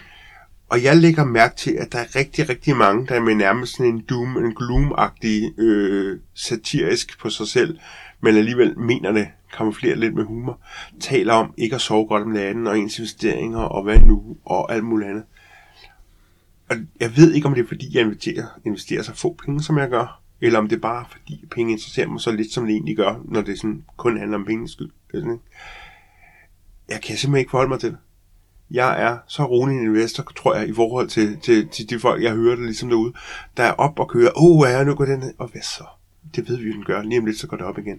[0.68, 3.76] Og jeg lægger mærke til, at der er rigtig, rigtig mange, der er med nærmest
[3.76, 7.78] sådan en doom, en gloom-agtig øh, satirisk på sig selv,
[8.20, 10.60] men alligevel mener det, kamuflerer lidt med humor,
[11.00, 14.72] taler om ikke at sove godt om natten, og ens investeringer, og hvad nu, og
[14.74, 15.24] alt muligt andet.
[16.68, 19.78] Og jeg ved ikke, om det er fordi, jeg investerer, investerer så få penge, som
[19.78, 22.72] jeg gør, eller om det er bare fordi, penge interesserer mig så lidt, som det
[22.72, 24.90] egentlig gør, når det sådan kun handler om penges skyld.
[25.12, 25.44] Det er sådan, ikke?
[26.90, 27.98] Jeg kan simpelthen ikke forholde mig til det.
[28.70, 32.22] Jeg er så rolig en investor, tror jeg, i forhold til, til, til de folk,
[32.22, 33.12] jeg hører det ligesom derude,
[33.56, 35.84] der er op og kører, åh, oh, ja, nu går den ned, og hvad så?
[36.36, 37.02] Det ved vi, den gør.
[37.02, 37.98] Lige om lidt, så går det op igen.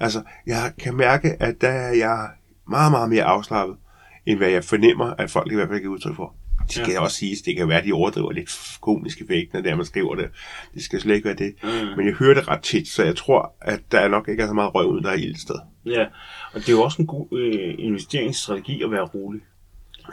[0.00, 2.28] Altså, jeg kan mærke, at der er jeg
[2.68, 3.76] meget, meget mere afslappet,
[4.26, 6.34] end hvad jeg fornemmer, at folk i hvert fald giver udtryk for.
[6.66, 7.00] Det skal Ja.
[7.00, 9.86] også siges, det kan være, at de overdriver lidt komisk effekt, når det er, man
[9.86, 10.30] skriver det.
[10.74, 11.54] Det skal slet ikke være det.
[11.62, 11.68] Mm.
[11.96, 14.52] Men jeg hører det ret tit, så jeg tror, at der nok ikke er så
[14.52, 15.54] meget røv ud, der er i et sted.
[15.86, 16.04] Ja,
[16.54, 19.40] og det er jo også en god øh, investeringsstrategi at være rolig.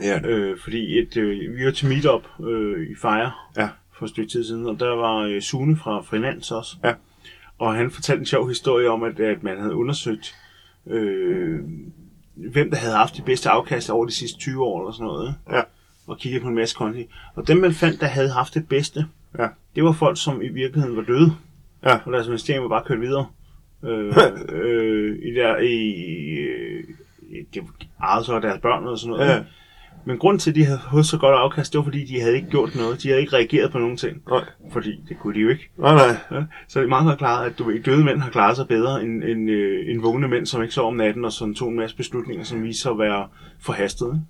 [0.01, 3.69] Ja, Øh, fordi et, øh, vi var til meetup øh, i Fire Ja.
[3.97, 6.75] for et stykke tid siden, og der var øh, Sune fra Finans også.
[6.83, 6.93] Ja.
[7.59, 10.35] Og han fortalte en sjov historie om, at, at man havde undersøgt,
[10.87, 11.59] øh,
[12.35, 15.35] hvem der havde haft de bedste afkast over de sidste 20 år eller sådan noget.
[15.51, 15.61] Ja.
[16.07, 17.05] Og kigget på en masse konti.
[17.35, 19.05] Og dem man fandt, der havde haft det bedste,
[19.39, 19.47] Ja.
[19.75, 21.35] det var folk, som i virkeligheden var døde.
[21.83, 21.97] Ja.
[22.05, 23.27] Og deres investering var bare kørt videre.
[23.83, 24.13] Øh,
[24.49, 25.75] øh, i der, i,
[27.21, 27.63] i, det
[28.03, 29.29] ejede så deres børn og sådan noget.
[29.29, 29.43] Ja.
[30.05, 32.35] Men grunden til, at de havde fået så godt afkast, det var fordi, de havde
[32.35, 33.03] ikke gjort noget.
[33.03, 34.21] De havde ikke reageret på nogen ting.
[34.29, 34.43] Nej.
[34.71, 35.69] Fordi det kunne de jo ikke.
[35.77, 36.39] Nej, nej.
[36.39, 36.45] Ja?
[36.67, 39.03] Så det er meget godt klart, at du ved, døde mænd har klaret sig bedre
[39.03, 41.75] end, end, øh, end vågne mænd, som ikke sov om natten, og som tog en
[41.75, 43.27] masse beslutninger, som viste sig at være
[43.59, 44.21] forhastede.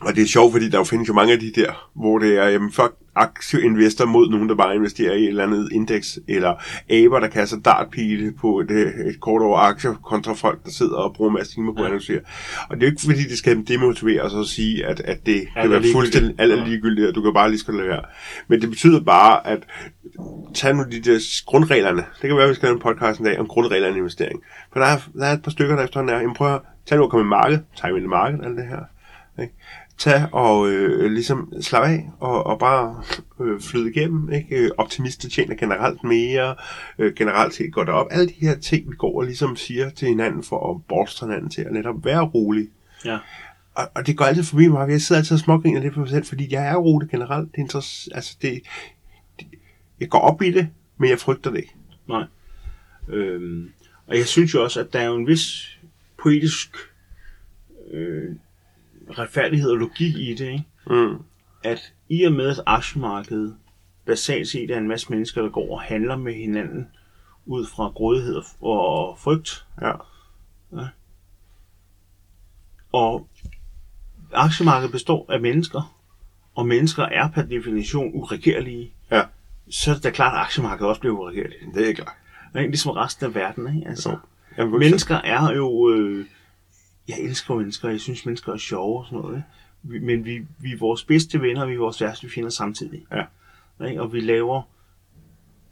[0.00, 2.38] Og det er sjovt, fordi der jo findes jo mange af de der, hvor det
[2.38, 6.18] er, jamen fuck, aktiv investor mod nogen, der bare investerer i et eller andet indeks,
[6.28, 6.54] eller
[6.90, 10.96] aber, der kaster dartpile på et, øh, et kort over aktier, kontra folk, der sidder
[10.96, 12.20] og bruger en masse timer på at analysere.
[12.68, 15.48] Og det er jo ikke fordi, det skal demotivere os at sige, at, at det
[15.54, 18.02] kan er være fuldstændig alt er ligegyldigt, og du kan bare lige skal lade være.
[18.48, 19.62] Men det betyder bare, at
[20.54, 22.04] tag nu de der grundreglerne.
[22.22, 24.42] Det kan være, at vi skal lave en podcast en dag om grundreglerne i investering.
[24.72, 26.98] For der er, der er et par stykker, der efterhånden er, jamen prøv at tage
[26.98, 28.80] nu at komme i marked, time in market, alt det her.
[29.42, 29.54] Ikke?
[29.98, 33.02] Tag og øh, ligesom slappe af og, og bare
[33.40, 34.32] øh, flyde igennem.
[34.32, 34.56] Ikke?
[34.56, 36.54] Øh, Optimister tjener generelt mere,
[36.98, 38.06] øh, generelt set går det op.
[38.10, 41.50] Alle de her ting, vi går og ligesom siger til hinanden for at bolstre hinanden
[41.50, 42.68] til at netop være rolig.
[43.04, 43.18] Ja.
[43.74, 44.90] Og, og det går altid forbi mig.
[44.90, 47.56] Jeg sidder altid og smågriner lidt for mig selv, fordi jeg er rolig generelt.
[47.56, 48.62] Det er altså det,
[49.38, 49.46] det,
[50.00, 50.68] jeg går op i det,
[50.98, 51.74] men jeg frygter det ikke.
[52.08, 52.24] Nej.
[53.08, 53.72] Øhm,
[54.06, 55.78] og jeg synes jo også, at der er jo en vis
[56.22, 56.76] poetisk
[57.90, 58.36] øh,
[59.10, 60.64] retfærdighed og logik i det, ikke?
[60.86, 61.16] Mm.
[61.64, 63.56] at i og med at aktiemarkedet
[64.06, 66.88] basalt set er en masse mennesker, der går og handler med hinanden
[67.46, 69.92] ud fra grådighed og- frygt, Ja.
[72.92, 73.28] og
[74.32, 75.94] aktiemarkedet består af mennesker,
[76.54, 79.22] og mennesker er per definition uregerlige, Ja.
[79.70, 81.60] så er det da klart, at aktiemarkedet også bliver uregerligt.
[81.74, 82.12] Det er klart.
[82.56, 82.68] Ikke?
[82.70, 83.76] Ligesom resten af verden.
[83.76, 83.88] Ikke?
[83.88, 84.16] Altså, Jo.
[84.58, 85.90] Jamen, mennesker er jo...
[85.90, 86.26] Øh,
[87.08, 89.36] jeg elsker mennesker, jeg synes, mennesker er sjove og sådan noget.
[89.36, 90.06] Ikke?
[90.06, 93.06] Men vi, vi er vores bedste venner, og vi er vores værste fjender samtidig.
[93.12, 93.24] Ja.
[93.86, 94.02] Ikke?
[94.02, 94.62] Og vi laver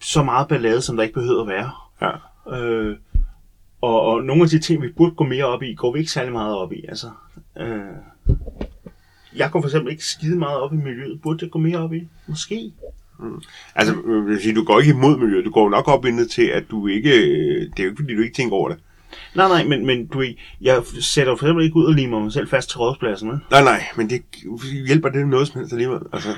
[0.00, 1.70] så meget ballade, som der ikke behøver at være.
[2.02, 2.12] Ja.
[2.58, 2.96] Øh,
[3.80, 6.12] og, og nogle af de ting, vi burde gå mere op i, går vi ikke
[6.12, 6.84] særlig meget op i.
[6.88, 7.10] Altså,
[7.58, 7.80] øh,
[9.36, 11.22] jeg går for eksempel ikke skide meget op i miljøet.
[11.22, 12.08] Burde det gå mere op i?
[12.26, 12.72] Måske.
[13.74, 15.44] Altså, øh, vil sige, du går ikke imod miljøet.
[15.44, 17.10] Du går nok op indet til, at du ikke...
[17.10, 18.78] øh, Det er jo ikke, fordi du ikke tænker over det.
[19.34, 20.22] Nej, nej, men, men du
[20.60, 23.28] jeg sætter for eksempel ikke ud og limer mig selv fast til rådspladsen.
[23.30, 23.38] Vel?
[23.50, 24.22] Nej, nej, men det
[24.86, 26.00] hjælper det noget som helst alligevel.
[26.12, 26.28] Altså,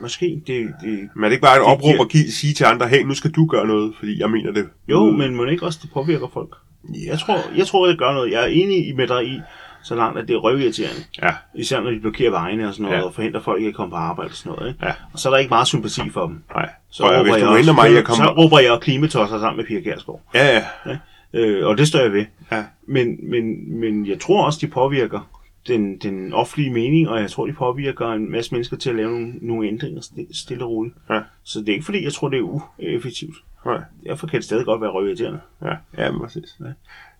[0.00, 0.42] Måske.
[0.46, 2.64] Det, det, men er det ikke bare et Det opråb giver- at give, sige til
[2.64, 4.66] andre, hey, nu skal du gøre noget, fordi jeg mener det.
[4.88, 5.16] jo, Mm.
[5.18, 6.48] men må det ikke også det påvirker folk?
[6.94, 7.10] Ja.
[7.10, 8.32] Jeg tror, jeg tror, det gør noget.
[8.32, 9.40] Jeg er enig i- med dig i,
[9.82, 11.00] så langt, at det er røvirriterende.
[11.22, 13.00] Ja, Især når de blokerer vejene og sådan noget, Ja.
[13.00, 13.06] ja.
[13.06, 14.68] og forhindrer folk i at komme på arbejde og sådan noget.
[14.68, 14.86] Ikke?
[14.86, 14.92] Ja.
[15.12, 16.42] Og så er der ikke meget sympati for dem.
[16.54, 16.68] nej.
[16.90, 18.24] Så, Prøv, råber, jeg du henter mig, også, jeg kommer...
[18.24, 20.20] så råber jeg og klimatosser sammen med Pia Kjærsgaard.
[20.34, 20.54] Ja,
[20.86, 20.96] ja.
[21.36, 22.24] Øh, og det står jeg ved.
[22.52, 22.64] Ja.
[22.86, 25.30] Men, men, men jeg tror også, de påvirker
[25.68, 29.10] den, den offentlige mening, og jeg tror, de påvirker en masse mennesker til at lave
[29.10, 30.94] nogle, nogle ændringer sti- stille og roligt.
[31.10, 31.20] Ja.
[31.44, 33.36] Så det er ikke fordi, jeg tror, det er ueffektivt.
[33.66, 33.80] Nej.
[34.06, 35.40] Derfor kan det stadig godt være røvirriterende.
[35.62, 36.60] Ja, ja, præcis.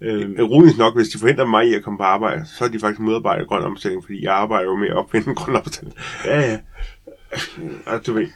[0.00, 2.78] Øh, Ironisk nok, hvis de forhindrer mig i at komme på arbejde, så er de
[2.78, 5.96] faktisk modarbejdet grøn omstilling, fordi jeg arbejder jo med at opfinde grøn omstilling.
[6.24, 6.58] ja, ja.
[7.92, 8.26] Og du ved,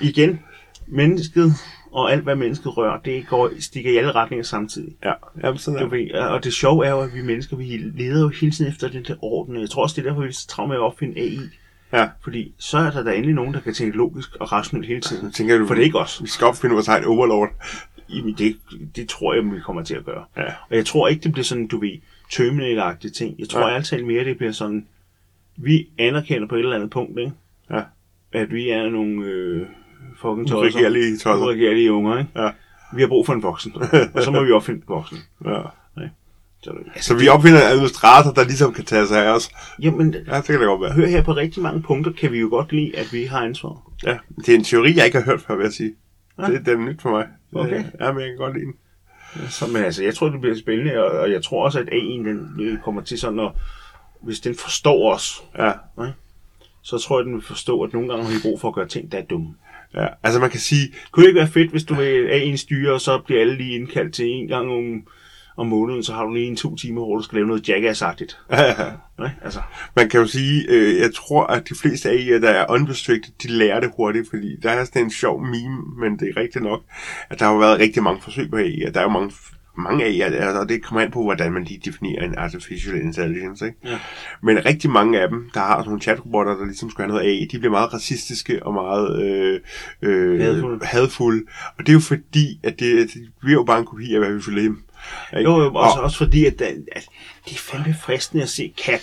[0.00, 0.40] igen,
[0.86, 1.52] mennesket
[1.92, 4.96] og alt, hvad mennesket rører, det går, stikker i alle retninger samtidig.
[5.04, 5.12] Ja,
[5.42, 7.64] ja sådan Du er ved, og det sjove er jo, at vi mennesker, vi
[7.94, 9.60] leder jo hele tiden efter den der orden.
[9.60, 11.38] Jeg tror også, det er derfor, vi er så travlt med at opfinde AI.
[11.92, 12.08] Ja.
[12.22, 15.32] Fordi så er der da endelig nogen, der kan tænke logisk og rationelt hele tiden.
[15.32, 16.22] Så tænker du, For det er ikke os.
[16.22, 17.50] Vi skal opfinde vores egen overlord.
[18.08, 18.56] Jamen, det,
[18.96, 20.24] det tror jeg, vi kommer til at gøre.
[20.36, 20.44] Ja.
[20.70, 21.98] Og jeg tror ikke, det bliver sådan, du ved,
[22.30, 23.34] terminator ting.
[23.38, 23.74] Jeg tror ja.
[23.74, 24.86] altid mere, det bliver sådan,
[25.56, 27.32] vi anerkender på et eller andet punkt, ikke?
[27.70, 27.82] Ja.
[28.32, 29.66] at vi er nogle øh,
[30.22, 30.78] fucking tosser.
[30.80, 31.44] Uregerlige tosser.
[31.46, 32.30] Uregerlige unger, ikke?
[32.36, 32.50] Ja.
[32.94, 33.72] Vi har brug for en voksen,
[34.14, 35.18] og så må vi opfinde en voksen.
[35.44, 35.60] Ja.
[36.64, 39.50] Så, altså, Så vi opfinder en administrator, der ligesom kan tage sig af os.
[39.82, 40.92] Jamen, Ja, det kan det godt være.
[40.92, 43.82] hør her, på rigtig mange punkter kan vi jo godt lide, at vi har ansvar.
[44.06, 45.94] Ja, det er en teori, jeg ikke har hørt før, vil jeg sige.
[46.38, 46.46] Ja.
[46.46, 47.26] Det, det er nyt for mig.
[47.54, 47.78] Okay.
[47.78, 48.74] Øh, Ja, men jeg kan godt lide den.
[49.50, 52.28] Så, men altså, jeg tror, det bliver spændende, og, og jeg tror også, at AI'en
[52.28, 53.50] den øh, kommer til sådan at,
[54.22, 55.72] hvis den forstår os, Ja,
[56.82, 58.88] så tror jeg, den vil forstå, at nogle gange har vi brug for at gøre
[58.88, 59.54] ting, der er dumme.
[59.94, 60.06] Ja.
[60.22, 63.00] Altså man kan sige, Kunne det ikke være fedt, hvis du vil AI'en styre, og
[63.00, 65.02] så bliver alle lige indkaldt til en gang om,
[65.56, 68.38] om måneden, så har du lige en to timer, hvor du skal lave noget jackass-agtigt.
[69.18, 69.60] Nej, altså,
[69.96, 73.48] man kan jo sige, øh, jeg tror, at de fleste AI'er, der er unrestricted, de
[73.48, 76.82] lærer det hurtigt, fordi der er sådan en sjov meme, men det er rigtigt nok,
[77.30, 78.90] at der har jo været rigtig mange forsøg på AI'er.
[78.90, 79.32] Der er jo mange,
[79.76, 83.66] mange AI'er, altså, og det kommer an på, hvordan man lige definerer en artificial intelligence,
[83.66, 83.78] ikke?
[83.84, 83.98] Ja.
[84.42, 87.26] Men rigtig mange af dem, der har sådan nogle chatrobotter, der ligesom skal have noget
[87.26, 89.60] AI, de bliver meget racistiske og meget øh,
[90.02, 90.86] øh, Hadfulde.
[90.86, 91.44] hadfulde.
[91.78, 94.32] Og det er jo fordi, at det, det bliver jo bare en kopi af, hvad
[94.32, 94.82] vi følger dem.
[95.38, 95.50] Ikke?
[95.50, 97.04] jo, jo, også, Og- også fordi, at, at, at
[97.44, 98.98] det er fandme fristende at se, kan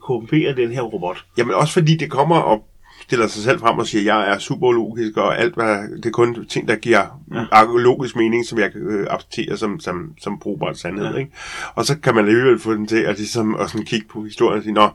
[0.00, 1.24] korrumpere den her robot?
[1.38, 2.66] Jamen også fordi det kommer og
[3.06, 6.06] stiller sig selv frem og siger, at jeg er super logisk, og alt hvad, det
[6.06, 7.20] er kun ting, der giver
[7.52, 7.64] ja.
[7.78, 11.06] logisk mening, som jeg kan øh, acceptere som, som, som brugbart sandhed.
[11.06, 11.12] Ja.
[11.12, 11.18] Ja.
[11.18, 11.32] Ikke?
[11.74, 14.58] Og så kan man alligevel få den til at, ligesom, at sådan kigge på historien
[14.58, 14.88] og sige, nå,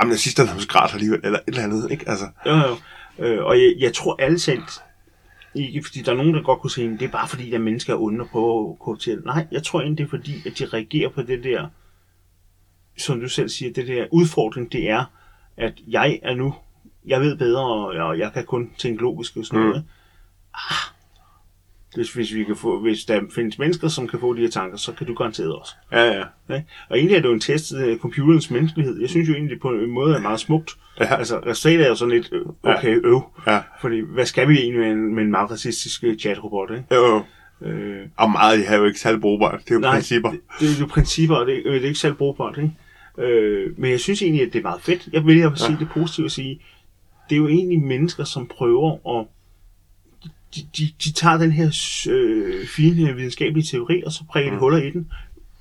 [0.00, 1.90] jamen nazisterne har skræt alligevel, eller et eller andet.
[1.90, 2.08] Ikke?
[2.08, 2.76] Altså, Jo, jo.
[3.18, 4.62] Øh, og jeg, jeg tror alle selv,
[5.54, 7.56] ikke fordi der er nogen, der godt kunne se, at det er bare fordi, der
[7.56, 9.16] er mennesker er onde på at korruptere.
[9.24, 11.66] Nej, jeg tror egentlig, det er fordi, at de reagerer på det der,
[12.98, 15.04] som du selv siger, det der udfordring, det er,
[15.56, 16.54] at jeg er nu,
[17.06, 19.66] jeg ved bedre, og jeg, og jeg kan kun tænke logisk og sådan Mm.
[19.68, 19.84] noget.
[20.54, 20.94] Ah,
[21.94, 24.76] hvis, hvis, vi kan få, hvis der findes mennesker, som kan få de her tanker,
[24.76, 25.74] så kan du garanteret også.
[25.92, 26.54] ja, ja.
[26.56, 26.66] Ikke?
[26.88, 29.00] Og egentlig er det jo en test af computerens menneskelighed.
[29.00, 30.70] Jeg synes jo egentlig, det på en måde er meget smukt.
[31.00, 31.14] Ja.
[31.16, 33.22] Altså, resultatet er jo sådan lidt, øh, okay, øv.
[33.46, 33.60] ja.
[33.80, 36.84] Fordi, hvad skal vi egentlig med en, med en meget racistisk øh, chatrobot, ikke?
[36.94, 37.24] Jo, jo.
[37.68, 39.60] Øh, Og meget det er jo ikke særlig brugbart.
[39.64, 40.30] Det er jo nej, principper.
[40.30, 42.72] Det, det, er jo principper, og det, øh, det er ikke særlig brugbart, ikke?
[43.32, 45.08] Øh, men jeg synes egentlig, at det er meget fedt.
[45.12, 45.78] Jeg vil at sige Ja.
[45.78, 46.60] det positive at sige,
[47.30, 49.26] det er jo egentlig mennesker, som prøver at
[50.56, 51.66] de, de, de tager den her
[52.10, 54.60] øh, fine videnskabelige teori, og så prikker de Mm.
[54.60, 55.10] huller i den,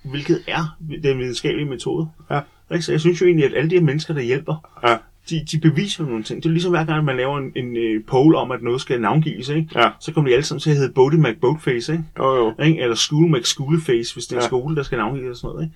[0.03, 2.09] hvilket er den videnskabelige metode.
[2.31, 2.41] Ja.
[2.81, 4.97] Så jeg synes jo egentlig, at alle de her mennesker, der hjælper, Ja.
[5.29, 6.43] de, de beviser nogle ting.
[6.43, 9.01] Det er ligesom hver gang, man laver en, en øh, poll om, at noget skal
[9.01, 9.69] navngives, ikke?
[9.75, 9.89] Ja.
[9.99, 12.03] så kommer de alle sammen til at hedde Bodie McBoatface, ikke?
[12.19, 12.53] Jo, jo.
[12.59, 14.47] Eller School McSchoolface, hvis det er en Ja.
[14.47, 15.65] skole, der skal navngives og sådan noget.
[15.65, 15.75] Ikke?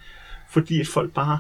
[0.50, 1.39] Fordi at folk bare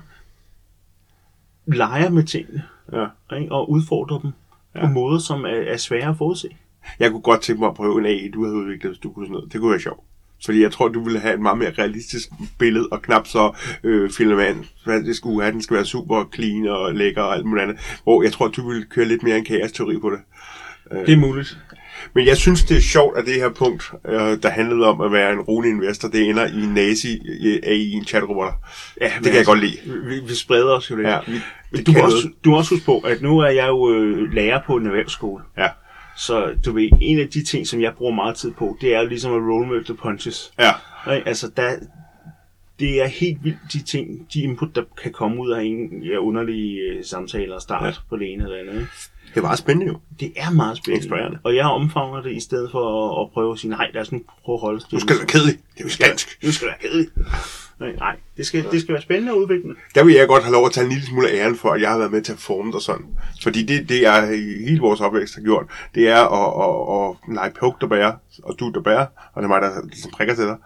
[1.65, 3.05] leger med tingene Ja.
[3.37, 3.51] ikke?
[3.51, 4.31] og udfordrer dem
[4.75, 4.81] ja.
[4.81, 6.49] på måder, som er, er svære at forudse.
[6.99, 9.25] Jeg kunne godt tænke mig at prøve en AI, du havde udviklet, hvis du kunne
[9.25, 9.53] sådan noget.
[9.53, 10.03] Det kunne være sjovt.
[10.45, 14.11] Fordi jeg tror, du ville have et meget mere realistisk billede, og knap så øh,
[14.11, 14.65] filmand.
[14.85, 17.99] Det skulle have, den skal være super clean og lækker og alt muligt andet.
[18.03, 20.19] Hvor jeg tror, du ville køre lidt mere en kaos-teori på det.
[21.05, 21.57] Det er muligt.
[22.13, 25.11] Men jeg synes, det er sjovt, at det her punkt, øh, der handlede om at
[25.11, 27.19] være en rolig investor, det ender i en nazi
[27.63, 28.53] AI i en chatrobotter.
[29.01, 29.77] Ja, Det kan jeg godt lide.
[29.85, 31.07] Vi, vi spreder os jo lidt.
[31.07, 31.31] Ja, vi,
[31.71, 33.93] Men det du, må også, du må også huske på, at nu er jeg jo
[33.93, 35.43] øh, lærer på en erhvervsskole.
[35.57, 35.67] Ja,
[36.17, 39.01] Så du ved, en af de ting, som jeg bruger meget tid på, det er
[39.01, 40.51] jo ligesom at roll with the punches.
[40.59, 40.71] ja,
[41.15, 41.27] Ikke?
[41.27, 41.69] Altså, der,
[42.81, 46.17] det er helt vildt, de ting, de input, der kan komme ud af en ja,
[46.17, 47.93] underlige øh, samtaler og start Ja.
[48.09, 48.73] på det ene eller andet.
[48.73, 48.87] Ikke?
[49.35, 49.99] det var spændende jo.
[50.19, 50.97] Det er meget spændende.
[51.05, 51.39] Inspirerende.
[51.43, 52.83] Og jeg omfavner det i stedet for
[53.21, 55.01] at, at prøve at sige, nej, lad os nu prøve at holde Nu stille.
[55.01, 55.57] skal det være kedeligt.
[55.77, 56.43] Det er jo dansk.
[56.43, 57.11] Nu skal det være kedeligt.
[57.81, 58.15] Nej, nej.
[58.37, 59.75] Det skal, det skal være spændende og udviklende.
[59.95, 61.81] Der vil jeg godt have lov at tage en lille smule af æren for, at
[61.81, 63.05] jeg har været med til at forme dig sådan.
[63.43, 64.25] Fordi det, det er
[64.65, 65.65] hele vores opvækst har gjort,
[65.95, 68.13] det er at, at, at lege poke der bærer,
[68.43, 70.57] og du der bærer, og det er mig, der ligesom prikker til dig,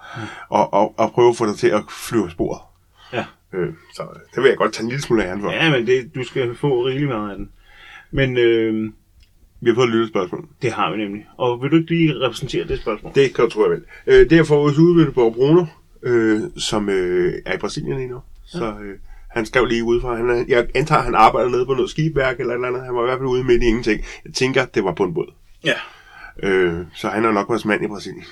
[0.49, 2.61] og, og, og prøve at få dig til at flyve sporet.
[3.13, 3.26] Ja.
[3.53, 4.03] Øh, så
[4.36, 5.51] det vil jeg godt tage en lille smule af æren for.
[5.51, 7.49] Ja, men det, du skal få rigeligt meget af den.
[8.11, 8.91] Men øh,
[9.61, 10.45] Vi har fået et lyttespørgsmål.
[10.61, 11.26] det har vi nemlig.
[11.38, 13.11] Og vil du ikke lige repræsentere det spørgsmål?
[13.16, 13.84] Det kan jeg tro, jeg vil.
[14.07, 15.66] Øh, det er for vores udbytteborg Bruno,
[16.04, 18.20] øh, som øh, er i Brasilien lige nu.
[18.46, 20.16] Så øh, han skrev lige udefra.
[20.16, 22.84] Han, er- jeg antager, han arbejder nede på noget skibværk eller eller andet.
[22.86, 24.02] Han var i hvert fald ude midt i ingenting.
[24.26, 25.34] Jeg tænker, det var på en båd.
[25.64, 25.74] Ja.
[26.43, 28.24] Øh, så han er nok vores mand i Brasilien.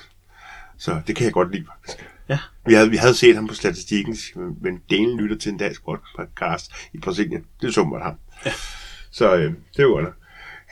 [0.78, 2.06] Så det kan jeg godt lide, faktisk.
[2.28, 2.38] Ja.
[2.66, 4.16] Vi havde, vi havde set ham på statistikken,
[4.60, 7.44] men delen lytter til en dansk podcast i Brasilien.
[7.60, 8.14] Det er så meget ham.
[8.46, 8.52] Ja.
[9.10, 10.14] Så øh, det var godt.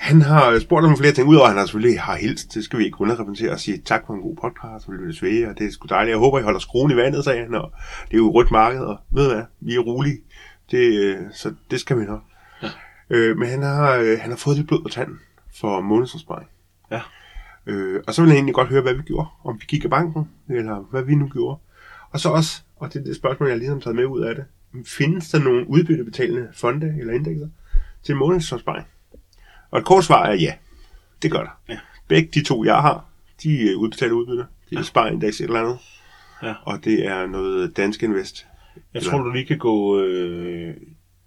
[0.02, 2.54] Han har spurgt om flere ting, udover at han har selvfølgelig har hilst.
[2.54, 5.22] Det skal vi ikke underrepræsentere og sige tak for en god podcast, og vi lyttes
[5.22, 6.10] ved, og det er sgu dejligt.
[6.10, 7.72] Jeg håber, I holder skruen i vandet, sagde han, og
[8.04, 10.18] det er jo rødt marked, og ved hvad, vi er rolige.
[10.70, 12.22] Det, øh, så det skal vi nok.
[12.62, 12.68] Ja.
[13.10, 15.18] Øh, men han har, øh, han har fået lidt blod på tanden
[15.60, 16.48] for månedsopsparing.
[16.90, 17.00] Ja.
[17.66, 19.28] Øh, og så vil jeg egentlig godt høre, hvad vi gjorde.
[19.44, 21.58] Om vi gik af banken, eller hvad vi nu gjorde.
[22.10, 24.44] Og så også, og det er det spørgsmål, jeg ligesom taget med ud af det.
[24.86, 27.48] Findes der nogle udbyttebetalende fonde eller indekser
[28.02, 28.86] til månedsopsparing?
[29.72, 30.54] Og et kort svar er ja.
[31.22, 31.58] Det gør der.
[31.68, 31.78] Ja.
[32.08, 33.04] Begge de to, jeg har,
[33.42, 34.42] de øh, udbetaler udbytte.
[34.70, 34.82] Det er ja.
[34.82, 35.78] spareindeks et eller andet.
[36.42, 36.54] Ja.
[36.62, 38.46] Og det er noget dansk invest.
[38.94, 40.74] Jeg tror, du lige kan gå øh,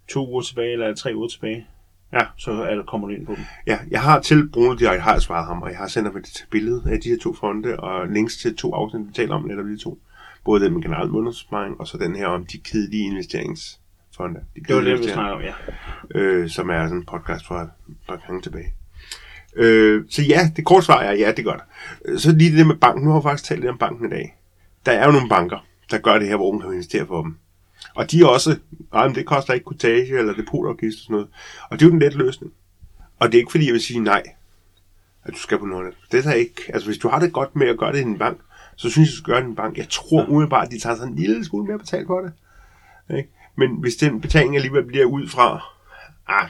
[0.08, 1.66] to uger tilbage, eller tre uger tilbage.
[2.12, 2.20] Ja.
[2.38, 3.44] Så er der, kommer du ind på dem.
[3.66, 6.16] Ja, jeg har til Bruno direkte har jeg svaret ham, og jeg har sendt ham
[6.16, 9.42] et billede af de her to fonde, og links til to afsnit, vi taler om
[9.42, 9.98] netop de to.
[10.44, 13.06] Både den med generelt og så den her om de kedelige
[14.24, 14.40] investeringsfonde.
[14.56, 16.20] De Det var det, vi snakker om, ja.
[16.20, 17.62] øh, som er sådan en podcast fra
[18.14, 18.72] et gange tilbage.
[19.56, 21.62] Øh, så ja, det korte svar er, ja, det gør det.
[22.04, 23.04] Øh, Så lige det med banken.
[23.04, 24.36] Nu har jeg faktisk talt lidt om banken i dag.
[24.86, 27.36] Der er jo nogle banker, der gør det her, hvor man kan investere for dem.
[27.94, 28.56] Og de er også,
[28.92, 31.28] nej, men det koster ikke kortage eller depotafgift og sådan noget.
[31.70, 32.52] Og det er jo den lette løsning.
[33.18, 34.22] Og det er ikke fordi, jeg vil sige nej,
[35.24, 35.94] at du skal på noget.
[36.12, 38.18] Det er ikke, altså hvis du har det godt med at gøre det i en
[38.18, 38.38] bank,
[38.76, 39.76] så synes jeg, du skal gøre det i en bank.
[39.78, 42.32] Jeg tror umiddelbart, at de tager sådan en lille smule mere betalt for det.
[43.16, 43.30] Ikke?
[43.56, 45.62] Men hvis den betaling alligevel bliver ud fra,
[46.28, 46.48] ah,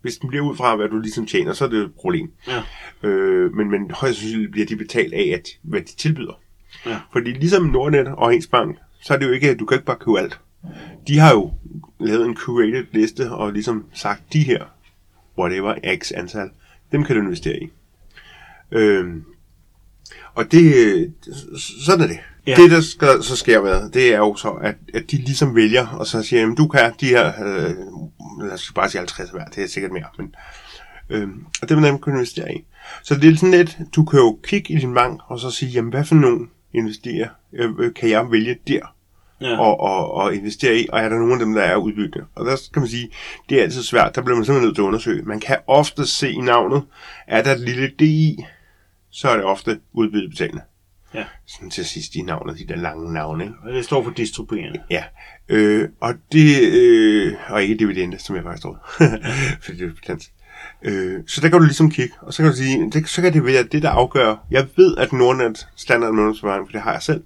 [0.00, 2.32] hvis den bliver ud fra, hvad du ligesom tjener, så er det et problem.
[2.48, 2.62] Ja.
[3.08, 6.40] Øh, men, men højst sandsynligt bliver de betalt af, at, hvad de tilbyder.
[6.86, 7.00] Ja.
[7.12, 9.86] Fordi ligesom Nordnet og ens bank, så er det jo ikke, at du kan ikke
[9.86, 10.40] bare købe alt.
[11.08, 11.52] De har jo
[12.00, 14.64] lavet en curated liste og ligesom sagt, de her,
[15.38, 16.50] whatever, x antal,
[16.92, 17.68] dem kan du investere i.
[18.72, 19.24] Øhm,
[20.34, 21.14] og det,
[21.86, 22.18] sådan er det.
[22.46, 22.54] Ja.
[22.56, 25.86] Det, der skal, så sker med, det er jo så, at, at de ligesom vælger,
[25.86, 27.74] og så siger, jamen, du kan de her, øh,
[28.44, 30.34] lad os bare sige 50 hver, det er sikkert mere, men,
[31.10, 31.28] øh,
[31.62, 32.64] og det vil dem kunne investere i.
[33.02, 35.70] Så det er sådan lidt, du kan jo kigge i din bank, og så sige,
[35.70, 38.94] jamen, hvad for nogen investere, øh, kan jeg vælge der,
[39.40, 39.58] Ja.
[39.60, 42.24] og, og, og investere i, og er der nogen af dem, der er udbytte.
[42.34, 43.08] Og der kan man sige,
[43.48, 45.22] det er altid svært, der bliver man simpelthen nødt til at undersøge.
[45.22, 46.82] Man kan ofte se i navnet,
[47.26, 48.44] er der et lille D i,
[49.10, 50.62] så er det ofte udbyttebetalende.
[51.14, 51.24] Ja.
[51.46, 53.44] Sådan til sidst i navnet, de der lange navne.
[53.44, 53.56] ikke?
[53.62, 54.82] Og det står for distribuerende.
[54.90, 55.04] Ja,
[55.48, 58.78] øh, og det, øh, og ikke dividende, som jeg faktisk troede,
[59.64, 60.32] fordi det er dansk.
[60.82, 63.32] Øh, så der kan du ligesom kigge, og så kan du sige, det, så kan
[63.32, 64.36] det være det, der afgør.
[64.50, 67.24] Jeg ved, at Nordnet standard månedsbevaring, for det har jeg selv,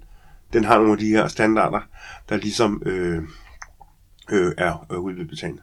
[0.53, 1.79] den har nogle af de her standarder,
[2.29, 3.21] der ligesom øh,
[4.31, 5.61] øh, er øh, udbyttebetalende.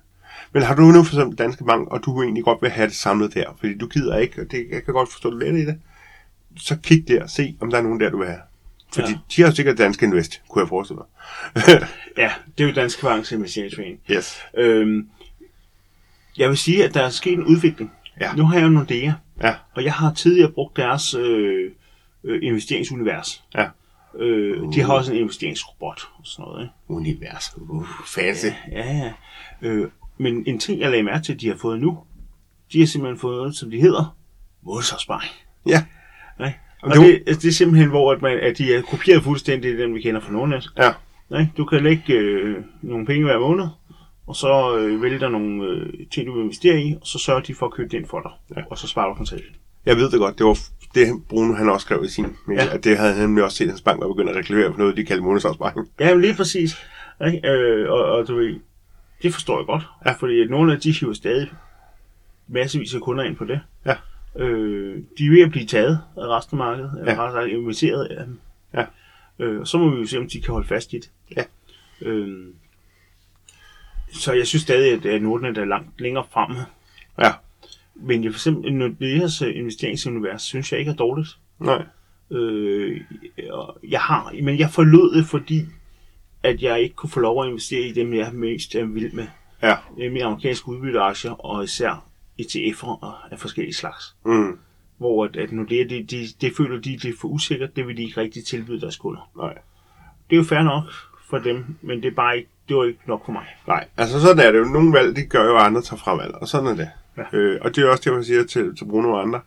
[0.53, 2.97] Men har du nu for eksempel Danske Bank, og du egentlig godt vil have det
[2.97, 5.67] samlet der, fordi du gider ikke, og det, jeg kan godt forstå det lidt i
[5.67, 5.81] det,
[6.57, 8.41] så kig der og se, om der er nogen der, du vil have.
[8.95, 9.13] Fordi Ja.
[9.13, 9.19] ja.
[9.37, 11.07] de har jo sikkert Dansk Invest, kunne jeg forestille mig.
[12.19, 14.01] Ja, det er jo Danske Banks investeringsforening.
[14.11, 14.39] yes.
[14.57, 15.09] Øhm,
[16.39, 17.93] jeg vil sige, at der er sket en udvikling.
[18.21, 18.35] Ja.
[18.35, 21.71] Nu har jeg jo Nordea, Ja, og jeg har tidligere brugt deres øh,
[22.25, 23.45] øh, investeringsunivers.
[23.55, 23.69] ja.
[24.19, 26.63] Øh, De har også en investeringsrobot og sådan noget.
[26.63, 26.73] Ikke?
[26.89, 27.55] Univers.
[27.57, 28.47] Uh, fancy.
[28.73, 29.13] Ja, ja.
[29.63, 29.89] Øh,
[30.19, 31.99] men en ting, jeg lagde mærke til, at de har fået nu,
[32.73, 34.17] de har simpelthen fået noget, som de hedder
[34.63, 35.33] månedsopsparing.
[35.67, 35.85] Ja,
[36.41, 36.59] Ikke?
[36.83, 39.79] Og Og det det, det, er simpelthen, hvor at, man, at de er kopieret fuldstændig
[39.79, 40.69] den, vi kender fra Nordnet.
[40.79, 40.93] ja.
[41.41, 41.53] Ikke?
[41.57, 43.67] Du kan lægge øh, nogle penge hver måned,
[44.27, 47.41] og så øh, vælge dig nogle øh, ting, du vil investere i, og så sørger
[47.41, 48.57] de for at købe det ind for dig.
[48.57, 48.63] Ja.
[48.71, 49.47] Og så sparer du kontanten.
[49.87, 50.39] Jeg ved det godt.
[50.39, 50.59] Det var
[50.95, 52.75] det, Bruno han også skrev i sin mail, Ja.
[52.75, 54.97] at det havde han også set, at hans bank var begyndt at reklamere for noget,
[54.97, 55.89] de kaldte månedsopsparing.
[56.01, 56.77] Ja, lige præcis.
[57.27, 57.49] Ikke?
[57.49, 58.61] Øh, og, og du ved,
[59.23, 59.83] det forstår jeg godt.
[60.07, 60.13] Ja.
[60.13, 61.49] Fordi nogle af de hiver stadig
[62.49, 63.61] massevis af kunder ind på det.
[63.87, 63.95] Ja.
[64.37, 67.23] Øh, de er ved at blive taget af resten af markedet, eller Ja.
[67.23, 68.41] rettere sagt inviteret af dem.
[68.75, 68.85] Ja.
[69.39, 71.11] Øh, og så må vi jo se, om de kan holde fast i det.
[71.37, 71.43] Ja.
[72.01, 72.47] Øh,
[74.13, 76.57] så jeg synes stadig, at, Nordnet er langt længere fremme.
[77.19, 77.33] Ja.
[77.95, 78.83] Men jeg for eksempel,
[79.43, 81.29] øh, investeringsunivers, synes jeg ikke er dårligt.
[81.59, 81.83] Nej.
[82.31, 83.01] Øh,
[83.89, 85.63] jeg har, men jeg forlod det, fordi
[86.43, 89.27] at jeg ikke kunne få lov at investere i dem, jeg mest er vild med.
[89.63, 89.77] Ja.
[89.97, 92.07] Nemlig amerikanske udbytteaktier, og især
[92.43, 94.17] ETF'er af forskellige slags.
[94.27, 94.59] Mm.
[94.99, 97.97] Hvor at, at Nordea, det, de, det føler de, det er for usikkert, det vil
[97.97, 99.31] de ikke rigtig tilbyde deres kunder.
[99.37, 99.59] Nej.
[100.31, 100.85] Det er jo fair nok
[101.31, 103.47] for dem, men det er bare ikke, det var ikke nok for mig.
[103.67, 104.65] Nej, altså sådan er det jo.
[104.65, 106.89] Nogle valg, de gør jo, andre tager fra valg, og sådan er det.
[107.17, 107.39] Ja.
[107.39, 109.41] Øh, og det er også det, man siger til, til Bruno og andre.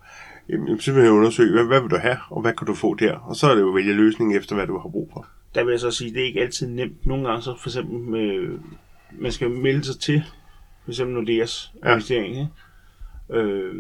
[0.50, 3.16] Jamen, simpelthen undersøge, hvad, hvad vil du have, og hvad kan du få der?
[3.16, 5.28] Og så er det jo at vælge løsningen efter, hvad du har brug for.
[5.56, 7.06] Der vil jeg så sige, det er ikke altid nemt.
[7.06, 8.60] Nogle gange så for eksempel, med,
[9.12, 10.24] man skal melde sig til,
[10.84, 11.92] for eksempel Nordeas ja.
[11.92, 12.36] investering.
[12.36, 12.48] Ikke?
[13.30, 13.76] Øh,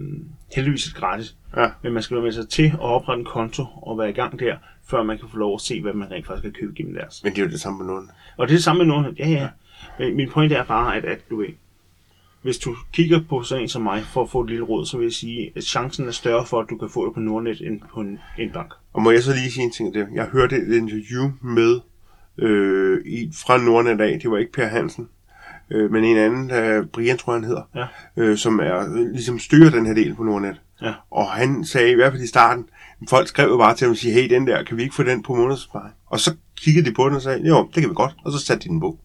[0.55, 1.35] heldigvis er det gratis.
[1.57, 1.69] Ja.
[1.83, 4.39] Men man skal være med sig til at oprette en konto og være i gang
[4.39, 4.57] der,
[4.89, 7.23] før man kan få lov at se, hvad man rent faktisk kan købe gennem deres.
[7.23, 8.09] Men det er jo det samme med nogen.
[8.37, 9.15] Og det er det samme med nogen.
[9.19, 9.49] Ja, ja.
[9.99, 11.47] Men min point er bare, at, at du ved,
[12.41, 14.97] hvis du kigger på sådan en som mig for at få et lille råd, så
[14.97, 17.61] vil jeg sige, at chancen er større for, at du kan få det på Nordnet
[17.61, 18.73] end på en, en bank.
[18.93, 20.07] Og må jeg så lige sige en ting der?
[20.13, 21.79] Jeg hørte et interview med
[22.37, 25.09] øh, i, fra Norden i dag, det var ikke Per Hansen,
[25.71, 27.85] øh, men en anden, der, Brian tror jeg, han hedder, Ja.
[28.23, 30.61] øh, som er øh, ligesom styrer den her del på Nordnet.
[30.81, 30.93] Ja.
[31.11, 32.65] Og han sagde i hvert fald i starten,
[33.09, 35.03] folk skrev jo bare til ham og sige, hey, den der, kan vi ikke få
[35.03, 35.93] den på månedsopsparing?
[36.05, 38.39] Og så kiggede de på den og sagde, jo, det kan vi godt, og så
[38.39, 38.99] satte de den på.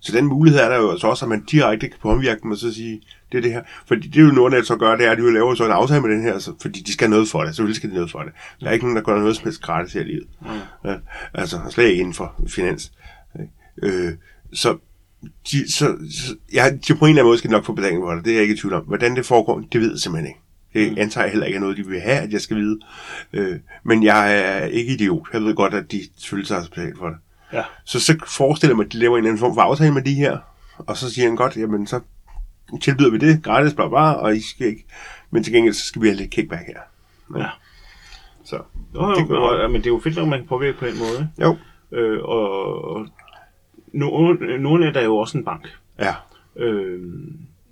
[0.00, 2.56] Så den mulighed er der jo altså også, at man direkte kan påvirke dem og
[2.56, 3.00] så sige,
[3.32, 3.62] det er det her.
[3.86, 6.00] Fordi det, jo Nordnet så gør, det er, at de jo laver så en aftale
[6.00, 7.48] med den her, så, fordi de skal have noget for det.
[7.54, 8.32] Selvfølgelig skal de noget for det.
[8.60, 10.26] Der er ikke nogen, der gør noget som helst gratis her i livet.
[10.40, 10.46] Mm.
[10.90, 10.96] Ja,
[11.34, 12.92] altså, slet ikke inden for finans.
[13.82, 14.12] Øh,
[14.54, 14.76] så,
[15.50, 18.10] de, så, så ja, de på en eller anden måde skal nok få betaling for
[18.12, 18.24] det.
[18.24, 18.82] Det er jeg ikke i tvivl om.
[18.84, 20.40] Hvordan det foregår, det ved jeg simpelthen ikke.
[20.74, 22.78] Det antager jeg heller ikke er noget, de vil have, at jeg skal vide.
[23.32, 25.26] Øh, men jeg er ikke idiot.
[25.32, 27.16] Jeg ved godt, at de selvfølgelig tager sig betalt for det.
[27.52, 27.62] Ja.
[27.84, 30.02] Så, så forestiller jeg mig, at de laver en eller anden form for aftale med
[30.02, 30.38] de her,
[30.78, 32.00] og så siger han godt, jamen så
[32.82, 34.84] tilbyder vi det gratis, bla bla, og I skal ikke,
[35.30, 36.80] men til gengæld så skal vi have lidt kickback her.
[37.40, 37.48] Ja.
[38.44, 38.56] Så,
[38.94, 39.68] Jo, jo, Det være.
[39.68, 41.28] men det er jo fedt, at man kan påvirke på den måde.
[41.40, 41.56] jo,
[41.92, 43.06] Øh, og og
[43.92, 45.68] nogle, nogle af der er jo også en bank.
[46.00, 46.14] ja,
[46.56, 47.00] Øh,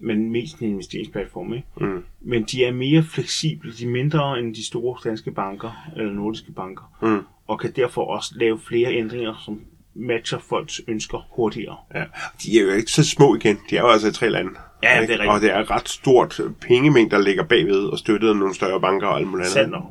[0.02, 1.66] men mest en investeringsplatform, ikke?
[1.80, 6.12] mm, Men de er mere fleksible, de er mindre end de store danske banker, eller
[6.12, 9.60] nordiske banker, mm, og kan derfor også lave flere ændringer, som
[9.94, 11.76] matcher folks ønsker hurtigere.
[11.94, 12.04] ja.
[12.42, 14.50] De er jo ikke så små igen, de er jo altså i tre lande.
[14.82, 15.12] Ja, det er ikke?
[15.12, 15.30] rigtigt.
[15.30, 19.06] Og det er ret stort pengemængde, der ligger bagved og støttet af nogle større banker
[19.06, 19.72] og alt muligt andet.
[19.72, 19.86] Sandt.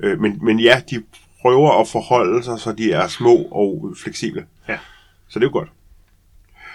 [0.00, 1.02] Øh, men, men ja, de
[1.42, 4.46] prøver at forholde sig, så de er små og fleksible.
[4.68, 4.78] Ja.
[5.28, 5.68] Så det er jo godt.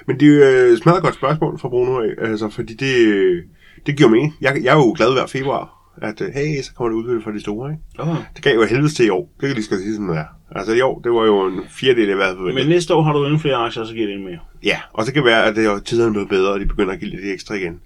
[0.08, 3.44] Men det er jo øh, et smadret godt spørgsmål fra Bruno altså, fordi det, øh,
[3.86, 4.36] det giver mening.
[4.42, 7.32] Jeg, jeg er jo glad hver februar, at øh, hey, så kommer det udbytte fra
[7.32, 8.12] de store, ikke?
[8.12, 8.18] Oh.
[8.36, 9.34] Det gav jo helvedes til i år.
[9.40, 10.26] Det kan lige skal sige, som det er.
[10.56, 13.24] Altså i år, det var jo en fjerdedel af, havde Men næste år har du
[13.26, 14.40] endnu flere aktier, så giver det endnu mere.
[14.64, 16.94] Ja, og så kan det være, at det er tiderne blevet bedre, og de begynder
[16.94, 17.80] at give lidt ekstra igen.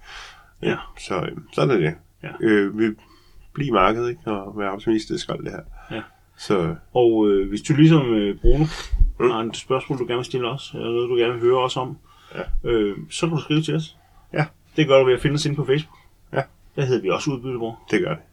[0.64, 0.76] Ja.
[1.00, 1.94] Så øh, sådan er det.
[2.24, 2.30] Ja.
[2.42, 2.86] Øh, vi
[3.54, 4.22] bliver markedet, ikke?
[4.32, 5.62] Og være optimistisk og alt det her.
[6.38, 8.66] Så Og øh, hvis du ligesom øh, Bruno
[9.20, 9.30] mm.
[9.32, 11.78] har et spørgsmål, du gerne vil stille os, eller noget, du gerne vil høre os
[11.78, 11.98] om,
[12.36, 12.70] Ja.
[12.70, 13.98] øh, så kan du skrive til os.
[14.34, 14.46] Ja.
[14.76, 15.98] Det gør du ved at finde os inde på Facebook.
[16.34, 16.42] Ja.
[16.76, 17.80] Der hedder vi også Udbyttebror.
[17.92, 18.24] det gør det.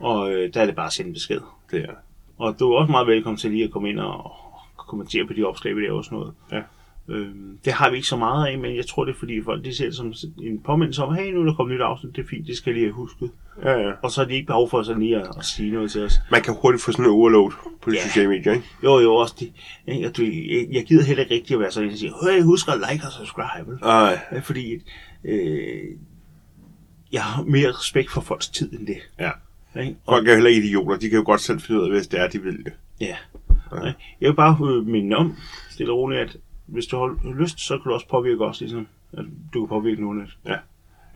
[0.00, 1.40] Og øh, der er det bare at sende en besked.
[1.70, 1.94] Det er det.
[2.38, 4.32] Og du er også meget velkommen til lige at komme ind og
[4.76, 6.34] kommentere på de opslag, vi laver og sådan noget.
[6.52, 6.62] Ja.
[7.08, 9.64] Øhm, det har vi ikke så meget af, men jeg tror, det er fordi folk
[9.64, 10.12] de ser det som
[10.42, 12.70] en påmindelse om, hey, nu er der kommet nyt afsnit, det er fint, det skal
[12.70, 13.30] jeg lige have husket.
[13.62, 13.92] Ja, ja.
[14.02, 16.14] Og så har de ikke behov for sådan lige at, at sige noget til os.
[16.30, 17.50] Man kan hurtigt få sådan en overload
[17.82, 18.02] på de Ja.
[18.02, 18.66] sociale medier, ikke?
[18.84, 19.52] Jo, jo, også det.
[19.86, 20.12] jeg,
[20.72, 23.04] jeg gider heller ikke rigtig at være sådan en, der siger, hey, husk at like
[23.06, 23.78] og subscribe.
[23.82, 24.40] Ej.
[24.42, 24.74] Fordi
[25.24, 25.78] øh,
[27.12, 28.96] jeg har mere respekt for folks tid end det.
[29.20, 29.30] Ja.
[29.80, 29.96] Ikke?
[30.06, 30.96] Og, Folk er heller idioter.
[30.96, 32.72] De kan jo godt selv finde ud af, hvis det er, de vil det.
[33.00, 33.16] ja.
[33.72, 33.92] ja.
[34.20, 35.36] Jeg vil bare øh, minde om,
[35.70, 36.36] stille og roligt, at
[36.66, 39.24] hvis du har lyst, så kan du også påvirke os, ligesom at
[39.54, 40.50] du kan påvirke nogen af det.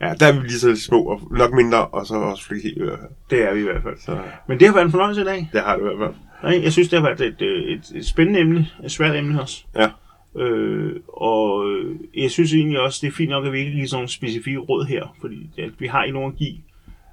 [0.01, 2.87] Ja, der er vi lige så små, og nok mindre, og så også fleksible i
[2.87, 3.11] hvert fald.
[3.29, 3.97] Det er vi i hvert fald.
[3.99, 5.49] Så Men det har været en fornøjelse i dag.
[5.53, 6.13] det har det i hvert fald.
[6.43, 9.41] Nej, Jeg synes, det har været et, øh, et, et spændende emne, et svært emne
[9.41, 9.63] også.
[9.75, 9.89] Ja.
[10.41, 13.87] Øh, og øh, jeg synes egentlig også, det er fint nok, at vi ikke giver
[13.87, 16.57] sådan nogle specifikke råd her, fordi at vi har ikke nogen at give,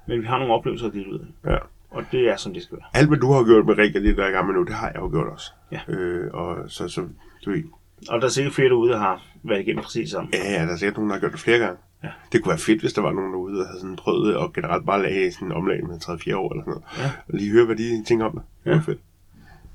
[0.07, 1.51] men vi har nogle oplevelser at dele ud af.
[1.51, 1.57] Ja.
[1.89, 2.87] Og det er, som det skal være.
[2.93, 4.73] Alt, hvad du har gjort med Rikke, det der er i gang med nu, det
[4.73, 5.51] har jeg jo gjort også.
[5.71, 5.79] Ja.
[5.87, 7.01] Øh, og så, så
[7.45, 7.63] du ved,
[8.09, 10.29] Og der er sikkert flere derude, der har været igennem præcis samme.
[10.33, 11.77] ja, ja, der er sikkert nogen, der har gjort det flere gange.
[12.03, 12.09] Ja.
[12.31, 14.53] Det kunne være fedt, hvis der var nogen derude, der havde sådan prøvet det, og
[14.53, 16.83] generelt bare lagde sådan en omlag med 3-4 år eller sådan noget.
[16.97, 17.11] Ja.
[17.27, 18.41] Og lige høre, hvad de tænker om det.
[18.65, 18.75] Det Ja.
[18.77, 18.99] fedt.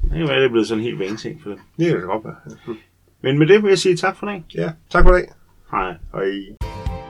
[0.02, 1.58] Det kan være, det er blevet sådan en helt vaneting for dem.
[1.78, 2.76] Det kan det godt være.
[3.22, 4.44] Men med det vil jeg sige tak for i dag.
[4.54, 5.28] Ja, tak for i dag.
[5.70, 5.94] Hej.
[6.12, 7.01] Hej.